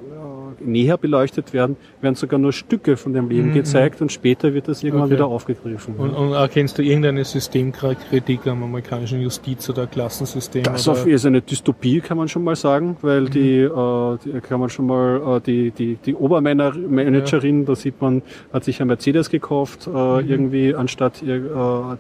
[0.61, 3.55] näher beleuchtet werden, werden sogar nur Stücke von dem Leben mhm.
[3.55, 5.15] gezeigt und später wird das irgendwann okay.
[5.15, 5.95] wieder aufgegriffen.
[5.97, 10.63] Und, und, erkennst du irgendeine Systemkritik am amerikanischen Justiz- oder Klassensystem?
[10.63, 11.07] Das oder?
[11.07, 13.31] ist eine Dystopie, kann man schon mal sagen, weil mhm.
[13.31, 17.67] die, äh, die, kann man schon mal, äh, die, die, die Obermanagerin, ja.
[17.67, 18.23] da sieht man,
[18.53, 20.29] hat sich ein Mercedes gekauft, äh, mhm.
[20.29, 21.41] irgendwie, anstatt äh,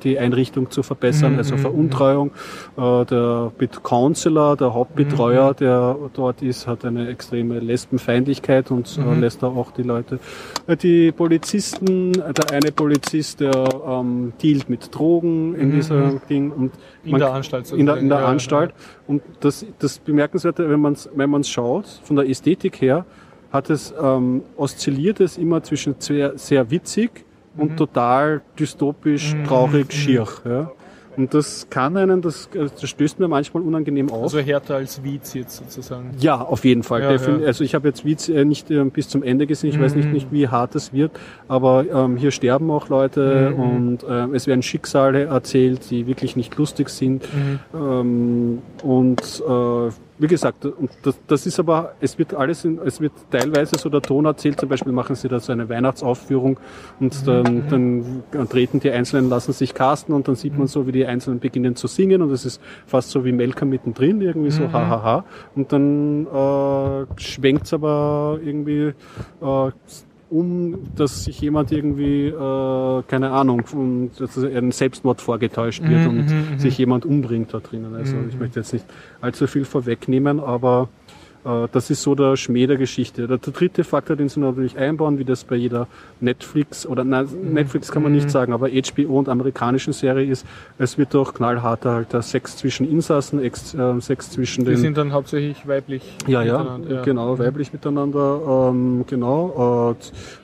[0.02, 1.38] die Einrichtung zu verbessern, mhm.
[1.38, 2.30] also mhm, Veruntreuung.
[2.76, 3.52] Äh, der
[3.82, 9.20] Counselor, der Hauptbetreuer, Betreuer, der dort ist, hat eine extreme Lesbenfeindlichkeit und äh, mhm.
[9.20, 10.20] lässt da auch die Leute.
[10.66, 15.72] Äh, die Polizisten, der eine Polizist, der ähm, dealt mit Drogen in mhm.
[15.72, 16.72] dieser Ding und
[17.04, 17.72] in man, der Anstalt.
[17.72, 18.72] In der, in der ja, Anstalt.
[19.06, 23.04] Und das, das Bemerkenswerte, wenn man es wenn man's schaut, von der Ästhetik her,
[23.50, 27.24] hat es ähm, oszilliert es immer zwischen sehr, sehr witzig
[27.56, 27.76] und mhm.
[27.76, 29.44] total dystopisch, mhm.
[29.44, 29.92] traurig, mhm.
[29.92, 30.26] schier.
[30.44, 30.70] Ja.
[31.18, 34.22] Und das kann einen, das, das stößt mir manchmal unangenehm auf.
[34.22, 36.12] Also härter als Wietz jetzt sozusagen.
[36.20, 37.02] Ja, auf jeden Fall.
[37.02, 37.46] Ja, ja.
[37.46, 39.70] Also ich habe jetzt Wietz äh, nicht äh, bis zum Ende gesehen.
[39.70, 39.82] Ich mhm.
[39.82, 40.12] weiß nicht, mhm.
[40.12, 41.10] nicht, wie hart es wird,
[41.48, 43.62] aber ähm, hier sterben auch Leute mhm.
[43.62, 47.24] und äh, es werden Schicksale erzählt, die wirklich nicht lustig sind.
[47.34, 47.58] Mhm.
[47.74, 53.00] Ähm, und äh, wie gesagt, und das, das ist aber, es wird alles, in, es
[53.00, 56.58] wird teilweise so der Ton erzählt, zum Beispiel machen sie da so eine Weihnachtsaufführung
[57.00, 60.92] und dann, dann treten die Einzelnen, lassen sich casten und dann sieht man so, wie
[60.92, 64.72] die Einzelnen beginnen zu singen und es ist fast so wie Melker mittendrin, irgendwie so
[64.72, 64.88] hahaha.
[64.88, 65.24] Ha, ha.
[65.54, 68.92] Und dann äh, schwenkt's aber irgendwie
[69.40, 69.70] äh,
[70.30, 76.08] um, dass sich jemand irgendwie, äh, keine Ahnung, um, dass ein Selbstmord vorgetäuscht wird mhm,
[76.08, 76.58] und mhm, mhm.
[76.58, 77.94] sich jemand umbringt da drinnen.
[77.94, 78.28] Also mhm.
[78.28, 78.84] ich möchte jetzt nicht
[79.20, 80.88] allzu viel vorwegnehmen, aber
[81.44, 83.26] das ist so der Schmäh der Geschichte.
[83.26, 85.86] Der, dritte Faktor, den sie natürlich einbauen, wie das bei jeder
[86.20, 87.54] Netflix oder nein, mhm.
[87.54, 90.44] Netflix kann man nicht sagen, aber HBO und amerikanischen Serie ist,
[90.78, 94.74] es wird doch knallharter halt der Sex zwischen Insassen, Ex, äh, Sex zwischen den.
[94.74, 96.02] Die sind dann hauptsächlich weiblich.
[96.26, 97.38] Ja, ja, ja, genau, mhm.
[97.38, 99.92] weiblich miteinander, ähm, genau.
[99.92, 99.94] Äh,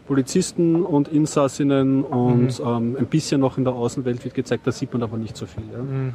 [0.06, 2.66] Polizisten und Insassinnen und mhm.
[2.66, 5.46] ähm, ein bisschen noch in der Außenwelt wird gezeigt, da sieht man aber nicht so
[5.46, 5.64] viel.
[5.72, 5.82] Ja.
[5.82, 6.12] Mhm.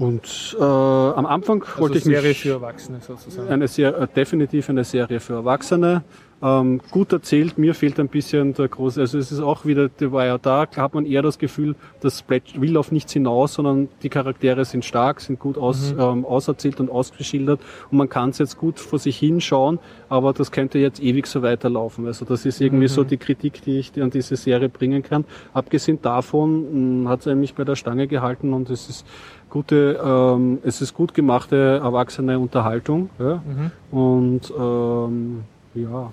[0.00, 2.16] Und äh, am Anfang also wollte ich mich...
[2.16, 3.50] Serie für Erwachsene sozusagen.
[3.50, 6.04] Eine sehr, äh, definitiv eine Serie für Erwachsene.
[6.42, 10.10] Ähm, gut erzählt, mir fehlt ein bisschen der große, also es ist auch wieder, der
[10.10, 12.24] war ja da, hat man eher das Gefühl, das
[12.54, 16.00] will auf nichts hinaus, sondern die Charaktere sind stark, sind gut aus, mhm.
[16.00, 20.50] ähm, auserzählt und ausgeschildert und man kann es jetzt gut vor sich hinschauen, aber das
[20.50, 22.06] könnte jetzt ewig so weiterlaufen.
[22.06, 22.88] Also das ist irgendwie mhm.
[22.88, 25.26] so die Kritik, die ich an diese Serie bringen kann.
[25.52, 29.06] Abgesehen davon hat es mich bei der Stange gehalten und es ist
[29.50, 33.10] gute, ähm, es ist gut gemachte erwachsene Unterhaltung.
[33.18, 33.42] Ja?
[33.44, 33.70] Mhm.
[33.90, 35.44] Und ähm,
[35.74, 36.10] ja,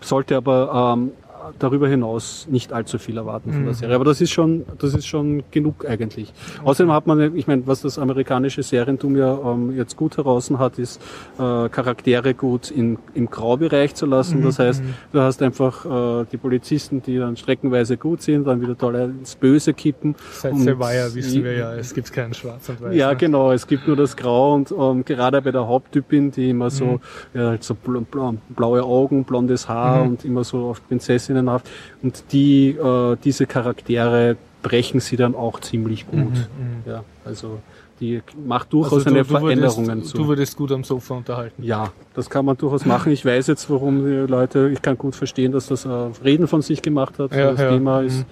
[0.00, 1.12] sollte aber ähm,
[1.58, 3.94] darüber hinaus nicht allzu viel erwarten von der Serie.
[3.94, 6.32] Aber das ist schon, das ist schon genug eigentlich.
[6.64, 10.78] Außerdem hat man, ich meine, was das amerikanische Serientum ja ähm, jetzt gut heraus hat,
[10.78, 11.00] ist
[11.38, 14.42] äh, Charaktere gut in, im Graubereich zu lassen.
[14.42, 14.82] Das heißt,
[15.12, 15.84] du hast einfach
[16.22, 20.14] äh, die Polizisten, die dann streckenweise gut sind, dann wieder toll ins Böse kippen.
[20.32, 22.94] Seit Sevilla wissen wir ja, es gibt keinen Schwarz und Weiß.
[22.94, 23.16] ja, ne?
[23.16, 23.52] genau.
[23.52, 27.00] Es gibt nur das Grau und ähm, gerade bei der Haupttypin, die immer so,
[27.32, 30.86] ja, halt so bl bl blaue Augen, blondes Haar und immer so auf
[31.34, 31.68] Prinzessinnenhaft.
[32.02, 36.48] Und die, äh, diese Charaktere brechen sie dann auch ziemlich gut.
[36.86, 37.58] Ja, also
[38.00, 40.16] die macht durchaus Also eine du, Veränderungen würdest, zu.
[40.16, 41.62] du würdest gut am Sofa unterhalten.
[41.62, 43.12] Ja, das kann man durchaus machen.
[43.12, 45.88] Ich weiß jetzt, warum die Leute, ich kann gut verstehen, dass das äh,
[46.24, 47.32] Reden von sich gemacht hat.
[47.32, 47.70] Ja, das ja.
[47.70, 48.24] Thema ist,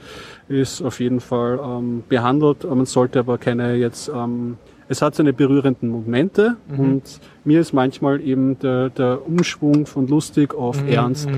[0.49, 2.65] ist auf jeden Fall ähm, behandelt.
[2.65, 4.57] Man sollte aber keine jetzt, ähm,
[4.93, 7.03] es hat seine berührenden Momente und
[7.45, 11.29] mir ist manchmal eben der, der Umschwung von lustig auf ernst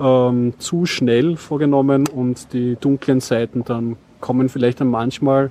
[0.00, 5.50] ähm, zu schnell vorgenommen und die dunklen Seiten dann kommen vielleicht dann manchmal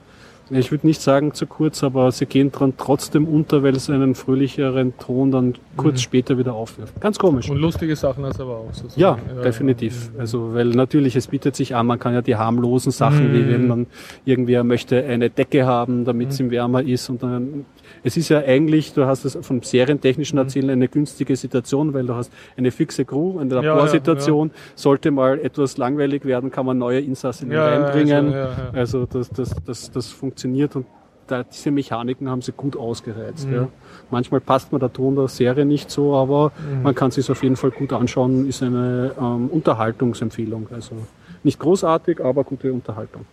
[0.50, 4.16] ich würde nicht sagen zu kurz, aber sie gehen dran trotzdem unter, weil es einen
[4.16, 7.00] fröhlicheren Ton dann kurz später wieder aufwirft.
[7.02, 7.50] Ganz komisch.
[7.50, 8.74] Und lustige Sachen hast du aber auch.
[8.74, 9.02] Sozusagen.
[9.02, 10.12] Ja, definitiv.
[10.18, 13.68] Also, weil natürlich, es bietet sich an, man kann ja die harmlosen Sachen, wie wenn
[13.68, 13.88] man
[14.26, 17.66] irgendwer möchte eine Decke haben, damit es ihm wärmer ist und dann,
[18.08, 22.16] es ist ja eigentlich, du hast es vom serientechnischen Erzählen eine günstige Situation, weil du
[22.16, 24.52] hast eine fixe Crew, eine ja, Laborsituation.
[24.76, 28.28] Sollte mal etwas langweilig werden, kann man neue Insassen Ja, ja, reinbringen.
[28.28, 28.72] also, ja, ja.
[28.74, 30.86] Also, das, das, das, das funktioniert und
[31.28, 33.50] da, diese Mechaniken haben sie gut ausgereizt.
[33.52, 33.68] Ja.
[34.10, 37.58] Manchmal passt mir der Ton der Serie nicht so, aber man kann sich auf jeden
[37.58, 38.48] Fall gut anschauen.
[38.48, 40.68] Ist eine ähm, Unterhaltungsempfehlung.
[40.74, 40.96] Also
[41.44, 43.26] nicht großartig, aber gute Unterhaltung.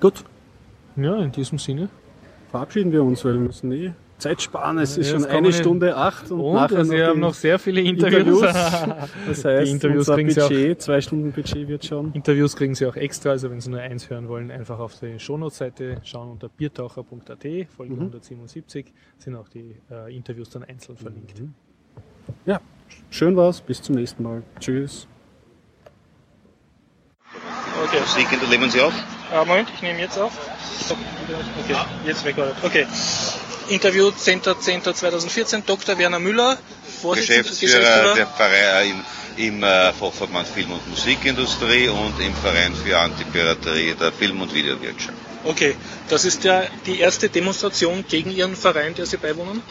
[0.00, 0.24] Gut,
[0.96, 1.90] Ja, in diesem Sinne.
[2.56, 4.78] Verabschieden wir uns, weil wir müssen eh Zeit sparen.
[4.78, 7.20] Es ist Ja, schon eine wir- Stunde acht und, Und nachher also wir noch haben
[7.20, 8.40] noch sehr viele Interviews.
[8.40, 8.40] Interviews.
[9.28, 12.12] Das heißt, Die Interviews unser kriegen Sie auch- Budget, zwei Stunden Budget wird schon.
[12.14, 15.18] Interviews kriegen Sie auch extra, also wenn Sie nur eins hören wollen, einfach auf die
[15.18, 17.44] Shownotes-Seite schauen unter biertaucher.at,
[17.76, 18.86] Folge 177
[19.18, 21.42] sind auch die äh, Interviews dann einzeln verlinkt.
[22.46, 22.60] Ja,
[23.10, 23.60] schön war's.
[23.60, 24.42] Bis zum nächsten Mal.
[24.60, 25.06] Tschüss.
[27.84, 28.94] Okay, Musik in der Leben Sie auf?
[29.32, 30.32] Äh, Moment, ich nehme jetzt auf.
[31.64, 32.54] Okay, jetzt recorded.
[32.62, 32.86] Okay.
[33.68, 35.98] Interview 10.10.2014, Dr.
[35.98, 36.56] Werner Müller,
[37.02, 39.04] Vorsitzender, Geschäftsführer der Verein
[39.36, 44.54] im, im äh, Fachverband Film- und Musikindustrie und im Verein für Antipiraterie der Film- und
[44.54, 45.18] Videowirtschaft.
[45.44, 45.76] Okay,
[46.08, 49.62] das ist ja die erste Demonstration gegen Ihren Verein, der Sie beiwohnen?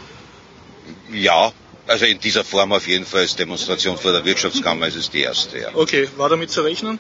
[1.12, 1.52] Ja,
[1.88, 5.22] also in dieser Form auf jeden Fall als Demonstration vor der Wirtschaftskammer ist es die
[5.22, 5.60] erste.
[5.60, 5.70] Ja.
[5.74, 7.00] Okay, war damit zu rechnen?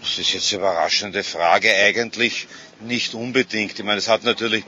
[0.00, 1.74] Das ist jetzt eine überraschende Frage.
[1.74, 2.46] Eigentlich
[2.80, 3.78] nicht unbedingt.
[3.78, 4.64] Ich meine, es hat natürlich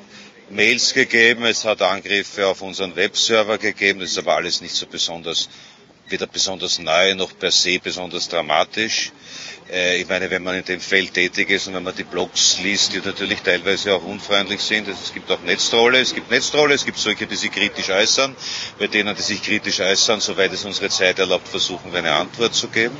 [0.50, 4.86] Mails gegeben, es hat Angriffe auf unseren Webserver gegeben, das ist aber alles nicht so
[4.86, 5.48] besonders,
[6.08, 9.12] weder besonders neu noch per se besonders dramatisch.
[9.70, 12.58] Äh, ich meine, wenn man in dem Feld tätig ist und wenn man die Blogs
[12.62, 16.84] liest, die natürlich teilweise auch unfreundlich sind, es gibt auch Netztrolle, es gibt Netztrolle, es
[16.84, 18.36] gibt solche, die sich kritisch äußern,
[18.78, 22.54] bei denen, die sich kritisch äußern, soweit es unsere Zeit erlaubt, versuchen wir eine Antwort
[22.54, 22.96] zu geben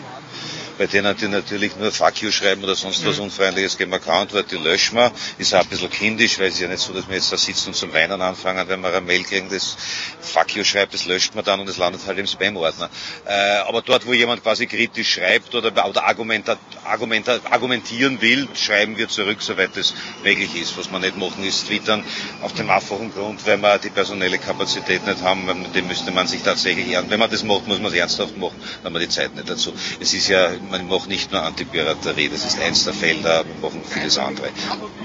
[0.83, 4.19] bei denen die natürlich nur Fuck you schreiben oder sonst was Unfreundliches, geben wir keine
[4.19, 5.13] Antwort, die löschen wir.
[5.39, 7.37] Ist auch ein bisschen kindisch, weil es ist ja nicht so, dass wir jetzt da
[7.37, 9.77] sitzen und zum Weinen anfangen, wenn wir eine Mail kriegen, das
[10.21, 12.91] Fuck you schreibt, das löscht man dann und es landet halt im Spam-Ordner.
[13.27, 18.97] Äh, aber dort, wo jemand quasi kritisch schreibt oder, oder argumenta, argumenta, argumentieren will, schreiben
[18.97, 19.95] wir zurück, soweit es
[20.25, 20.77] möglich ist.
[20.77, 22.03] Was wir nicht machen, ist twittern
[22.43, 25.47] auf dem einfachen Grund, weil wir die personelle Kapazität nicht haben,
[25.77, 27.09] dem müsste man sich tatsächlich ernst.
[27.09, 29.49] Wenn man das macht, muss man es ernsthaft machen, dann haben wir die Zeit nicht
[29.49, 29.73] dazu.
[30.01, 33.83] Es ist ja, man macht nicht nur Antipiraterie, das ist eins der Felder, wir machen
[33.89, 34.49] vieles andere.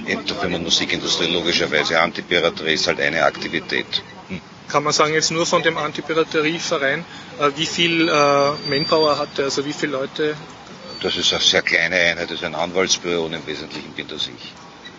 [0.06, 2.00] In der Film- und Musikindustrie logischerweise.
[2.00, 4.02] Antipiraterie ist halt eine Aktivität.
[4.30, 4.42] Hm.
[4.70, 7.06] Kann man sagen, jetzt nur von dem Antipiraterieverein,
[7.40, 10.36] äh, wie viel äh, Manpower hat der, also wie viele Leute?
[11.02, 14.28] Das ist eine sehr kleine Einheit, das ist ein Anwaltsbüro und im Wesentlichen bin das
[14.28, 14.54] ich.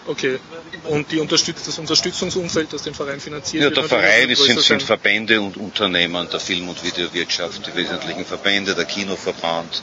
[0.09, 0.39] Okay.
[0.85, 4.83] Und die Unterstütz das Unterstützungsumfeld, das den Verein finanziert, Ja, der Verein ist, sind, sind.
[4.83, 9.83] Verbände und Unternehmen der Film- und Videowirtschaft, die wesentlichen Verbände, der Kinoverband,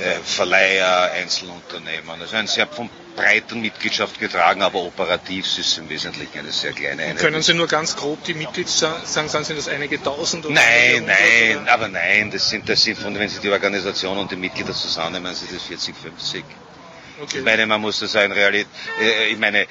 [0.00, 2.20] äh, Verleiher, Einzelunternehmen.
[2.20, 6.72] Also ein sehr von breiter Mitgliedschaft getragen, aber operativ ist es im Wesentlichen eine sehr
[6.72, 7.18] kleine Einheit.
[7.18, 10.44] Können Sie nur ganz grob die Mitgliedszahlen sagen, sind das einige tausend?
[10.46, 11.72] Oder Nein, nein, oder?
[11.72, 15.34] aber nein, das sind, das sind von, wenn Sie die Organisation und die Mitglieder zusammennehmen,
[15.34, 16.44] sind das 40, 50.
[17.22, 17.38] Okay.
[17.38, 18.66] Ich meine, man muss das auch in Realität,
[19.00, 19.66] äh, ich meine, äh,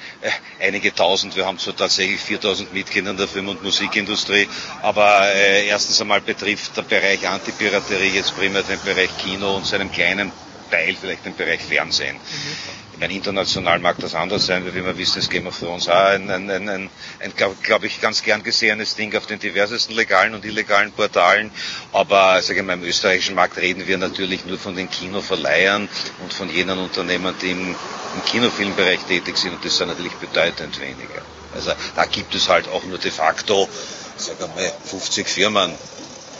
[0.58, 4.48] einige tausend, wir haben zwar tatsächlich 4000 Mitglieder in der Film- und Musikindustrie,
[4.80, 9.92] aber äh, erstens einmal betrifft der Bereich Antipiraterie jetzt primär den Bereich Kino und seinem
[9.92, 10.32] kleinen
[10.70, 12.16] Teil vielleicht im Bereich Fernsehen.
[12.16, 12.81] Mhm.
[12.92, 15.94] Ich meine, international mag das anders sein, wie wir wissen, ist Game of Thrones auch
[15.94, 16.90] ein, ein, ein, ein,
[17.20, 21.50] ein glaube glaub ich, ganz gern gesehenes Ding auf den diversesten legalen und illegalen Portalen.
[21.92, 25.88] Aber sage ich mal, im österreichischen Markt reden wir natürlich nur von den Kinoverleihern
[26.22, 30.78] und von jenen Unternehmen, die im, im Kinofilmbereich tätig sind und das sind natürlich bedeutend
[30.80, 31.22] weniger.
[31.54, 33.68] Also da gibt es halt auch nur de facto,
[34.16, 35.72] sagen wir mal, 50 Firmen,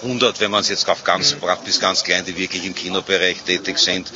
[0.02, 3.78] 100, wenn man es jetzt auf ganz, bis ganz klein, die wirklich im Kinobereich tätig
[3.78, 4.12] sind.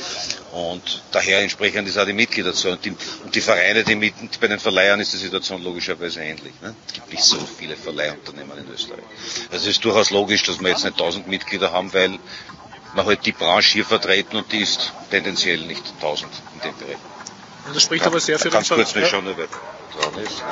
[0.51, 2.73] Und daher entsprechend ist auch die Mitgliederzahl.
[2.73, 6.53] Und die, und die Vereine, die mit, bei den Verleihern ist die Situation logischerweise ähnlich.
[6.61, 6.75] Ne?
[6.87, 9.03] Es gibt nicht so viele Verleihunternehmen in Österreich.
[9.51, 12.19] Also es ist durchaus logisch, dass wir jetzt nicht 1000 Mitglieder haben, weil
[12.93, 16.97] man halt die Branche hier vertreten und die ist tendenziell nicht 1000 in dem Bereich.
[17.67, 18.53] Und das spricht aber sehr für den.
[18.53, 19.05] Ganz kurz, ja.
[19.05, 20.43] schauen, wer dran ist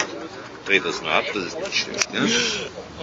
[0.65, 2.09] drehe das nur ab, das ist nicht schlecht.
[2.13, 2.21] Ja?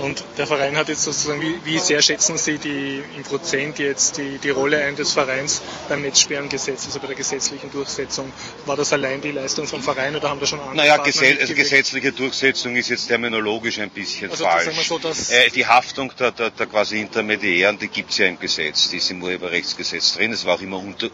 [0.01, 4.17] Und der Verein hat jetzt sozusagen, wie, wie sehr schätzen Sie die im Prozent jetzt
[4.17, 8.33] die, die Rolle ein des Vereins beim Netzsperrengesetz, also bei der gesetzlichen Durchsetzung?
[8.65, 11.55] War das allein die Leistung vom Verein oder haben da schon andere Naja, Partner also
[11.55, 14.89] gesetzliche Durchsetzung ist jetzt terminologisch ein bisschen also falsch.
[14.89, 18.89] So, äh, die Haftung der, der, der quasi Intermediären, die gibt es ja im Gesetz,
[18.89, 20.33] die ist im Urheberrechtsgesetz drin.
[20.33, 21.11] Es war auch immer unter,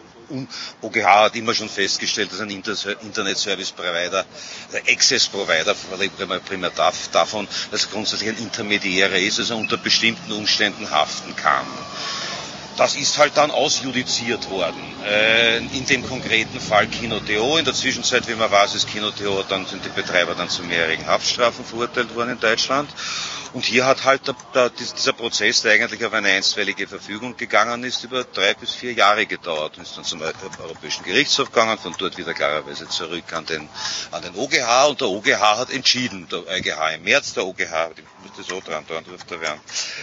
[0.82, 4.26] OGH hat immer schon festgestellt, dass ein Internet Service Provider,
[4.72, 5.74] ein Access Provider,
[6.40, 11.66] primär davon, dass grundsätzlich ein Intermediärer ist, also unter bestimmten Umständen haften kann.
[12.78, 14.80] Das ist halt dann ausjudiziert worden.
[15.05, 17.59] Äh, in dem konkreten Fall Kino.to.
[17.59, 21.09] In der Zwischenzeit, wie man weiß, ist Kino.to, dann sind die Betreiber dann zu mehrjährigen
[21.09, 22.88] Haftstrafen verurteilt worden in Deutschland.
[23.52, 27.82] Und hier hat halt der, der, dieser Prozess, der eigentlich auf eine einstweilige Verfügung gegangen
[27.82, 31.96] ist, über drei bis vier Jahre gedauert und ist dann zum Europäischen Gerichtshof gegangen, von
[31.98, 33.68] dort wieder klarerweise zurück an den,
[34.12, 38.05] an den OGH und der OGH hat entschieden, der EuGH im März, der OGH, ich
[38.22, 39.60] müsste so dran, dran dürfte werden.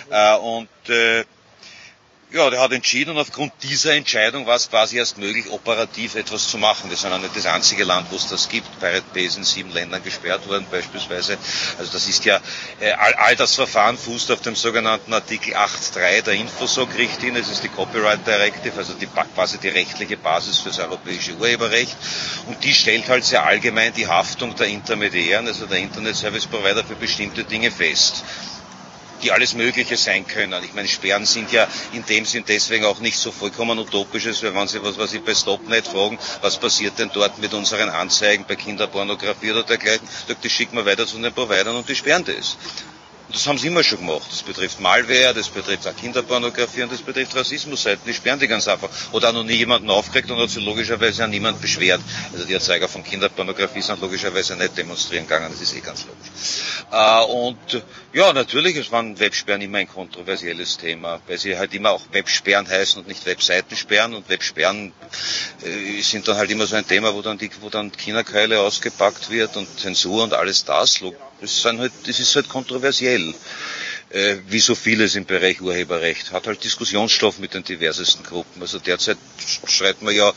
[0.09, 1.23] Äh, und äh,
[2.35, 6.49] ja, der hat entschieden und aufgrund dieser Entscheidung war es quasi erst möglich, operativ etwas
[6.49, 6.89] zu machen.
[6.89, 8.67] Wir sind auch nicht das einzige Land, wo es das gibt.
[8.81, 11.37] Pirate Bay ist in sieben Ländern gesperrt worden beispielsweise.
[11.79, 12.41] Also das ist ja,
[12.81, 17.41] äh, all, all das Verfahren fußt auf dem sogenannten Artikel 8.3 der Infosog-Richtlinie.
[17.41, 21.95] Das ist die Copyright Directive, also die, quasi die rechtliche Basis für das europäische Urheberrecht.
[22.47, 26.83] Und die stellt halt sehr allgemein die Haftung der Intermediären, also der Internet Service Provider
[26.83, 28.25] für bestimmte Dinge fest
[29.23, 30.63] die alles Mögliche sein können.
[30.63, 34.53] Ich meine, Sperren sind ja in dem Sinn deswegen auch nicht so vollkommen utopisches, weil
[34.55, 38.45] wenn Sie was, was ich bei Stopnet fragen, was passiert denn dort mit unseren Anzeigen
[38.47, 42.57] bei Kinderpornografie oder dergleichen, das schicken wir weiter zu den Providern und die sperren das.
[43.27, 44.27] Und das haben sie immer schon gemacht.
[44.29, 48.03] Das betrifft Malware, das betrifft auch Kinderpornografie und das betrifft Rassismusseiten.
[48.05, 48.89] Die sperren die ganz einfach.
[49.13, 52.01] Oder auch noch nie jemanden aufgeregt und hat sich logischerweise an niemand beschwert.
[52.33, 55.49] Also die Erzeuger von Kinderpornografie sind logischerweise nicht demonstrieren gegangen.
[55.51, 56.75] Das ist eh ganz logisch.
[56.91, 57.83] Äh, und
[58.15, 62.65] ja, natürlich es waren Websperren immer ein kontroversielles Thema, weil sie halt immer auch Websperren
[62.65, 64.13] heißen und nicht Webseiten sperren.
[64.13, 64.93] Und Websperren
[65.65, 69.29] äh, sind dann halt immer so ein Thema, wo dann die, wo dann Kinderkeule ausgepackt
[69.31, 71.01] wird und Zensur und alles das.
[71.41, 73.33] Das, sind halt, das ist halt kontroversiell.
[74.11, 78.61] Äh, wie so vieles im Bereich Urheberrecht, hat halt Diskussionsstoff mit den diversesten Gruppen.
[78.61, 79.17] Also derzeit
[79.65, 80.31] streiten wir ja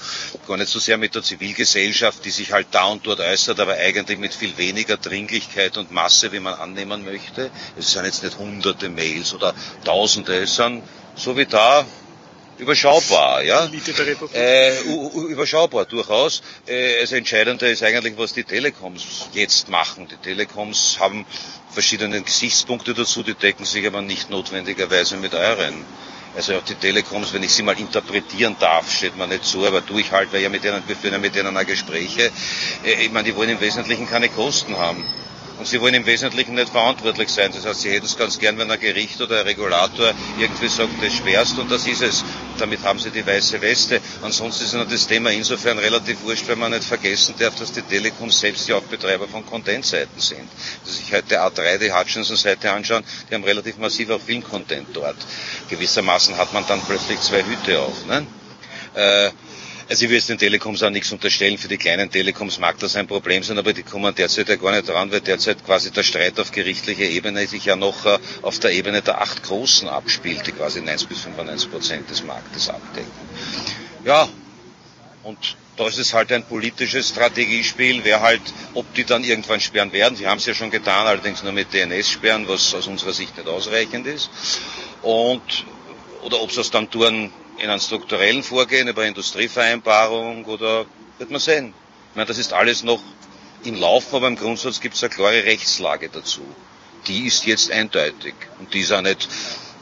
[0.46, 3.74] gar nicht so sehr mit der Zivilgesellschaft, die sich halt da und dort äußert, aber
[3.74, 7.50] eigentlich mit viel weniger Dringlichkeit und Masse, wie man annehmen möchte.
[7.78, 9.54] Es sind jetzt nicht hunderte Mails oder
[9.84, 10.82] tausende, es sind
[11.14, 11.84] so wie da
[12.58, 13.68] überschaubar, ja.
[14.34, 16.42] Äh, überschaubar durchaus.
[16.66, 20.08] Äh, das Entscheidende ist eigentlich, was die Telekoms jetzt machen.
[20.08, 21.24] Die Telekoms haben
[21.70, 25.84] verschiedene Gesichtspunkte dazu, die decken sich aber nicht notwendigerweise mit euren.
[26.36, 29.84] Also auch die Telekoms, wenn ich sie mal interpretieren darf, steht mir nicht zu, aber
[29.84, 32.30] tue ich halt, weil ja mit denen, wir führen ja mit denen auch Gespräche.
[32.84, 35.04] Äh, ich meine, die wollen im Wesentlichen keine Kosten haben.
[35.58, 37.50] Und sie wollen im Wesentlichen nicht verantwortlich sein.
[37.52, 41.02] Das heißt, sie hätten es ganz gern, wenn ein Gericht oder ein Regulator irgendwie sagt,
[41.02, 42.24] das schwerst und das ist es.
[42.58, 44.00] Damit haben sie die weiße Weste.
[44.22, 48.30] Ansonsten ist das Thema insofern relativ wurscht, weil man nicht vergessen darf, dass die Telekom
[48.30, 50.48] selbst ja auch Betreiber von Content-Seiten sind.
[50.84, 55.16] Dass sich heute A3 die Hutchinson-Seite anschauen, die haben relativ massiv auch Film-Content dort.
[55.70, 58.06] Gewissermaßen hat man dann plötzlich zwei Hüte auf.
[58.06, 58.26] Ne?
[58.94, 59.30] Äh,
[59.88, 61.56] also ich will jetzt den Telekoms auch nichts unterstellen.
[61.56, 64.72] Für die kleinen Telekoms mag das ein Problem sein, aber die kommen derzeit ja gar
[64.72, 68.58] nicht dran, weil derzeit quasi der Streit auf gerichtlicher Ebene sich ja noch äh, auf
[68.58, 73.10] der Ebene der acht Großen abspielt, die quasi 9 bis 95 Prozent des Marktes abdecken.
[74.04, 74.28] Ja,
[75.22, 78.42] und da ist es halt ein politisches Strategiespiel, wer halt,
[78.74, 80.16] ob die dann irgendwann sperren werden.
[80.16, 83.48] Sie haben es ja schon getan, allerdings nur mit DNS-Sperren, was aus unserer Sicht nicht
[83.48, 84.28] ausreichend ist.
[85.02, 85.64] Und,
[86.22, 90.86] oder ob sie es dann tun, in einem strukturellen Vorgehen über Industrievereinbarung oder
[91.18, 91.74] wird man sehen.
[92.10, 93.00] Ich meine, das ist alles noch
[93.64, 96.42] im Laufen, aber im Grundsatz gibt es eine klare Rechtslage dazu.
[97.06, 99.28] Die ist jetzt eindeutig und die ist auch nicht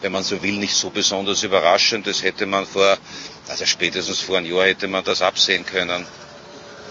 [0.00, 2.06] wenn man so will, nicht so besonders überraschend.
[2.06, 2.98] Das hätte man vor,
[3.48, 6.06] also spätestens vor einem Jahr hätte man das absehen können.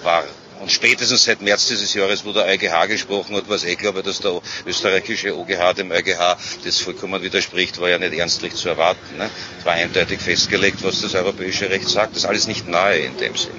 [0.03, 0.23] War
[0.61, 3.93] und spätestens seit März dieses Jahres, wo der EuGH gesprochen hat, war es eh klar,
[3.93, 9.17] dass der österreichische OGH dem EuGH das vollkommen widerspricht, war ja nicht ernstlich zu erwarten.
[9.17, 9.29] Ne?
[9.59, 12.11] Es war eindeutig festgelegt, was das europäische Recht sagt.
[12.11, 13.51] Das ist alles nicht neu in dem Sinn.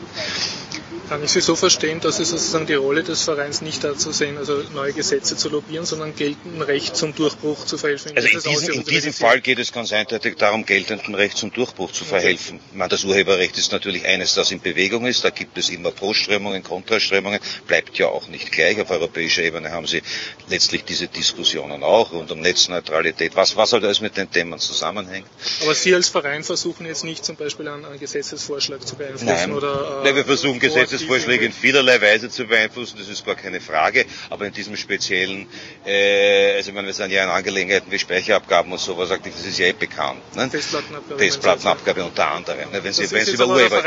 [1.08, 4.38] Kann ich Sie so verstehen, dass es sozusagen die Rolle des Vereins nicht dazu sehen,
[4.38, 8.12] also neue Gesetze zu lobbyieren, sondern geltendem Recht zum Durchbruch zu verhelfen?
[8.16, 11.92] Also in diesem, in diesem Fall geht es ganz eindeutig darum, geltendem Recht zum Durchbruch
[11.92, 12.56] zu verhelfen.
[12.56, 12.76] Okay.
[12.78, 15.24] meine, das Urheberrecht ist natürlich eines, das in Bewegung ist.
[15.24, 17.38] Da gibt es immer Pro-Strömungen, Kontraströmungen.
[17.68, 18.80] Bleibt ja auch nicht gleich.
[18.80, 20.02] Auf europäischer Ebene haben Sie
[20.48, 23.36] letztlich diese Diskussionen auch rund um Netzneutralität.
[23.36, 25.28] Was, was halt alles mit den Themen zusammenhängt.
[25.62, 29.52] Aber Sie als Verein versuchen jetzt nicht zum Beispiel einen, einen Gesetzesvorschlag zu beeinflussen Nein.
[29.52, 30.00] oder?
[30.00, 33.60] Äh, Nein, wir versuchen Gesetzes Gesetzesvorschläge in vielerlei Weise zu beeinflussen, das ist gar keine
[33.60, 35.48] Frage, aber in diesem speziellen,
[35.84, 39.58] äh, also ich meine, wir sind ja in Angelegenheiten wie Speicherabgaben und sowas, das ist
[39.58, 40.20] ja eh bekannt.
[40.36, 40.48] Ne?
[40.50, 41.18] Festplattenabgabe.
[41.18, 42.70] Festplattenabgabe unter anderem.
[42.70, 42.82] Ne?
[42.82, 43.82] Wenn Sie, wenn Sie über Urheber...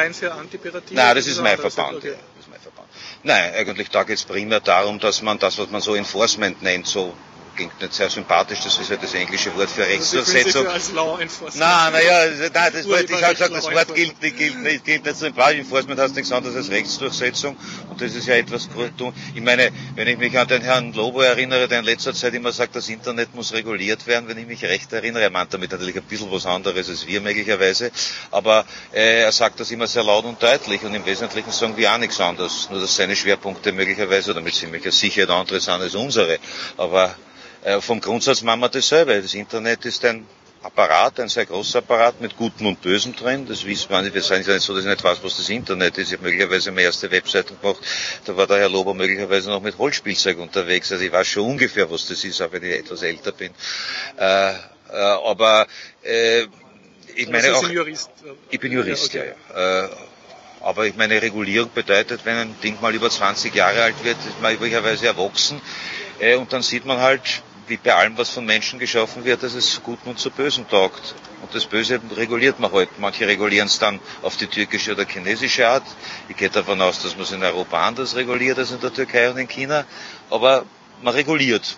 [0.91, 1.97] Nein, das ist mein Verband.
[1.97, 2.13] Okay.
[2.35, 2.87] Das ist mein Verband.
[3.23, 6.87] Nein, eigentlich da geht es primär darum, dass man das, was man so Enforcement nennt,
[6.87, 7.13] so
[7.59, 10.65] klingt nicht sehr sympathisch, das ist ja das englische Wort für Rechtsdurchsetzung.
[10.65, 14.59] Also als nein, naja, nein, das Wort, ich habe gesagt, das Wort gilt, nicht, gilt,
[14.61, 15.55] nicht, gilt nicht Fall.
[15.55, 17.57] Enforcement heißt nichts anderes als Rechtsdurchsetzung
[17.89, 19.13] und das ist ja etwas gut.
[19.35, 22.53] Ich meine, wenn ich mich an den Herrn Lobo erinnere, der in letzter Zeit immer
[22.53, 25.97] sagt, das Internet muss reguliert werden, wenn ich mich recht erinnere, er meint damit natürlich
[25.97, 27.91] ein bisschen was anderes als wir möglicherweise,
[28.31, 28.63] aber
[28.93, 31.97] äh, er sagt das immer sehr laut und deutlich und im Wesentlichen sagen wir auch
[31.97, 36.39] nichts anderes, nur dass seine Schwerpunkte möglicherweise oder mit ziemlicher Sicherheit andere sind als unsere,
[36.77, 37.15] aber
[37.81, 39.21] vom Grundsatz machen wir dasselbe.
[39.21, 40.25] Das Internet ist ein
[40.61, 43.47] Apparat, ein sehr großer Apparat mit Guten und Bösen drin.
[43.47, 44.13] Das wissen wir nicht.
[44.13, 46.07] Wir sagen ja nicht so, dass ich nicht weiß, was das Internet ist.
[46.07, 47.79] Ich habe möglicherweise meine erste Webseite gemacht.
[48.25, 50.91] Da war der Herr Lober möglicherweise noch mit Holzspielzeug unterwegs.
[50.91, 53.51] Also ich weiß schon ungefähr, was das ist, auch wenn ich etwas älter bin.
[54.17, 54.55] Äh, äh,
[54.91, 55.65] aber
[56.03, 56.41] äh,
[57.15, 57.69] ich aber meine auch.
[57.69, 58.09] Jurist?
[58.49, 59.33] Ich bin Jurist, ja, okay.
[59.55, 59.85] ja.
[59.85, 59.89] Äh,
[60.61, 64.41] aber ich meine, Regulierung bedeutet, wenn ein Ding mal über 20 Jahre alt wird, ist
[64.41, 65.61] man möglicherweise erwachsen.
[66.19, 69.53] Äh, und dann sieht man halt, wie bei allem, was von Menschen geschaffen wird, dass
[69.53, 71.15] es zu Guten und zu Bösen taugt.
[71.41, 72.89] Und das Böse reguliert man halt.
[72.99, 75.83] Manche regulieren es dann auf die türkische oder chinesische Art.
[76.27, 79.29] Ich gehe davon aus, dass man es in Europa anders reguliert als in der Türkei
[79.29, 79.85] und in China.
[80.29, 80.65] Aber
[81.01, 81.77] man reguliert.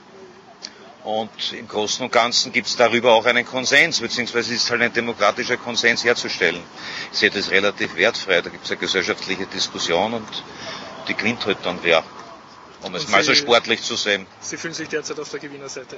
[1.03, 4.93] Und im Großen und Ganzen gibt es darüber auch einen Konsens, beziehungsweise ist halt ein
[4.93, 6.61] demokratischer Konsens herzustellen.
[7.11, 8.41] Ich sehe das relativ wertfrei.
[8.41, 10.43] Da gibt es eine gesellschaftliche Diskussion und
[11.07, 12.03] die gewinnt halt dann wer
[12.83, 14.25] um es mal so sportlich zu sehen.
[14.39, 15.97] Sie fühlen sich derzeit auf der Gewinnerseite?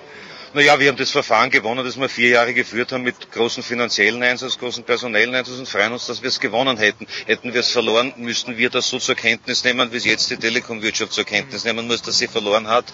[0.53, 4.21] Naja, wir haben das Verfahren gewonnen, das wir vier Jahre geführt haben mit großen finanziellen
[4.21, 7.07] Einsatz, großen personellen Einsatz und freuen uns, dass wir es gewonnen hätten.
[7.25, 10.37] Hätten wir es verloren, müssten wir das so zur Kenntnis nehmen, wie es jetzt die
[10.37, 12.85] Telekom-Wirtschaft zur Kenntnis nehmen muss, dass sie verloren hat.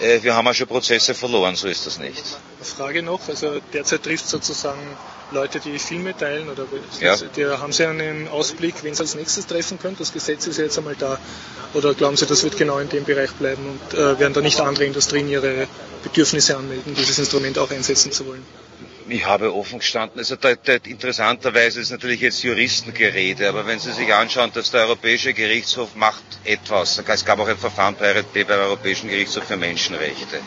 [0.00, 2.22] Äh, wir haben auch schon Prozesse verloren, so ist das nicht.
[2.62, 4.80] Frage noch, also derzeit trifft sozusagen
[5.32, 6.66] Leute, die Filme teilen oder
[7.00, 7.16] ja.
[7.16, 10.00] die, haben Sie einen Ausblick, wen es als nächstes treffen könnte?
[10.00, 11.18] Das Gesetz ist ja jetzt einmal da.
[11.74, 14.60] Oder glauben Sie, das wird genau in dem Bereich bleiben und äh, werden da nicht
[14.60, 15.66] andere Industrien ihre
[16.04, 18.44] Bedürfnisse anmelden, dieses Instrument auch einsetzen zu wollen?
[19.08, 20.18] Ich habe offen gestanden.
[20.18, 24.82] Also da, da, interessanterweise ist natürlich jetzt Juristengerede, aber wenn Sie sich anschauen, dass der
[24.82, 28.14] Europäische Gerichtshof macht etwas, es gab auch ein Verfahren bei
[28.44, 30.40] beim Europäischen Gerichtshof für Menschenrechte.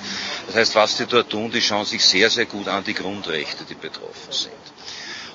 [0.48, 3.64] Das heißt, was die dort tun, die schauen sich sehr, sehr gut an die Grundrechte,
[3.64, 4.54] die betroffen sind.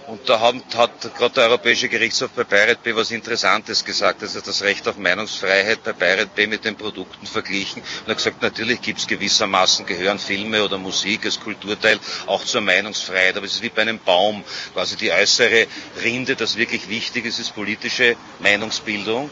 [0.07, 4.41] Und da haben, hat gerade der Europäische Gerichtshof bei Pirate Bay was Interessantes gesagt, also
[4.41, 7.83] das Recht auf Meinungsfreiheit bei Pirate Bay mit den Produkten verglichen.
[8.05, 12.61] Und hat gesagt, natürlich gibt es gewissermaßen, gehören Filme oder Musik als Kulturteil auch zur
[12.61, 14.45] Meinungsfreiheit, aber es ist wie bei einem Baum,
[14.75, 15.67] quasi die äußere
[16.03, 19.31] Rinde, das wirklich wichtig ist, ist politische Meinungsbildung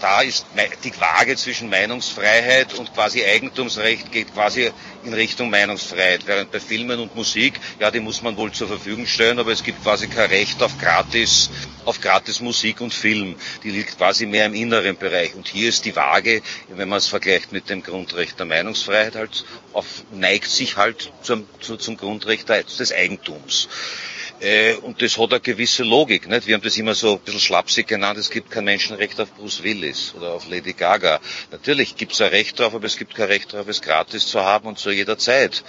[0.00, 0.46] da ist
[0.84, 4.70] die Waage zwischen Meinungsfreiheit und quasi Eigentumsrecht geht quasi
[5.04, 6.26] in Richtung Meinungsfreiheit.
[6.26, 9.62] Während bei Filmen und Musik, ja, die muss man wohl zur Verfügung stellen, aber es
[9.62, 11.50] gibt quasi kein Recht auf gratis,
[11.84, 13.36] auf gratis Musik und Film.
[13.64, 15.34] Die liegt quasi mehr im inneren Bereich.
[15.34, 19.44] Und hier ist die Waage, wenn man es vergleicht mit dem Grundrecht der Meinungsfreiheit, halt
[19.72, 23.68] auf, neigt sich halt zum, zum Grundrecht des Eigentums.
[24.40, 26.28] Äh, und das hat eine gewisse Logik.
[26.28, 26.46] Nicht?
[26.46, 29.62] Wir haben das immer so ein bisschen schlapsig genannt, es gibt kein Menschenrecht auf Bruce
[29.62, 31.20] Willis oder auf Lady Gaga.
[31.50, 34.40] Natürlich gibt es ein Recht drauf, aber es gibt kein Recht drauf, es gratis zu
[34.40, 35.64] haben und zu jeder Zeit.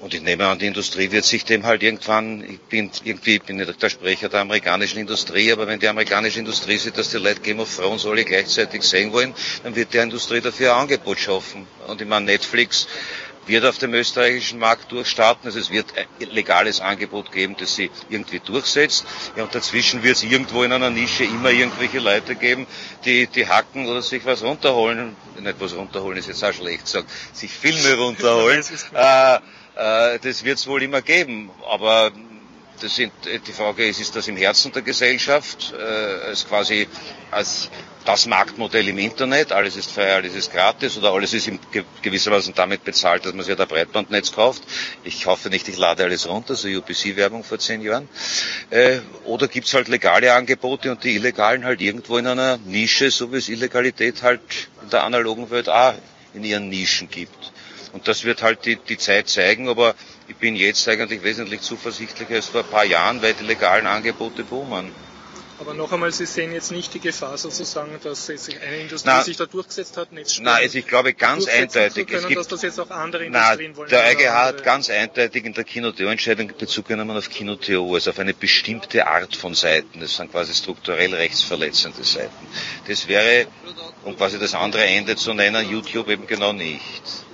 [0.00, 3.42] Und ich nehme an, die Industrie wird sich dem halt irgendwann, ich bin irgendwie, ich
[3.42, 7.16] bin nicht der Sprecher der amerikanischen Industrie, aber wenn die amerikanische Industrie sieht, dass die
[7.16, 9.34] Leute Game of Thrones alle gleichzeitig sehen wollen,
[9.64, 11.66] dann wird die Industrie dafür ein Angebot schaffen.
[11.88, 12.86] Und ich meine, Netflix
[13.48, 15.46] wird auf dem österreichischen Markt durchstarten.
[15.46, 19.06] Also es wird ein legales Angebot geben, das sie irgendwie durchsetzt.
[19.36, 22.66] Ja, und dazwischen wird es irgendwo in einer Nische immer irgendwelche Leute geben,
[23.04, 25.16] die, die hacken oder sich was runterholen.
[25.40, 27.08] Nicht was runterholen ist jetzt auch schlecht gesagt.
[27.32, 28.64] Sich Filme runterholen.
[28.94, 31.50] äh, äh, das wird es wohl immer geben.
[31.68, 32.12] Aber
[32.80, 36.86] das sind, die Frage ist, ist das im Herzen der Gesellschaft, äh, als quasi
[37.30, 37.70] als
[38.08, 41.58] das Marktmodell im Internet, alles ist frei, alles ist gratis oder alles ist in
[42.00, 44.62] gewissermaßen damit bezahlt, dass man sich ein Breitbandnetz kauft.
[45.04, 48.08] Ich hoffe nicht, ich lade alles runter, so UPC-Werbung vor zehn Jahren.
[48.70, 53.30] Äh, oder gibt's halt legale Angebote und die illegalen halt irgendwo in einer Nische, so
[53.30, 54.40] wie es Illegalität halt
[54.82, 55.92] in der analogen Welt auch
[56.32, 57.52] in ihren Nischen gibt.
[57.92, 59.94] Und das wird halt die, die Zeit zeigen, aber
[60.28, 64.44] ich bin jetzt eigentlich wesentlich zuversichtlicher als vor ein paar Jahren, weil die legalen Angebote
[64.44, 64.92] boomen.
[65.60, 69.22] Aber noch einmal, Sie sehen jetzt nicht die Gefahr sozusagen, dass sich eine Industrie na,
[69.22, 72.06] sich da durchgesetzt hat, Netzstellen Nein, also ich glaube ganz eindeutig.
[72.06, 73.90] Können, es gibt, dass das jetzt auch andere Industrien na, wollen.
[73.90, 78.34] Der EuGH hat ganz eindeutig in der Kino-TO-Entscheidung Bezug genommen auf Kino-TO, also auf eine
[78.34, 80.00] bestimmte Art von Seiten.
[80.00, 82.46] Das sind quasi strukturell rechtsverletzende Seiten.
[82.86, 83.46] Das wäre,
[84.04, 87.27] um quasi das andere Ende zu nennen, YouTube eben genau nicht.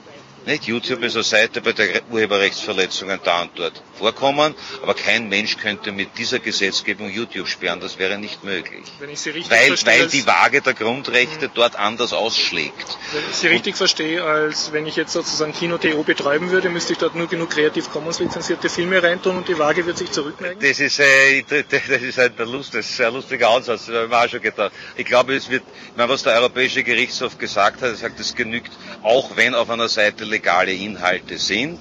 [0.47, 0.65] Nicht?
[0.65, 5.93] YouTube ist eine Seite, bei der Urheberrechtsverletzungen da und dort vorkommen, aber kein Mensch könnte
[5.93, 8.85] mit dieser Gesetzgebung YouTube sperren, das wäre nicht möglich.
[8.99, 12.99] Weil, verstehe, weil die Waage der Grundrechte dort anders ausschlägt.
[13.12, 16.93] Wenn ich Sie richtig und, verstehe, als wenn ich jetzt sozusagen Kino.to betreiben würde, müsste
[16.93, 20.59] ich dort nur genug Creative Commons lizenzierte Filme reintun und die Waage wird sich zurückneigen?
[20.61, 24.11] Das ist, äh, das ist ein Lust, das ist ein lustiger Ansatz, das habe ich
[24.11, 24.73] mir auch schon gedacht.
[24.97, 28.35] Ich glaube, es wird, ich meine, was der Europäische Gerichtshof gesagt hat, er sagt, es
[28.35, 28.73] genügt,
[29.03, 31.78] auch wenn auf einer Seite legale Inhalte sind,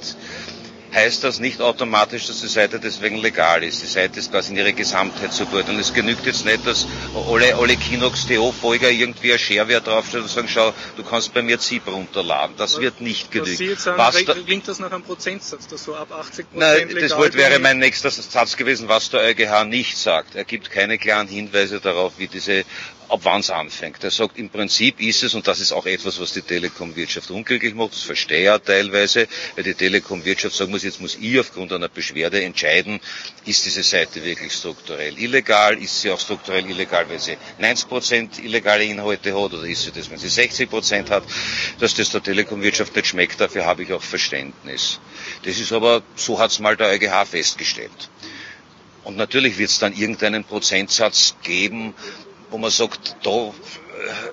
[0.93, 3.81] heißt das nicht automatisch, dass die Seite deswegen legal ist.
[3.81, 5.79] Die Seite ist quasi in ihrer Gesamtheit zu beurteilen.
[5.79, 6.85] Es genügt jetzt nicht, dass
[7.29, 11.87] alle, alle Kinox.to-Folger irgendwie ein Shareware draufstellen und sagen, schau, du kannst bei mir ZIP
[11.87, 12.55] runterladen.
[12.57, 13.75] Das wird nicht genügen.
[13.75, 17.33] Sagen, was da, klingt das nach einem Prozentsatz, das so ab 80 Nein, das Wort
[17.33, 20.35] wäre mein nächster Satz gewesen, was der EuGH nicht sagt.
[20.35, 22.65] Er gibt keine klaren Hinweise darauf, wie diese
[23.09, 24.03] ab wann es anfängt.
[24.03, 27.73] Er sagt, im Prinzip ist es, und das ist auch etwas, was die Telekom-Wirtschaft unglücklich
[27.73, 31.89] macht, das verstehe ja teilweise, weil die Telekom-Wirtschaft sagen muss, jetzt muss ich aufgrund einer
[31.89, 32.99] Beschwerde entscheiden,
[33.45, 38.83] ist diese Seite wirklich strukturell illegal, ist sie auch strukturell illegal, wenn sie 90% illegale
[38.85, 41.23] Inhalte hat, oder ist sie das, wenn sie 60% hat,
[41.79, 44.99] dass das der Telekom-Wirtschaft nicht schmeckt, dafür habe ich auch Verständnis.
[45.43, 48.09] Das ist aber, so hat es mal der EuGH festgestellt.
[49.03, 51.93] Und natürlich wird es dann irgendeinen Prozentsatz geben,
[52.53, 53.51] wo man sagt, da,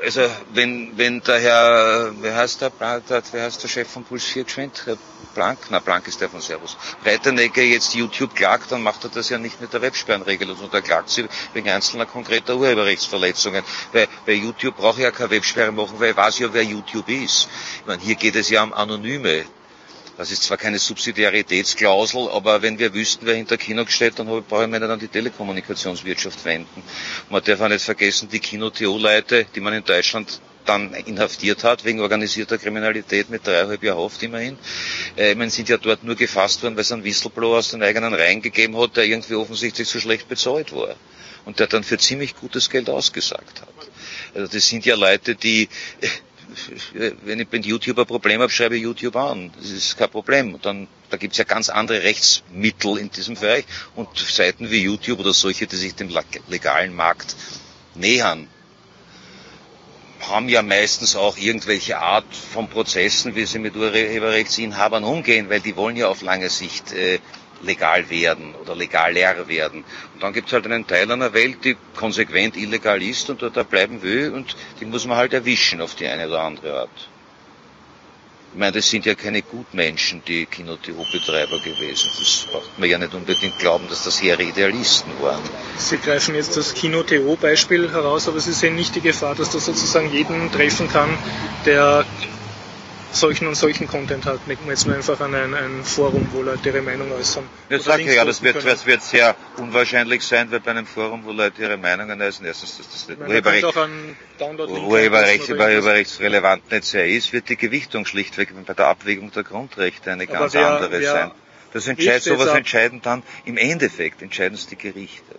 [0.05, 0.21] also
[0.53, 4.83] wenn, wenn der Herr, wie heißt der, wie heißt der Chef von Puls 4 geschwind?
[4.85, 4.99] Herr
[5.35, 5.59] Blank?
[5.71, 6.77] Na, Blank ist der von Servus.
[7.03, 10.83] Reiternegger jetzt YouTube klagt, dann macht er das ja nicht mit der Websperrenregelung, sondern er
[10.83, 13.65] klagt sie wegen einzelner konkreter Urheberrechtsverletzungen.
[13.93, 17.09] Weil bei YouTube brauche ich ja keine Websperre machen, weil ich weiß ja, wer YouTube
[17.09, 17.49] ist.
[17.81, 19.47] Ich meine, hier geht es ja um Anonyme.
[20.21, 24.71] Das ist zwar keine Subsidiaritätsklausel, aber wenn wir wüssten, wer hinter Kino steht, dann brauchen
[24.71, 26.83] wir nicht an die Telekommunikationswirtschaft wenden.
[27.31, 32.01] Man darf auch nicht vergessen, die Kino-TO-Leute, die man in Deutschland dann inhaftiert hat wegen
[32.01, 34.59] organisierter Kriminalität mit dreieinhalb Jahren Haft immerhin.
[35.17, 38.13] Äh, man sind ja dort nur gefasst worden, weil es einen Whistleblower aus den eigenen
[38.13, 40.97] Reihen gegeben hat, der irgendwie offensichtlich zu schlecht bezahlt war
[41.47, 43.69] und der dann für ziemlich gutes Geld ausgesagt hat.
[44.35, 45.71] Also das sind ja Leute, die
[47.25, 49.51] wenn ich bei YouTube ein Problem habe, schreibe ich YouTube an.
[49.59, 50.59] Das ist kein Problem.
[50.63, 53.65] Dann, da gibt es ja ganz andere Rechtsmittel in diesem Bereich
[53.97, 56.11] und Seiten wie YouTube oder solche, die sich dem
[56.49, 57.37] legalen Markt
[57.95, 58.49] nähern,
[60.21, 65.77] haben ja meistens auch irgendwelche Art von Prozessen, wie sie mit Urheberrechtsinhabern umgehen, weil die
[65.77, 67.19] wollen ja auf lange Sicht äh,
[67.63, 69.85] legal werden oder legaler werden.
[70.15, 73.57] Und dann gibt es halt einen Teil einer Welt, die konsequent illegal ist und dort
[73.57, 77.09] da bleiben will und die muss man halt erwischen auf die eine oder andere Art.
[78.53, 82.11] Ich meine, das sind ja keine Gutmenschen, die Kino-TV-Betreiber gewesen.
[82.19, 85.41] Das braucht man ja nicht unbedingt glauben, dass das hehre Idealisten waren.
[85.79, 90.13] Sie greifen jetzt das Kino-TV-Beispiel heraus, aber Sie sehen nicht die Gefahr, dass das sozusagen
[90.13, 91.17] jeden treffen kann,
[91.65, 92.05] der
[93.13, 94.41] solchen und solchen Content hat.
[94.47, 97.45] Wir jetzt nur einfach an ein, ein Forum, wo Leute ihre Meinung äußern.
[97.69, 101.25] Das sage ich ja, das wird, das wird sehr unwahrscheinlich sein, weil bei einem Forum,
[101.25, 103.65] wo Leute ihre Meinungen äußern, erstens, dass das nicht Urheberrecht,
[104.59, 110.27] Urheberrecht, Urheberrechtsrelevant nicht sehr ist, wird die Gewichtung schlichtweg bei der Abwägung der Grundrechte eine
[110.27, 111.31] ganz wer, andere wer sein.
[111.73, 115.37] Das entscheidet, sowas entscheiden dann, im Endeffekt entscheiden es die Gerichte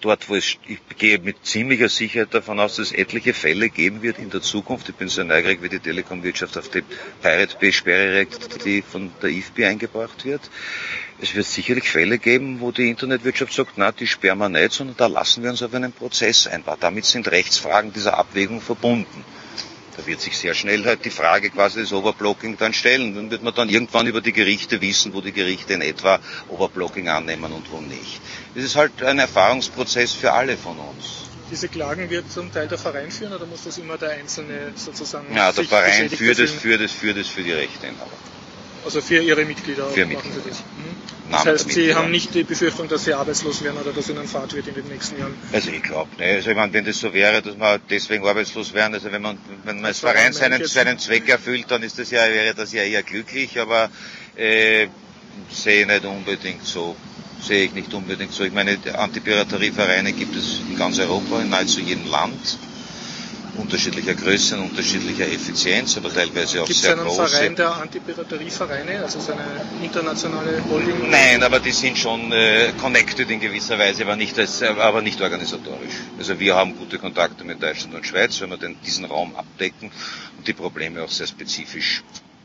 [0.00, 4.02] dort, wo es, ich gehe mit ziemlicher Sicherheit davon aus, dass es etliche Fälle geben
[4.02, 4.88] wird in der Zukunft.
[4.88, 6.82] Ich bin sehr neugierig, wie die Telekom-Wirtschaft auf die
[7.22, 10.42] Pirate Bay-Sperre reagiert, die von der IFB eingebracht wird.
[11.20, 14.96] Es wird sicherlich Fälle geben, wo die Internetwirtschaft sagt, na, die sperren wir nicht, sondern
[14.96, 16.62] da lassen wir uns auf einen Prozess ein.
[16.80, 19.24] Damit sind Rechtsfragen dieser Abwägung verbunden.
[19.98, 23.16] Da wird sich sehr schnell halt die Frage quasi des Overblocking dann stellen.
[23.16, 27.08] Dann wird man dann irgendwann über die Gerichte wissen, wo die Gerichte in etwa Overblocking
[27.08, 28.20] annehmen und wo nicht.
[28.54, 31.28] Das ist halt ein Erfahrungsprozess für alle von uns.
[31.50, 35.34] Diese Klagen wird zum Teil der Verein führen oder muss das immer der Einzelne sozusagen?
[35.34, 38.12] Ja, der Verein führt es, führt es, führt es für die Rechteinhaber.
[38.84, 40.42] Also für Ihre Mitglieder für machen Mitglieder.
[40.42, 40.58] Sie das?
[40.60, 41.08] Mhm.
[41.30, 44.54] Das heißt, Sie haben nicht die Befürchtung, dass Sie arbeitslos werden oder dass Ihnen Fahrt
[44.54, 45.34] wird in den nächsten Jahren?
[45.52, 48.72] Also ich glaube, ne, also ich meine, wenn das so wäre, dass man deswegen arbeitslos
[48.72, 52.10] wären, also wenn man, wenn man als Verein seinen, seinen Zweck erfüllt, dann ist das
[52.10, 53.90] ja, wäre das ja eher glücklich, aber
[54.36, 54.88] äh,
[55.50, 56.96] sehe nicht unbedingt so.
[57.42, 58.42] Sehe ich nicht unbedingt so.
[58.42, 62.58] Ich meine, Antipiraterievereine gibt es in ganz Europa, in nahezu jedem Land
[63.58, 67.04] unterschiedlicher Größe und unterschiedlicher Effizienz, aber teilweise auch Gibt's sehr große.
[67.16, 69.44] Gibt es einen Verein der Antipiraterievereine, also so eine
[69.82, 71.10] internationale Holding?
[71.10, 75.20] Nein, aber die sind schon äh, connected in gewisser Weise, aber nicht, als, aber nicht
[75.20, 75.94] organisatorisch.
[76.18, 79.90] Also wir haben gute Kontakte mit Deutschland und Schweiz, wenn wir den, diesen Raum abdecken
[80.38, 82.02] und die Probleme auch sehr spezifisch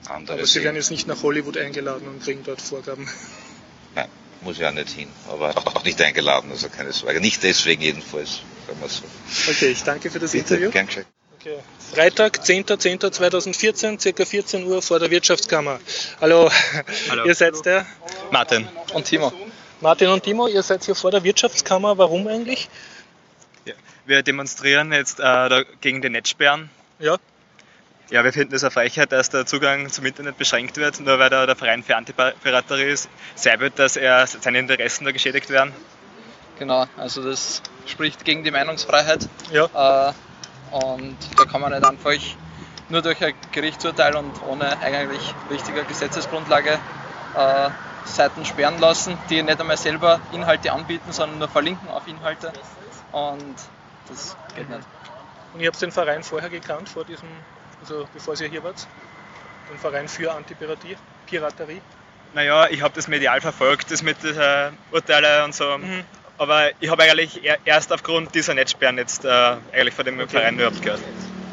[0.10, 0.64] andere Aber Sie sehen.
[0.66, 3.08] werden jetzt nicht nach Hollywood eingeladen und kriegen dort Vorgaben.
[3.96, 4.08] Nein,
[4.42, 7.22] muss ja nicht hin, aber auch nicht eingeladen, also keine Sorge.
[7.22, 9.04] Nicht deswegen jedenfalls, sagen wir so.
[9.50, 10.72] Okay, ich danke für das Bitte, Interview.
[10.72, 11.06] gern geschehen.
[11.40, 11.58] Okay.
[11.94, 15.80] Freitag, 10.10.2014, circa 14 Uhr vor der Wirtschaftskammer.
[16.22, 16.50] Hallo,
[17.10, 17.26] Hallo.
[17.26, 17.86] ihr seid der
[18.32, 19.32] Martin und Timo.
[19.82, 21.98] Martin und Timo, ihr seid hier vor der Wirtschaftskammer.
[21.98, 22.70] Warum eigentlich?
[23.66, 23.74] Ja.
[24.06, 26.70] Wir demonstrieren jetzt äh, da gegen die Netzsperren.
[27.00, 27.18] Ja,
[28.10, 31.30] Ja, wir finden es eine Frechheit, dass der Zugang zum Internet beschränkt wird, nur weil
[31.30, 33.10] da der Verein für Antipiraterie ist.
[33.36, 35.74] Sehr wird, dass er seine Interessen da geschädigt werden.
[36.60, 39.28] Genau, also das spricht gegen die Meinungsfreiheit.
[39.52, 40.10] ja.
[40.10, 40.14] Äh,
[40.72, 42.12] und da kann man nicht einfach
[42.90, 46.80] nur durch ein Gerichtsurteil und ohne eigentlich richtige Gesetzesgrundlage
[47.36, 47.70] äh,
[48.06, 52.52] Seiten sperren lassen, die nicht einmal selber Inhalte anbieten, sondern nur verlinken auf Inhalte.
[53.12, 53.56] Und
[54.10, 54.88] das geht nicht.
[55.54, 57.30] Und ihr habt den Verein vorher gekannt, vor diesem,
[57.82, 58.88] also bevor ihr hier wart?
[59.70, 60.98] Den Verein für Antipiraterie?
[61.28, 61.82] Piraterie?
[62.34, 65.78] Naja, ich habe das medial verfolgt, das mit den äh, Urteile und so.
[66.38, 69.30] Aber ich habe eigentlich er- erst aufgrund dieser Netzsperren jetzt äh,
[69.72, 71.02] eigentlich von dem Verein überhaupt gehört.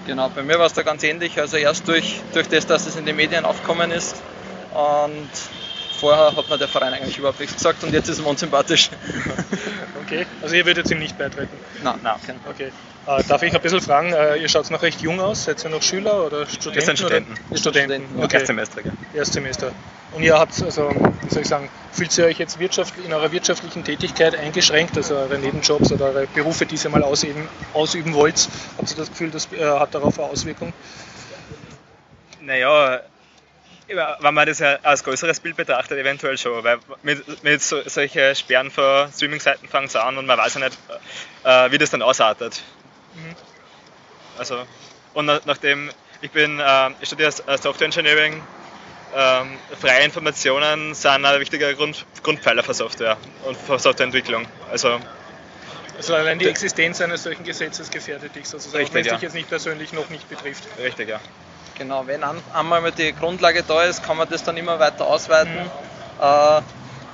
[0.06, 1.38] Genau, bei mir war es da ganz ähnlich.
[1.38, 4.16] Also erst durch, durch das, dass es in den Medien aufgekommen ist.
[4.72, 5.28] Und
[6.00, 8.90] vorher hat mir der Verein eigentlich überhaupt nichts gesagt und jetzt ist ihm unsympathisch.
[10.06, 11.56] Okay, also ihr würdet ihm nicht beitreten.
[11.84, 12.16] Nein, Nein.
[12.26, 12.72] kein- Okay.
[13.06, 15.70] Äh, darf ich ein bisschen fragen, äh, ihr schaut noch recht jung aus, seid ihr
[15.70, 16.84] noch Schüler oder Studenten?
[16.86, 17.32] sind Studenten.
[17.48, 17.58] Oder?
[17.58, 18.36] Studenten, Studenten, okay.
[18.38, 18.90] Erstsemestriger.
[19.14, 19.72] Erstsemester.
[20.12, 23.30] Und ihr habt, also, wie soll ich sagen, fühlt ihr euch jetzt wirtschaft, in eurer
[23.30, 28.48] wirtschaftlichen Tätigkeit eingeschränkt, also eure Nebenjobs oder eure Berufe, die ihr mal ausüben, ausüben wollt?
[28.78, 30.72] Habt ihr das Gefühl, das äh, hat darauf eine Auswirkung?
[32.40, 33.00] Naja,
[33.96, 38.34] wenn man das ja als größeres Bild betrachtet, eventuell schon, weil mit, mit so, solche
[38.34, 40.78] Sperren von Streaming-Seiten fangen es an und man weiß ja nicht,
[41.44, 42.62] äh, wie das dann ausartet.
[44.38, 44.66] Also,
[45.14, 45.90] und na, nachdem
[46.22, 48.42] ich bin, äh, ich studiere äh, Software Engineering,
[49.14, 54.46] ähm, freie Informationen sind ein wichtiger Grund, Grundpfeiler für Software und für Softwareentwicklung.
[54.70, 55.00] Also,
[55.96, 59.14] Also allein die Existenz eines solchen Gesetzes gefährdet dich sozusagen, Richtig, wenn es ja.
[59.14, 60.64] dich jetzt nicht persönlich noch nicht betrifft.
[60.78, 61.20] richtig, ja.
[61.80, 65.06] Genau, wenn an, einmal mal die Grundlage da ist, kann man das dann immer weiter
[65.06, 65.56] ausweiten.
[66.20, 66.60] Äh,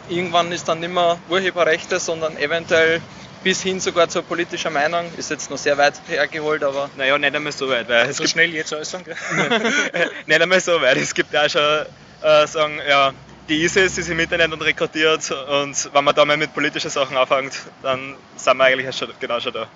[0.08, 3.00] irgendwann ist dann nicht mehr Urheberrechte, sondern eventuell
[3.44, 5.08] bis hin sogar zur politischen Meinung.
[5.16, 8.24] Ist jetzt noch sehr weit hergeholt, aber Naja, nicht einmal so weit, weil es So
[8.24, 9.14] gibt schnell jetzt äußern, gell?
[10.26, 10.96] nicht einmal so weit.
[10.96, 11.86] Es gibt auch schon
[12.22, 13.12] äh, sagen, ja,
[13.48, 17.16] die ISIS ist im Internet und rekrutiert und wenn man da mal mit politischen Sachen
[17.16, 17.52] anfängt,
[17.84, 19.68] dann sind wir eigentlich schon, genau schon da.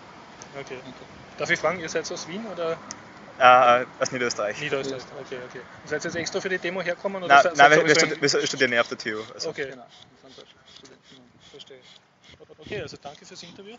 [0.58, 0.78] Okay.
[1.38, 2.76] Darf ich fragen, ihr seid aus Wien oder
[3.40, 4.60] Äh, aus Niederösterreich.
[4.60, 5.02] Niederösterreich?
[5.24, 5.60] Okay, okay.
[5.86, 7.22] Seid ihr jetzt extra für die Demo hergekommen?
[7.22, 9.18] Oder Nein, nein wir, in- wir studieren ja auf der TU.
[9.32, 9.48] Also.
[9.48, 9.86] Okay, genau.
[11.50, 11.78] verstehe.
[12.58, 13.76] Okay, also danke fürs Interview.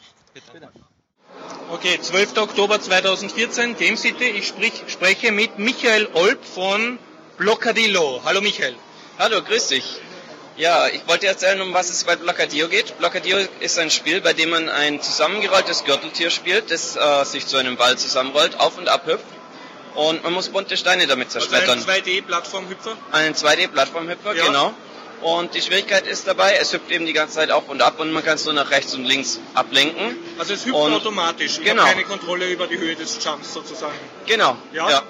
[1.69, 2.37] Okay, 12.
[2.37, 4.29] Oktober 2014, Game City.
[4.31, 6.97] Ich sprich, spreche mit Michael Olb von
[7.37, 8.21] Bloccadillo.
[8.25, 8.75] Hallo Michael.
[9.19, 10.01] Hallo, grüß dich.
[10.57, 12.97] Ja, ich wollte erzählen, um was es bei Blockadillo geht.
[12.97, 17.57] Blockadillo ist ein Spiel, bei dem man ein zusammengerolltes Gürteltier spielt, das äh, sich zu
[17.57, 19.23] einem Ball zusammenrollt, auf und ab hüpft.
[19.95, 21.79] Und man muss bunte Steine damit zerschmettern.
[21.79, 22.95] 2D-Plattformhüpfer.
[23.11, 24.45] Einen 2D-Plattformhüpfer, Ja.
[24.45, 24.73] genau.
[25.21, 28.11] Und die Schwierigkeit ist dabei, es hüpft eben die ganze Zeit auf und ab und
[28.11, 30.17] man kann es nur nach rechts und links ablenken.
[30.39, 31.59] Also es hüpft Und- automatisch.
[31.59, 31.83] Ich genau.
[31.83, 33.93] keine Kontrolle über die Höhe des Jumps sozusagen.
[34.25, 34.89] Genau, Ja.
[34.89, 35.03] ja.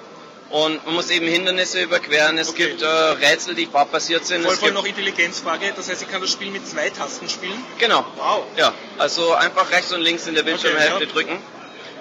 [0.50, 2.36] Und man muss eben Hindernisse überqueren.
[2.36, 2.66] Es Okay.
[2.66, 4.42] gibt äh, Rätsel, die farbbasiert sind.
[4.42, 5.72] Voll, Es voll gibt, noch Intelligenzfrage.
[5.74, 7.64] Das heißt, ich kann das Spiel mit zwei Tasten spielen.
[7.78, 8.04] Genau.
[8.16, 8.44] Wow.
[8.58, 11.10] Ja, also einfach rechts und links in der Bildschirmhälfte Okay, ja.
[11.12, 11.38] drücken.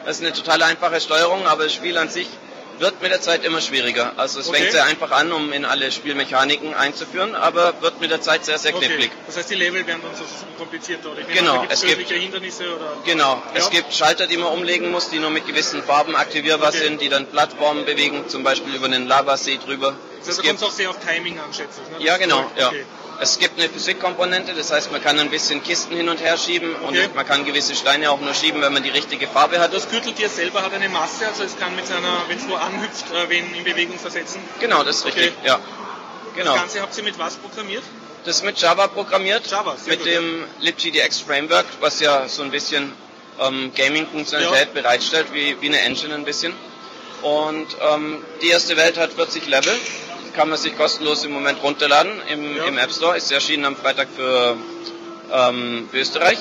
[0.05, 2.27] Das ist eine total einfache Steuerung, aber das Spiel an sich
[2.81, 4.13] Wird mit der Zeit immer schwieriger.
[4.17, 4.57] Also es Okay.
[4.57, 8.57] fängt sehr einfach an, um in alle Spielmechaniken einzuführen, aber wird mit der Zeit sehr,
[8.57, 8.87] sehr Okay.
[8.87, 9.11] knifflig.
[9.27, 11.11] Das heißt, die Level werden dann sozusagen komplizierter.
[11.11, 12.97] Oder ich Genau, gibt's es gibt- Hindernisse oder.
[13.05, 13.43] Genau, Ja.
[13.53, 16.79] es gibt Schalter, die man umlegen muss, die nur mit gewissen Farben aktivierbar Okay.
[16.85, 19.95] sind, die dann Plattformen bewegen, zum Beispiel über einen Lavasee drüber.
[20.25, 21.99] Also da kommt es auch sehr auf Timing an, schätze ich.
[21.99, 22.03] Ne?
[22.03, 22.49] Ja, genau.
[22.57, 22.71] Ja.
[23.23, 26.75] Es gibt eine Physikkomponente, das heißt, man kann ein bisschen Kisten hin und her schieben
[26.87, 27.05] Okay.
[27.05, 29.71] und man kann gewisse Steine auch nur schieben, wenn man die richtige Farbe hat.
[29.75, 33.05] Das Gürteltier selber hat eine Masse, also es kann mit seiner, wenn es nur anhüpft,
[33.13, 34.41] äh, wen in Bewegung versetzen.
[34.59, 35.19] Genau, das ist Okay.
[35.25, 35.45] richtig.
[35.45, 35.59] Ja.
[36.35, 36.53] Genau.
[36.53, 37.83] Das Ganze habt ihr mit was programmiert?
[38.25, 42.41] Das ist mit Java programmiert, Java, sehr mit gut, dem libgdx Framework, was ja so
[42.41, 42.91] ein bisschen
[43.39, 46.53] ähm, Gaming-Funktionalität bereitstellt, wie, wie eine Engine ein bisschen.
[47.21, 49.77] Und ähm, die erste Welt hat 40 Level,
[50.33, 52.65] kann man sich kostenlos im Moment runterladen im, Ja.
[52.65, 54.55] im App Store, ist erschienen am Freitag für,
[55.31, 56.37] ähm, für Österreich.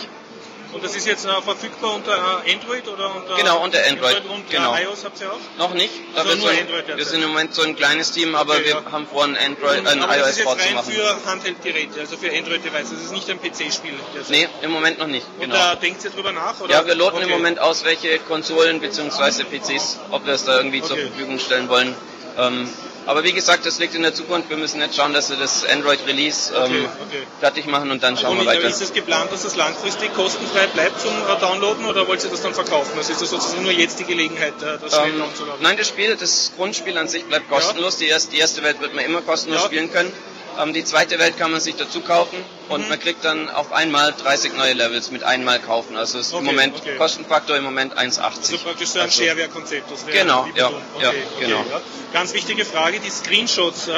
[0.73, 2.12] Und das ist jetzt äh, verfügbar unter
[2.47, 4.73] äh, Android oder unter Genau, unter Android, und genau.
[4.77, 5.39] iOS habt ihr auch?
[5.59, 8.37] Noch nicht, Also wir, nur so, Android wir sind im Moment so ein kleines Team,
[8.37, 8.83] aber Okay, wir ja.
[8.93, 10.93] haben vor, ein Android, ein Aber das ist jetzt iOS-Port zu rein machen.
[10.93, 12.91] für Handheld-Geräte, also für Android-Devices.
[12.93, 13.95] Das ist nicht ein PC-Spiel.
[14.29, 15.27] Nee, im Moment noch nicht.
[15.35, 15.57] Und Genau.
[15.57, 16.61] da denkt ihr drüber nach?
[16.61, 16.73] Oder?
[16.73, 17.33] Ja, wir loten im Okay.
[17.33, 19.43] Moment aus, welche Konsolen bzw.
[19.43, 21.09] PCs, ob wir es da irgendwie zur Okay.
[21.09, 21.97] Verfügung stellen wollen.
[22.39, 22.71] Ähm,
[23.07, 24.51] aber wie gesagt, das liegt in der Zukunft.
[24.51, 27.23] Wir müssen jetzt schauen, dass wir das Android-Release ähm, Okay, okay.
[27.41, 28.69] fertig machen und dann schauen Und wir weiter.
[28.69, 32.43] ist es geplant, dass das langfristig kostenfrei bleibt zum äh, Downloaden oder wollt ihr das
[32.43, 32.93] dann verkaufen?
[32.97, 35.63] Also ist das sozusagen nur jetzt die Gelegenheit, äh, das schnell Ähm, downzuladen?
[35.63, 37.97] nein, das Spiel, das Grundspiel an sich bleibt kostenlos.
[37.97, 39.67] Die, erste, die erste Welt wird man immer kostenlos Ja.
[39.67, 40.13] spielen können.
[40.59, 42.37] Ähm, die zweite Welt kann man sich dazu kaufen
[42.69, 42.89] und Mhm.
[42.89, 45.97] man kriegt dann auf einmal 30 neue Levels mit einmal kaufen.
[45.97, 46.97] Also ist Okay, im Moment okay.
[46.99, 48.53] Kostenfaktor im Moment 1,80.
[48.55, 49.89] Also praktisch so ein Also- Shareware-Konzept.
[50.13, 50.83] Genau, ja, Beton.
[51.01, 51.61] ja, okay, genau.
[51.61, 51.81] Okay, ja.
[52.13, 53.95] Ganz wichtige Frage, die Screenshots, ähm,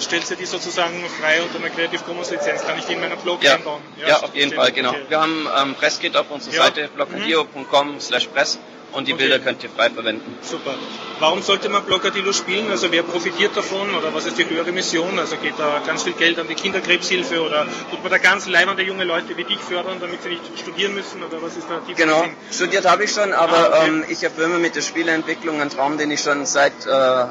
[0.00, 2.62] stellt ihr die sozusagen frei unter einer Creative Commons Lizenz?
[2.66, 3.80] Kann ich die in meinen Blog Ja, einbauen?
[4.06, 4.90] ja, auf jeden okay, Fall, genau.
[4.90, 5.04] okay.
[5.08, 6.62] Wir haben ähm, Presskit auf unserer Ja.
[6.64, 8.58] Seite, blockadio.com slash press
[8.94, 9.22] und die Okay.
[9.22, 10.36] Bilder könnt ihr frei verwenden.
[10.42, 10.74] Super.
[11.20, 12.70] Warum sollte man Blockadillo spielen?
[12.70, 15.18] Also wer profitiert davon oder was ist die höhere Mission?
[15.18, 18.82] Also geht da ganz viel Geld an die Kinderkrebshilfe oder tut man da ganz leibende
[18.82, 21.94] junge Leute wie dich fördern, damit sie nicht studieren müssen oder was ist da die
[21.94, 23.88] Genau, studiert habe ich schon, aber Ah, okay.
[23.88, 27.24] ähm, ich erfülle mit der Spieleentwicklung einen Traum, den ich schon seit äh,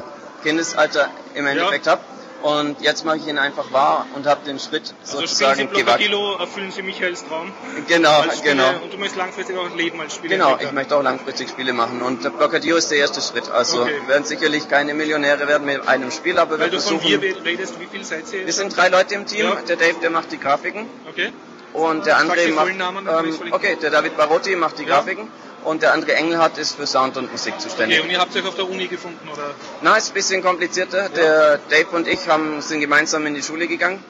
[0.44, 2.02] Kindesalter im Endeffekt habe.
[2.44, 5.86] Und jetzt mache ich ihn einfach wahr und habe den Schritt Also sozusagen gewagt.
[5.86, 7.54] Blockadillo, erfüllen Sie Michaels Traum.
[7.88, 8.70] Genau, genau.
[8.84, 10.36] Und du möchtest langfristig auch leben als Spieler.
[10.36, 13.50] Genau, ich möchte auch langfristig Spiele machen und der Blockadio ist der erste Schritt.
[13.50, 13.94] Also Okay.
[14.02, 17.22] wir werden sicherlich keine Millionäre werden mit einem Spiel, aber wir Weil du von versuchen...
[17.22, 18.46] wir redest, wie viel seid ihr?
[18.46, 19.46] Wir sind drei Leute im Team.
[19.46, 19.56] Ja.
[19.66, 20.86] Der Dave, der macht die Grafiken.
[21.10, 21.32] Okay.
[21.72, 24.98] Und der andere macht, ähm, okay, der David Barotti macht die Ja.
[24.98, 25.30] Grafiken
[25.64, 28.02] und der andere Engelhardt ist für Sound und Musik Okay, zuständig.
[28.02, 29.54] und ihr habt euch auf der Uni gefunden, oder?
[29.82, 31.10] Na, ist ein bisschen komplizierter.
[31.10, 34.04] Der Dave und ich haben, sind gemeinsam in die Schule gegangen.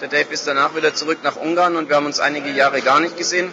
[0.00, 3.00] Der Dave ist danach wieder zurück nach Ungarn und wir haben uns einige Jahre gar
[3.00, 3.52] nicht gesehen.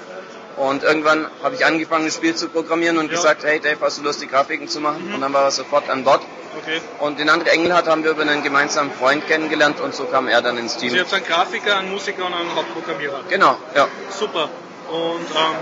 [0.56, 3.18] Und irgendwann habe ich angefangen, das Spiel zu programmieren und Ja.
[3.18, 5.12] gesagt, hey Dave, hast du Lust, die Grafiken zu machen?
[5.14, 6.22] Und dann war er sofort an Bord.
[6.60, 6.82] Okay.
[7.00, 10.42] Und den anderen Engelhardt haben wir über einen gemeinsamen Freund kennengelernt und so kam er
[10.42, 11.00] dann ins Also ihr Team.
[11.02, 13.22] habt einen Grafiker, einen Musiker und einen Hauptprogrammierer.
[13.30, 13.88] Genau, ja.
[14.10, 14.50] Super.
[14.90, 15.56] Und ähm,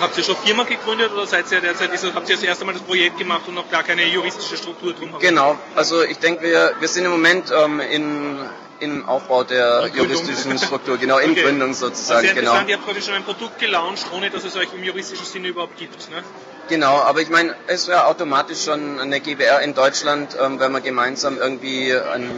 [0.00, 2.72] habt ihr schon Firma gegründet oder seid ihr derzeit, ist, habt ihr das erste Mal
[2.72, 5.20] das Projekt gemacht und noch gar keine juristische Struktur drumherum?
[5.20, 8.38] Genau, also ich denke, wir, wir sind im Moment ähm, in,
[8.80, 11.42] im Aufbau der juristischen Struktur, genau, in Okay.
[11.42, 12.54] Gründung Also sozusagen, sehr genau.
[12.66, 15.76] ihr habt quasi schon ein Produkt gelauncht, ohne dass es euch im juristischen Sinne überhaupt
[15.76, 16.10] gibt.
[16.10, 16.22] Ne?
[16.68, 20.82] Genau, aber ich meine, es wäre automatisch schon eine GBR in Deutschland, ähm, wenn man
[20.82, 22.30] gemeinsam irgendwie ein,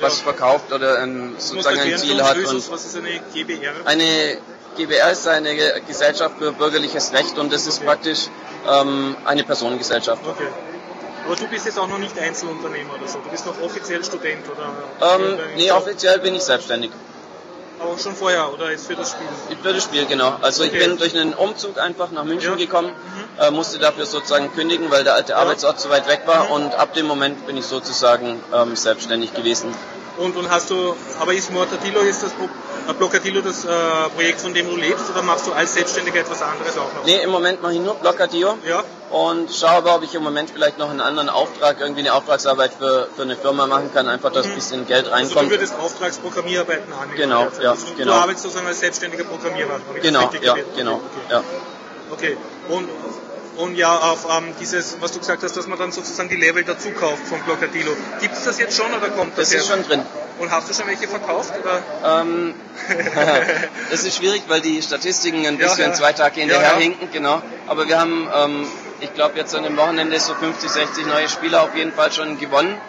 [0.00, 0.24] was Ja.
[0.24, 2.36] verkauft oder ein, sozusagen ein Ziel hat.
[2.38, 3.72] Und was ist eine GBR?
[3.84, 4.38] eine
[4.78, 5.54] GBR ist eine
[5.86, 7.86] Gesellschaft für bürgerliches Recht und das ist Okay.
[7.86, 8.20] praktisch
[8.66, 10.22] ähm, eine Personengesellschaft.
[10.26, 10.48] Okay.
[11.26, 14.44] Aber du bist jetzt auch noch nicht Einzelunternehmer oder so, du bist noch offiziell Student
[14.48, 15.16] oder?
[15.16, 16.90] Ähm, nee, offiziell bin ich selbstständig.
[17.80, 19.26] Aber schon vorher, oder jetzt für das Spiel?
[19.62, 20.36] Für das Spiel, genau.
[20.42, 20.86] Also ich Okay.
[20.88, 22.54] bin durch einen Umzug einfach nach München Ja.
[22.56, 22.58] Mhm.
[22.58, 22.92] gekommen,
[23.40, 26.50] äh, musste dafür sozusagen kündigen, weil der alte Arbeitsort zu weit weg war Mhm.
[26.52, 29.72] und ab dem Moment bin ich sozusagen ähm, selbstständig gewesen.
[30.18, 33.68] Und, und hast du, aber ist Mortadillo jetzt das äh, Blockadillo das äh,
[34.14, 37.04] Projekt, von dem du lebst, oder machst du als Selbstständiger etwas anderes auch noch?
[37.04, 40.50] Nee, im Moment mache ich nur Blockadio Ja, und schaue aber, ob ich im Moment
[40.50, 44.32] vielleicht noch einen anderen Auftrag, irgendwie eine Auftragsarbeit für, für eine Firma machen kann, einfach,
[44.32, 45.50] dass ein bisschen Geld also du reinkommt.
[45.50, 47.16] würdest Auftragsprogrammierarbeiten annehmen.
[47.16, 47.62] Genau, derzeit.
[47.62, 48.12] ja, also du, genau.
[48.12, 49.80] Du arbeitest sozusagen als selbstständiger Programmierer.
[50.02, 51.42] Genau, ja, genau, Okay, ja.
[52.10, 52.36] okay.
[52.68, 52.88] Und,
[53.58, 56.62] und ja, auf ähm, dieses, was du gesagt hast, dass man dann sozusagen die Level
[56.64, 57.90] dazu kauft von Blockadillo.
[58.20, 59.68] Gibt es das jetzt schon oder kommt das, Das ist jetzt?
[59.68, 60.02] schon drin.
[60.38, 61.52] Und hast du schon welche verkauft?
[61.60, 62.20] Oder?
[62.20, 62.54] Ähm,
[63.90, 65.92] das ist schwierig, weil die Statistiken ein Ja, bisschen ja.
[65.92, 66.76] zwei Tage Ja, hinterher ja.
[66.78, 67.42] hinken, genau.
[67.66, 68.66] Aber wir haben, ähm,
[69.00, 72.38] ich glaube, jetzt an dem Wochenende so 50, 60 neue Spieler auf jeden Fall schon
[72.38, 72.80] gewonnen.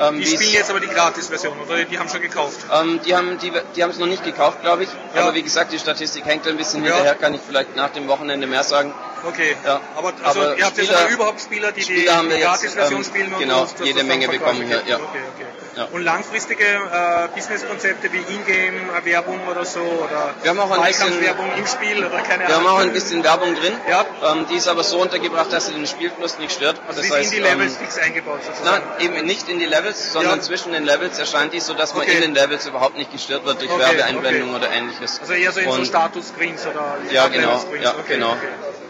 [0.00, 1.84] Ähm, Die spielen jetzt aber die Gratis-Version, oder?
[1.84, 2.58] Die haben schon gekauft.
[2.72, 4.88] ähm, die haben die, die haben es noch nicht gekauft, glaube ich.
[5.14, 5.22] Ja.
[5.22, 6.92] Aber wie gesagt, die Statistik hängt ein bisschen Ja.
[6.94, 8.92] hinterher, kann ich vielleicht nach dem Wochenende mehr sagen.
[9.26, 9.80] Okay, Ja.
[9.96, 13.00] aber also Aber ihr habt jetzt Spieler- aber überhaupt Spieler, die Spieler die jetzt, Gratis-Version
[13.00, 14.96] ähm, spielen und genau, jede Menge bekommen hier, ja.
[14.96, 15.46] Okay, okay.
[15.78, 15.84] Ja.
[15.92, 21.50] Und langfristige äh, Businesskonzepte wie Ingame-Werbung oder so oder Wir haben auch ein bisschen- Wahlkampfwerbung
[21.56, 22.78] im Spiel oder keine Wir haben Ahnung.
[22.78, 23.74] auch ein bisschen Werbung drin.
[23.88, 24.04] Ja.
[24.32, 26.80] Ähm, die ist aber so untergebracht, dass sie den Spielfluss nicht stört.
[26.88, 28.82] Also das sind in die Levels ähm, fix eingebaut sozusagen.
[28.98, 30.42] Nein, eben nicht in die Levels, sondern Ja.
[30.42, 32.16] zwischen den Levels erscheint die, sodass man Okay.
[32.16, 34.64] in den Levels überhaupt nicht gestört wird durch Okay, Werbeeinblendungen okay.
[34.66, 35.20] oder ähnliches.
[35.20, 38.36] Also eher so in so Und- Status-Screens oder Ja, genau, ja, genau.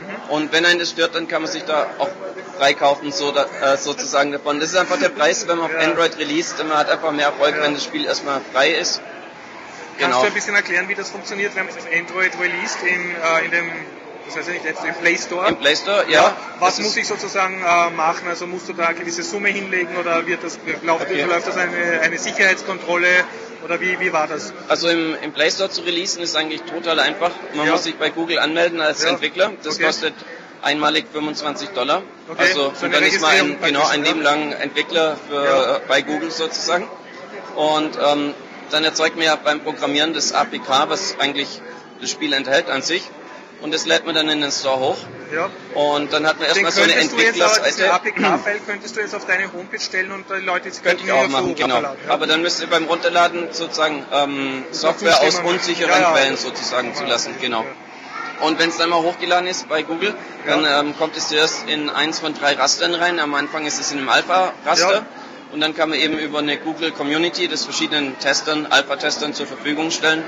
[0.09, 0.33] Okay.
[0.33, 2.09] Und wenn einen das stört, dann kann man sich da auch
[2.57, 4.59] freikaufen, so, da, äh, sozusagen davon.
[4.61, 5.87] Das ist einfach der Preis, wenn man auf Ja.
[5.87, 6.59] Android released.
[6.67, 7.63] Man hat einfach mehr Erfolg, Ja.
[7.63, 9.01] wenn das Spiel erstmal frei ist.
[9.99, 10.21] Kannst Genau.
[10.23, 13.51] du ein bisschen erklären, wie das funktioniert, wenn man das Android released in, äh, in
[13.51, 13.71] dem,
[14.29, 15.49] das heißt ja nicht jetzt im Play Store?
[15.49, 16.37] Im Play Store, ja.
[16.61, 18.29] Was das muss ich sozusagen äh, machen?
[18.29, 21.19] Also musst du da eine gewisse Summe hinlegen oder wird das, läuft, Okay.
[21.21, 23.09] verläuft das eine, eine Sicherheitskontrolle
[23.65, 24.53] oder wie, wie war das?
[24.69, 27.31] Also im, im Play Store zu releasen ist eigentlich total einfach.
[27.55, 27.73] Man Ja.
[27.73, 29.11] muss sich bei Google anmelden als Ja.
[29.11, 29.53] Entwickler.
[29.63, 29.85] Das Okay.
[29.85, 30.15] kostet
[30.63, 32.03] einmalig 25 Dollar.
[32.29, 32.41] Okay.
[32.43, 34.09] Also So und dann ist man ein, genau ein ja.
[34.09, 35.81] Leben lang Entwickler für, Ja.
[35.89, 36.89] bei Google sozusagen.
[37.57, 38.35] Und ähm,
[38.71, 41.61] dann erzeugt man ja beim Programmieren das APK, was eigentlich
[42.01, 43.03] das Spiel enthält an sich.
[43.61, 44.97] Und das lädt man dann in den Store hoch.
[45.35, 45.51] Ja.
[45.75, 47.93] Und dann hat man erstmal so eine jetzt Entwicklerseite.
[47.93, 51.29] APK-File könntest du jetzt auf deine Homepage stellen und die Leute sie Könnte ich auch
[51.29, 51.81] machen, genau.
[51.81, 51.95] ja?
[52.09, 56.13] Aber dann müsst ihr beim Runterladen sozusagen ähm, Software aus unsicheren Ja.
[56.13, 57.65] Quellen sozusagen zulassen, genau.
[58.41, 60.15] Und wenn es dann mal hochgeladen ist bei Google,
[60.47, 63.19] dann ähm, kommt es zuerst in eins von drei Rastern rein.
[63.19, 65.05] Am Anfang ist es in einem Alpha-Raster.
[65.53, 69.91] Und dann kann man eben über eine Google Community das verschiedenen Testern, Alpha-Testern zur Verfügung
[69.91, 70.23] stellen.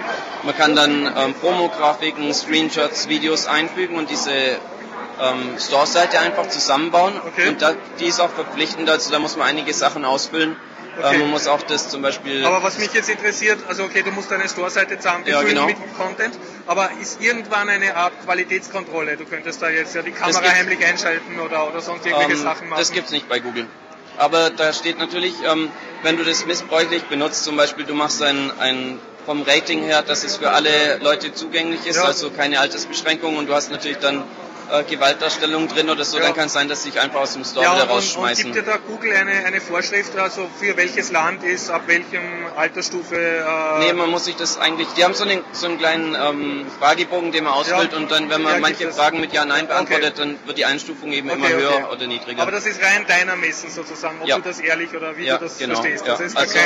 [0.44, 7.20] Man kann dann ähm, Promo-Grafiken, Screenshots, Videos einfügen und diese ähm, Store-Seite einfach zusammenbauen.
[7.26, 7.48] Okay.
[7.48, 10.56] Und da, die ist auch verpflichtend, also da muss man einige Sachen ausfüllen.
[10.98, 11.16] Okay.
[11.16, 12.44] Äh, man muss auch das zum Beispiel...
[12.46, 15.66] Aber was mich jetzt interessiert, also okay, du musst deine Store-Seite zusammen Ja, genau.
[15.66, 16.36] mit Content,
[16.66, 19.18] aber ist irgendwann eine Art Qualitätskontrolle?
[19.18, 22.42] Du könntest da jetzt ja die Kamera gibt- heimlich einschalten oder, oder sonst irgendwelche Ähm,
[22.42, 22.80] Sachen machen.
[22.80, 23.66] Das gibt's nicht bei Google.
[24.16, 25.70] Aber da steht natürlich, ähm,
[26.02, 30.24] wenn du das missbräuchlich benutzt, zum Beispiel du machst ein, ein vom Rating her, dass
[30.24, 32.04] es für alle Leute zugänglich ist, Ja.
[32.04, 34.24] also keine Altersbeschränkung und du hast natürlich dann
[34.72, 36.24] äh, Gewaltdarstellung drin oder so, Ja.
[36.24, 37.96] dann kann es sein, dass sie dich einfach aus dem Store ja, wieder und, und
[37.96, 38.44] rausschmeißen.
[38.52, 42.22] gibt dir da Google eine, eine Vorschrift, also für welches Land ist, ab welchem
[42.56, 43.16] Altersstufe?
[43.16, 46.66] Äh, Nee, man muss sich das eigentlich, die haben so einen, so einen kleinen ähm,
[46.78, 47.98] Fragebogen, den man ausfüllt Ja.
[47.98, 48.92] und dann, wenn Ja, man gibt manche.
[48.92, 51.84] Fragen mit Ja, Nein beantwortet, dann wird die Einstufung eben immer Okay, höher okay.
[51.92, 52.42] oder niedriger.
[52.42, 54.36] aber das ist rein deiner Messen sozusagen, ob Ja.
[54.36, 55.74] du das ehrlich oder wie ja, du das genau.
[55.74, 56.06] verstehst.
[56.06, 56.12] Ja.
[56.12, 56.58] Das ist Also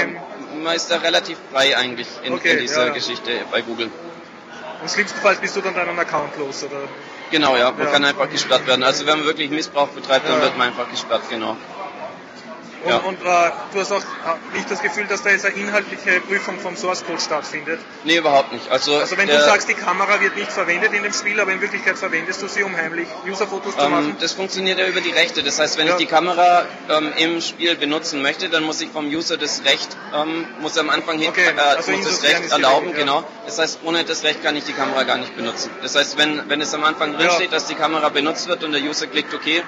[0.63, 2.93] man ist da relativ frei eigentlich in, Okay, in dieser ja.
[2.93, 3.91] Geschichte bei Google.
[4.85, 6.83] Im schlimmsten Fall bist du dann deinen Account los, oder?
[7.31, 7.93] Genau, ja, man Ja.
[7.93, 8.83] kann einfach gesperrt werden.
[8.83, 10.43] Also wenn man wirklich Missbrauch betreibt, dann Ja.
[10.43, 11.57] wird man einfach gesperrt, genau.
[12.85, 12.99] Und, Ja.
[12.99, 16.59] und äh, du hast auch äh, nicht das Gefühl, dass da jetzt eine inhaltliche Prüfung
[16.61, 17.81] vom Source Code stattfindet.
[18.05, 18.71] Nee, überhaupt nicht.
[18.71, 21.61] Also, Also wenn du sagst, die Kamera wird nicht verwendet in dem Spiel, aber in
[21.63, 24.17] Wirklichkeit verwendest du sie, um heimlich Userfotos zu ähm, machen.
[24.21, 25.43] das funktioniert ja über die Rechte.
[25.43, 25.93] Das heißt, wenn Ja.
[25.95, 29.97] ich die Kamera ähm, im Spiel benutzen möchte, dann muss ich vom User das Recht,
[30.15, 32.97] ähm, muss er am Anfang hin, Okay, äh, also muss das Recht erlauben, ja.
[32.97, 33.25] genau.
[33.47, 35.71] Das heißt, ohne das Recht kann ich die Kamera gar nicht benutzen.
[35.83, 37.33] Das heißt, wenn, wenn es am Anfang drin Ja.
[37.33, 39.63] steht, dass die Kamera benutzt wird und der User klickt OK, äh,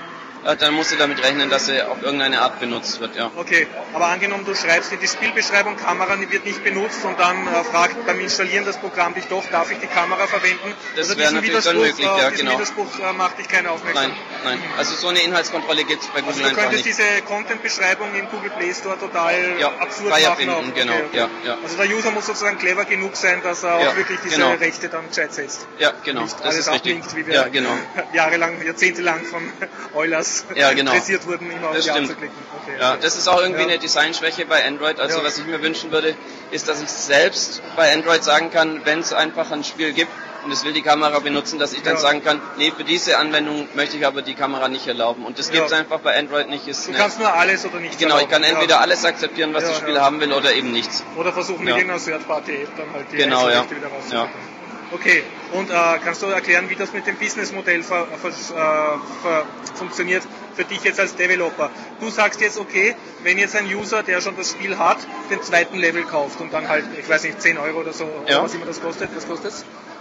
[0.54, 3.30] dann muss er damit rechnen, dass sie auf irgendeine Art benutzt wird, ja.
[3.36, 7.64] Okay, aber angenommen, du schreibst in die Spielbeschreibung, Kamera wird nicht benutzt und dann äh,
[7.64, 10.74] fragt beim Installieren das Programm dich doch, darf ich die Kamera verwenden?
[10.94, 12.58] Das Also wäre natürlich dann Widerspruch, möglich, äh, ja, diesen genau.
[12.58, 14.10] Widerspruch äh, macht dich keiner aufmerksam.
[14.10, 14.58] Nein, nein.
[14.78, 16.98] Also so eine Inhaltskontrolle gibt es bei Google Also du einfach könntest nicht.
[16.98, 20.22] diese Content-Beschreibung im Google Play Store total Ja, absurd machen.
[20.24, 20.74] erfinden, auch.
[20.74, 21.58] genau, ja, ja.
[21.62, 24.52] Also der User muss sozusagen clever genug sein, dass er Ja, auch wirklich diese genau.
[24.52, 25.66] Rechte dann gescheit setzt.
[25.78, 26.22] Ja, genau.
[26.22, 26.92] Nicht Das alles ist richtig.
[26.96, 27.70] ablinkt, wie wir Ja, genau.
[28.12, 29.42] jahrelang, jahrzehntelang von
[29.94, 30.92] Eulers Ja, genau.
[30.92, 32.08] interessiert wurden, immer auf Das Ja stimmt.
[32.08, 32.36] zu klicken.
[32.62, 32.98] Okay, Ja, okay.
[33.02, 33.68] das ist auch irgendwie Ja.
[33.68, 35.00] eine Designschwäche bei Android.
[35.00, 35.24] Also Ja.
[35.24, 36.14] was ich mir wünschen würde,
[36.50, 40.10] ist, dass ich selbst bei Android sagen kann, wenn es einfach ein Spiel gibt
[40.44, 43.68] und es will die Kamera benutzen, dass ich dann sagen kann, nee, für diese Anwendung
[43.74, 45.24] möchte ich aber die Kamera nicht erlauben.
[45.26, 46.68] Und das gibt es einfach bei Android nicht.
[46.68, 49.64] Ist Du eine- kannst nur alles oder nichts genau, ich kann entweder alles akzeptieren, was
[49.64, 51.02] das Spiel haben will, oder eben nichts.
[51.16, 53.64] Oder versuchen mit irgendeiner Third-Party-App dann halt die Genau, ja.
[53.68, 54.55] Wieder rauszukriegen.
[54.92, 59.44] Okay, und äh, kannst du erklären, wie das mit dem Businessmodell ver, ver, äh, ver,
[59.74, 60.22] funktioniert
[60.54, 61.70] für dich jetzt als Developer?
[62.00, 62.94] Du sagst jetzt, okay,
[63.24, 64.98] wenn jetzt ein User, der schon das Spiel hat,
[65.28, 68.42] den zweiten Level kauft und dann halt, ich weiß nicht, 10 Euro oder so, Ja.
[68.44, 69.52] was immer das kostet, was kostet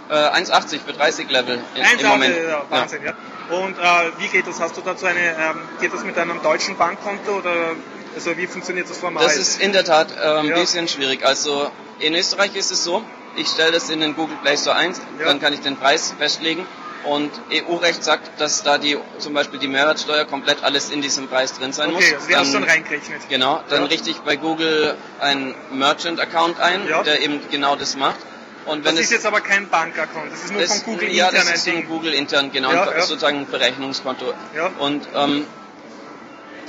[0.08, 2.36] Äh, 1,80 für 30 Level in, Eins im Moment.
[2.36, 3.12] ja, Wahnsinn, ja.
[3.56, 3.82] Und äh,
[4.18, 4.60] wie geht das?
[4.60, 7.74] Hast du dazu eine, ähm, geht das mit einem deutschen Bankkonto oder
[8.14, 9.24] also wie funktioniert das formal?
[9.24, 10.54] Das ist in der Tat äh, ein Ja.
[10.60, 11.26] bisschen schwierig.
[11.26, 13.02] Also in Österreich ist es so,
[13.36, 15.26] ich stelle das in den Google Play Store ein, Ja.
[15.26, 16.66] dann kann ich den Preis festlegen
[17.04, 21.52] und EU-Recht sagt, dass da die zum Beispiel die Mehrwertsteuer komplett alles in diesem Preis
[21.56, 22.02] drin sein muss.
[22.04, 23.28] okay, also die hast du schon reingerechnet.
[23.28, 23.86] Genau, dann Ja.
[23.88, 27.02] richte ich bei Google einen Merchant-Account ein, Ja.
[27.02, 28.16] der eben genau das macht.
[28.64, 31.12] Und wenn das es, ist jetzt aber kein Bankaccount, das ist nur das, von Google
[31.12, 31.86] ja, intern das ein ist Ding.
[31.88, 33.02] Google intern, genau, Ja, ein- ja.
[33.02, 34.34] sozusagen ein Berechnungskonto.
[34.56, 34.70] Ja.
[34.80, 35.46] Und ähm,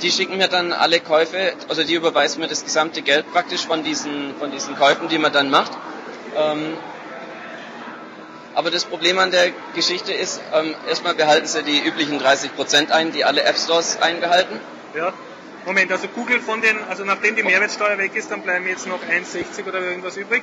[0.02, 3.82] die schicken mir dann alle Käufe, also die überweisen mir das gesamte Geld praktisch von
[3.82, 5.72] diesen, von diesen Käufen, die man dann macht.
[6.38, 6.76] Ähm,
[8.54, 13.12] aber das Problem an der Geschichte ist, ähm, erstmal behalten sie die üblichen 30% ein,
[13.12, 14.58] die alle App Stores einbehalten.
[14.96, 15.12] Ja.
[15.64, 19.00] Moment, also Google von den, also nachdem die Mehrwertsteuer weg ist, dann bleiben jetzt noch
[19.02, 20.42] 1,60 oder irgendwas übrig.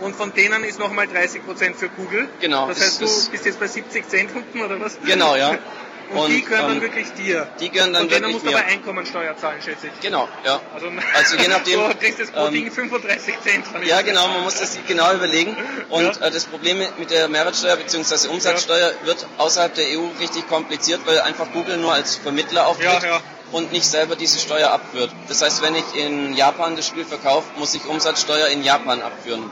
[0.00, 2.28] Und von denen ist nochmal 30% für Google.
[2.40, 4.98] Genau, Das heißt, du bist jetzt bei 70 Cent unten oder was?
[5.04, 5.56] Genau, ja.
[6.14, 7.48] Und, die Und, gehören dann ähm, wirklich dir.
[7.60, 8.56] Die gehören dann Und wirklich musst du mir.
[8.58, 10.00] aber Einkommensteuer zahlen, schätze ich.
[10.00, 10.60] Genau, ja.
[10.74, 13.64] Also, Also je nachdem, so kriegst du jetzt pro ähm, Ding 35 Cent.
[13.84, 15.56] Ja, das genau, man muss das sich genau überlegen.
[15.90, 16.26] Und Ja.
[16.26, 18.28] äh, das Problem mit der Mehrwertsteuer bzw.
[18.28, 23.08] Umsatzsteuer wird außerhalb der EU richtig kompliziert, weil einfach Google nur als Vermittler auftritt Ja,
[23.08, 23.20] ja.
[23.52, 25.10] und nicht selber diese Steuer abführt.
[25.28, 29.50] Das heißt, wenn ich in Japan das Spiel verkaufe, muss ich Umsatzsteuer in Japan abführen.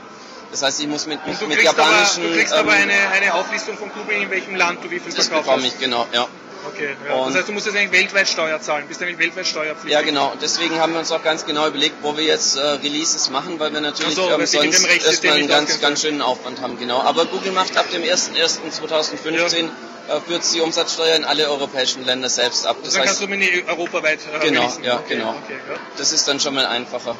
[0.51, 2.23] Das heißt, ich muss mit, mit kriegst, aber, japanischen...
[2.23, 5.11] du kriegst aber ähm, eine, eine Auflistung von Google, in welchem Land du wie viel
[5.11, 5.73] das verkauft bekomme hast.
[5.73, 6.27] ich, genau, ja.
[6.67, 7.13] Okay, ja.
[7.15, 8.87] Und- Das heißt, du musst jetzt eigentlich weltweit Steuer zahlen.
[8.87, 9.91] Bist eigentlich weltweit steuerpflichtig.
[9.91, 10.33] Ja, genau.
[10.41, 13.73] Deswegen haben wir uns auch ganz genau überlegt, wo wir jetzt äh, Releases machen, weil
[13.73, 16.77] wir natürlich so, ähm, sonst erstmal einen ganz, ganz schönen Aufwand haben.
[16.79, 17.01] Genau.
[17.01, 19.69] Aber Google macht ab dem 01.01.2015
[20.07, 22.77] äh, führt sie Umsatzsteuer in alle europäischen Länder selbst ab.
[22.83, 24.83] Das dann kannst heißt, du mir europaweit äh, Genau, releasen.
[24.83, 25.29] ja, okay, genau.
[25.43, 25.75] Okay, ja.
[25.97, 27.15] das ist dann schon mal einfacher.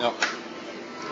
[0.00, 0.12] Ja.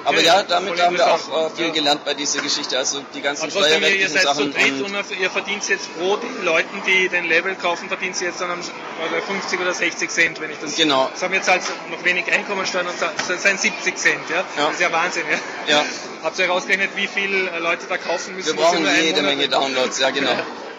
[0.04, 1.72] Aber ja, damit haben wir auch äh, viel Ja.
[1.72, 2.76] gelernt bei dieser Geschichte.
[2.76, 4.52] Also die ganzen Aber trotzdem, ihr, seid zu Sachen.
[4.52, 8.28] dritt und- und ihr verdient jetzt pro den Leuten, die den Level kaufen, verdient ihr
[8.28, 10.76] jetzt dann am, oder 50 oder 60 Cent, wenn ich das...
[10.76, 11.08] Genau.
[11.12, 14.36] Das haben jetzt halt noch wenig Einkommensteuern und das sind 70 Cent, ja?
[14.36, 14.44] Ja.
[14.66, 15.24] Das ist ja Wahnsinn,
[15.66, 15.76] ja?
[15.78, 15.84] Ja.
[16.24, 18.56] Habt ihr herausgerechnet, wie viele äh, Leute da kaufen müssen?
[18.56, 20.30] Wir brauchen jede Menge Downloads, ja genau.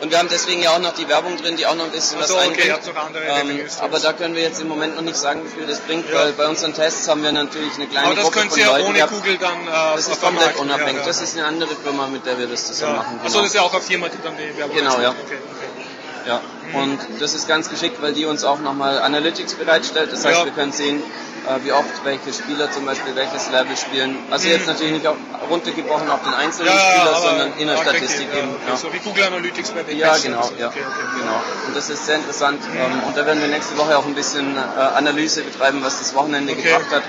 [0.01, 2.17] Und wir haben deswegen ja auch noch die Werbung drin, die auch noch ein bisschen
[2.17, 3.61] Ach was so, okay, einbringt.
[3.61, 6.09] ähm, aber da können wir jetzt im Moment noch nicht sagen, wie viel das bringt,
[6.09, 6.15] Ja.
[6.15, 9.07] weil bei unseren Tests haben wir natürlich eine kleine Aber das Gruppe von Leuten ohne.
[9.07, 10.93] Google dann äh, Das ist komplett unabhängig.
[10.95, 11.05] Ja, ja.
[11.07, 13.01] Das ist eine andere Firma, mit der wir das zusammen ja.
[13.03, 13.19] machen.
[13.23, 15.11] Achso, das ist ja auch eine Firma, die dann die Werbung Genau, ja.
[15.11, 16.27] Okay, okay.
[16.27, 16.41] Ja,
[16.73, 20.11] und das ist ganz geschickt, weil die uns auch nochmal Analytics bereitstellt.
[20.11, 20.45] Das heißt, Ja.
[20.45, 21.01] wir können sehen,
[21.47, 24.17] äh, wie oft welche Spieler zum Beispiel welches Level spielen.
[24.31, 24.53] Also Mhm.
[24.53, 25.15] jetzt natürlich nicht auf,
[25.49, 28.49] runtergebrochen auf den einzelnen Ja, Spieler, sondern in der Statistik eben.
[28.55, 28.75] okay, Ja.
[28.77, 30.79] So wie Google Analytics bei den Ja, genau, ja, Okay,
[31.19, 31.43] genau.
[31.67, 32.61] Und das ist sehr interessant.
[32.75, 34.59] Ähm, und da werden wir nächste Woche auch ein bisschen äh,
[34.95, 37.03] Analyse betreiben, was das Wochenende gebracht hat.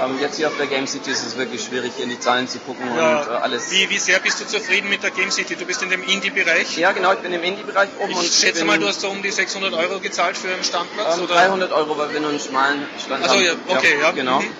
[0.00, 2.58] Ähm, jetzt hier auf der Game City ist es wirklich schwierig, in die Zahlen zu
[2.60, 3.00] gucken und äh,
[3.42, 3.70] alles.
[3.70, 5.56] Wie, wie sehr bist du zufrieden mit der Game City?
[5.56, 6.76] Du bist in dem Indie-Bereich.
[6.78, 9.08] Ja, genau, ich bin im Indie-Bereich oben und Ich schätze bin, mal, du hast so
[9.08, 11.16] um die 600 Euro gezahlt für einen Standplatz?
[11.16, 11.34] ähm, oder?
[11.34, 13.44] 300 Euro, weil wir nur einen schmalen Stand Also haben.
[13.44, 14.10] ja, okay, ja.
[14.10, 14.40] Genau.
[14.40, 14.52] Mhm.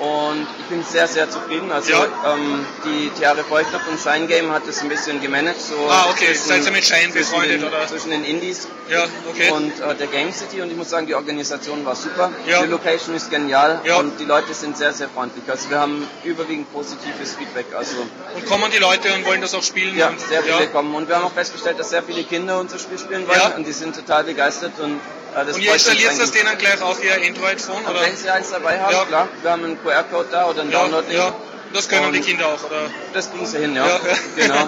[0.00, 1.70] Und ich bin sehr, sehr zufrieden.
[1.70, 2.06] Also Ja.
[2.32, 5.60] ähm, die Theare Feuchter von Shine Game hat das ein bisschen gemanagt.
[5.60, 6.26] So Ah, okay.
[6.32, 7.86] zwischen- Seid ihr mit Shine zwischen befreundet, den, oder?
[7.86, 9.50] Zwischen den Indies Ja, okay.
[9.50, 12.32] und äh, der Game City und ich muss sagen, die Organisation war super.
[12.46, 12.62] Ja.
[12.62, 13.98] Die Location ist genial Ja.
[13.98, 15.44] und die Leute sind sehr, sehr freundlich.
[15.50, 17.66] Also wir haben überwiegend positives Feedback.
[17.76, 17.96] Also
[18.34, 19.98] Und kommen die Leute und wollen das auch spielen?
[19.98, 22.98] ja, sehr viele kommen und wir haben auch festgestellt, dass sehr viele Kinder unser Spiel
[22.98, 24.98] spielen wollen und die sind total begeistert und
[25.34, 27.84] das Und ihr installiert das denen gleich auf ihr Android-Phone?
[27.86, 28.00] Oder?
[28.02, 29.04] wenn sie eins dabei haben, Ja.
[29.04, 31.18] klar, wir haben einen QR-Code da oder einen Ja, Download-Link.
[31.18, 31.34] ja.
[31.72, 32.90] Das können Und- die Kinder auch, oder?
[33.14, 33.86] Das kriegen sie hin, ja.
[33.86, 34.00] Ja.
[34.34, 34.66] Genau.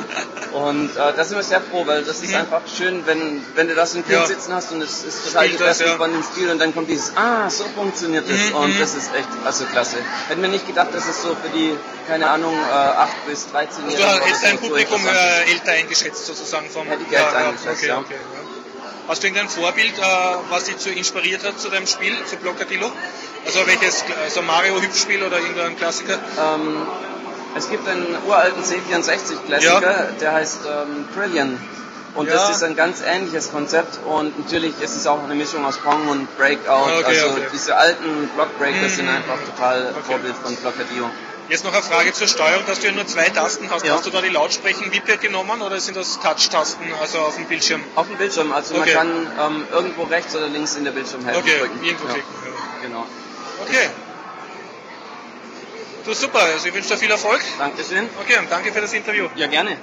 [0.52, 2.36] Und äh, da sind wir sehr froh, weil das ist Mhm.
[2.36, 4.26] einfach schön, wenn, wenn du da so ein Kind Ja.
[4.26, 5.96] sitzen hast und es ist total gefesselt ja.
[5.96, 8.78] von dem Spiel und dann kommt dieses, ah, so funktioniert das Mhm, und mhm.
[8.78, 9.96] das ist echt, also klasse.
[10.28, 11.74] Hätten wir nicht gedacht, dass es so für die,
[12.06, 15.12] keine Ahnung, äh, 8 bis 13 Also Jährigen du hättest dein so Publikum ist.
[15.12, 16.86] äh, älter eingeschätzt sozusagen vom...
[16.86, 17.98] Hätte ich älter eingeschätzt, okay, ja.
[17.98, 18.61] okay, ja.
[19.08, 20.02] Hast du irgendein Vorbild, äh,
[20.48, 22.90] was dich so inspiriert hat zu deinem Spiel, zu Blockadillo?
[23.44, 26.14] Also welches, also Mario Hüpfspiel oder irgendein Klassiker?
[26.38, 26.86] Ähm,
[27.56, 31.58] es gibt einen uralten C64-Klassiker, der heißt ähm, Trillion.
[32.14, 32.34] Und Ja.
[32.34, 36.08] das ist ein ganz ähnliches Konzept und natürlich ist es auch eine Mischung aus Pong
[36.08, 36.98] und Breakout.
[37.00, 37.46] Okay, also okay.
[37.52, 38.88] diese alten Blockbreaker Mhm.
[38.90, 40.00] sind einfach total Okay.
[40.06, 41.10] Vorbild von Blockadillo.
[41.48, 43.84] Jetzt noch eine Frage zur Steuerung, dass du ja nur zwei Tasten hast.
[43.84, 43.94] Ja.
[43.94, 47.82] Hast du da die Lautsprechen-Wippe genommen oder sind das Touch-Tasten, also auf dem Bildschirm?
[47.94, 48.94] Auf dem Bildschirm, also Okay.
[48.94, 51.84] man kann ähm, irgendwo rechts oder links in der Bildschirmhälfte Okay, drücken.
[51.84, 52.12] irgendwo ja.
[52.14, 52.32] klicken.
[52.44, 52.86] Ja.
[52.88, 53.06] Genau.
[53.60, 53.90] Okay.
[56.04, 57.40] Du super, also ich wünsche dir viel Erfolg.
[57.58, 58.08] Dankeschön.
[58.20, 59.28] Okay, und danke für das Interview.
[59.36, 59.76] Ja, gerne.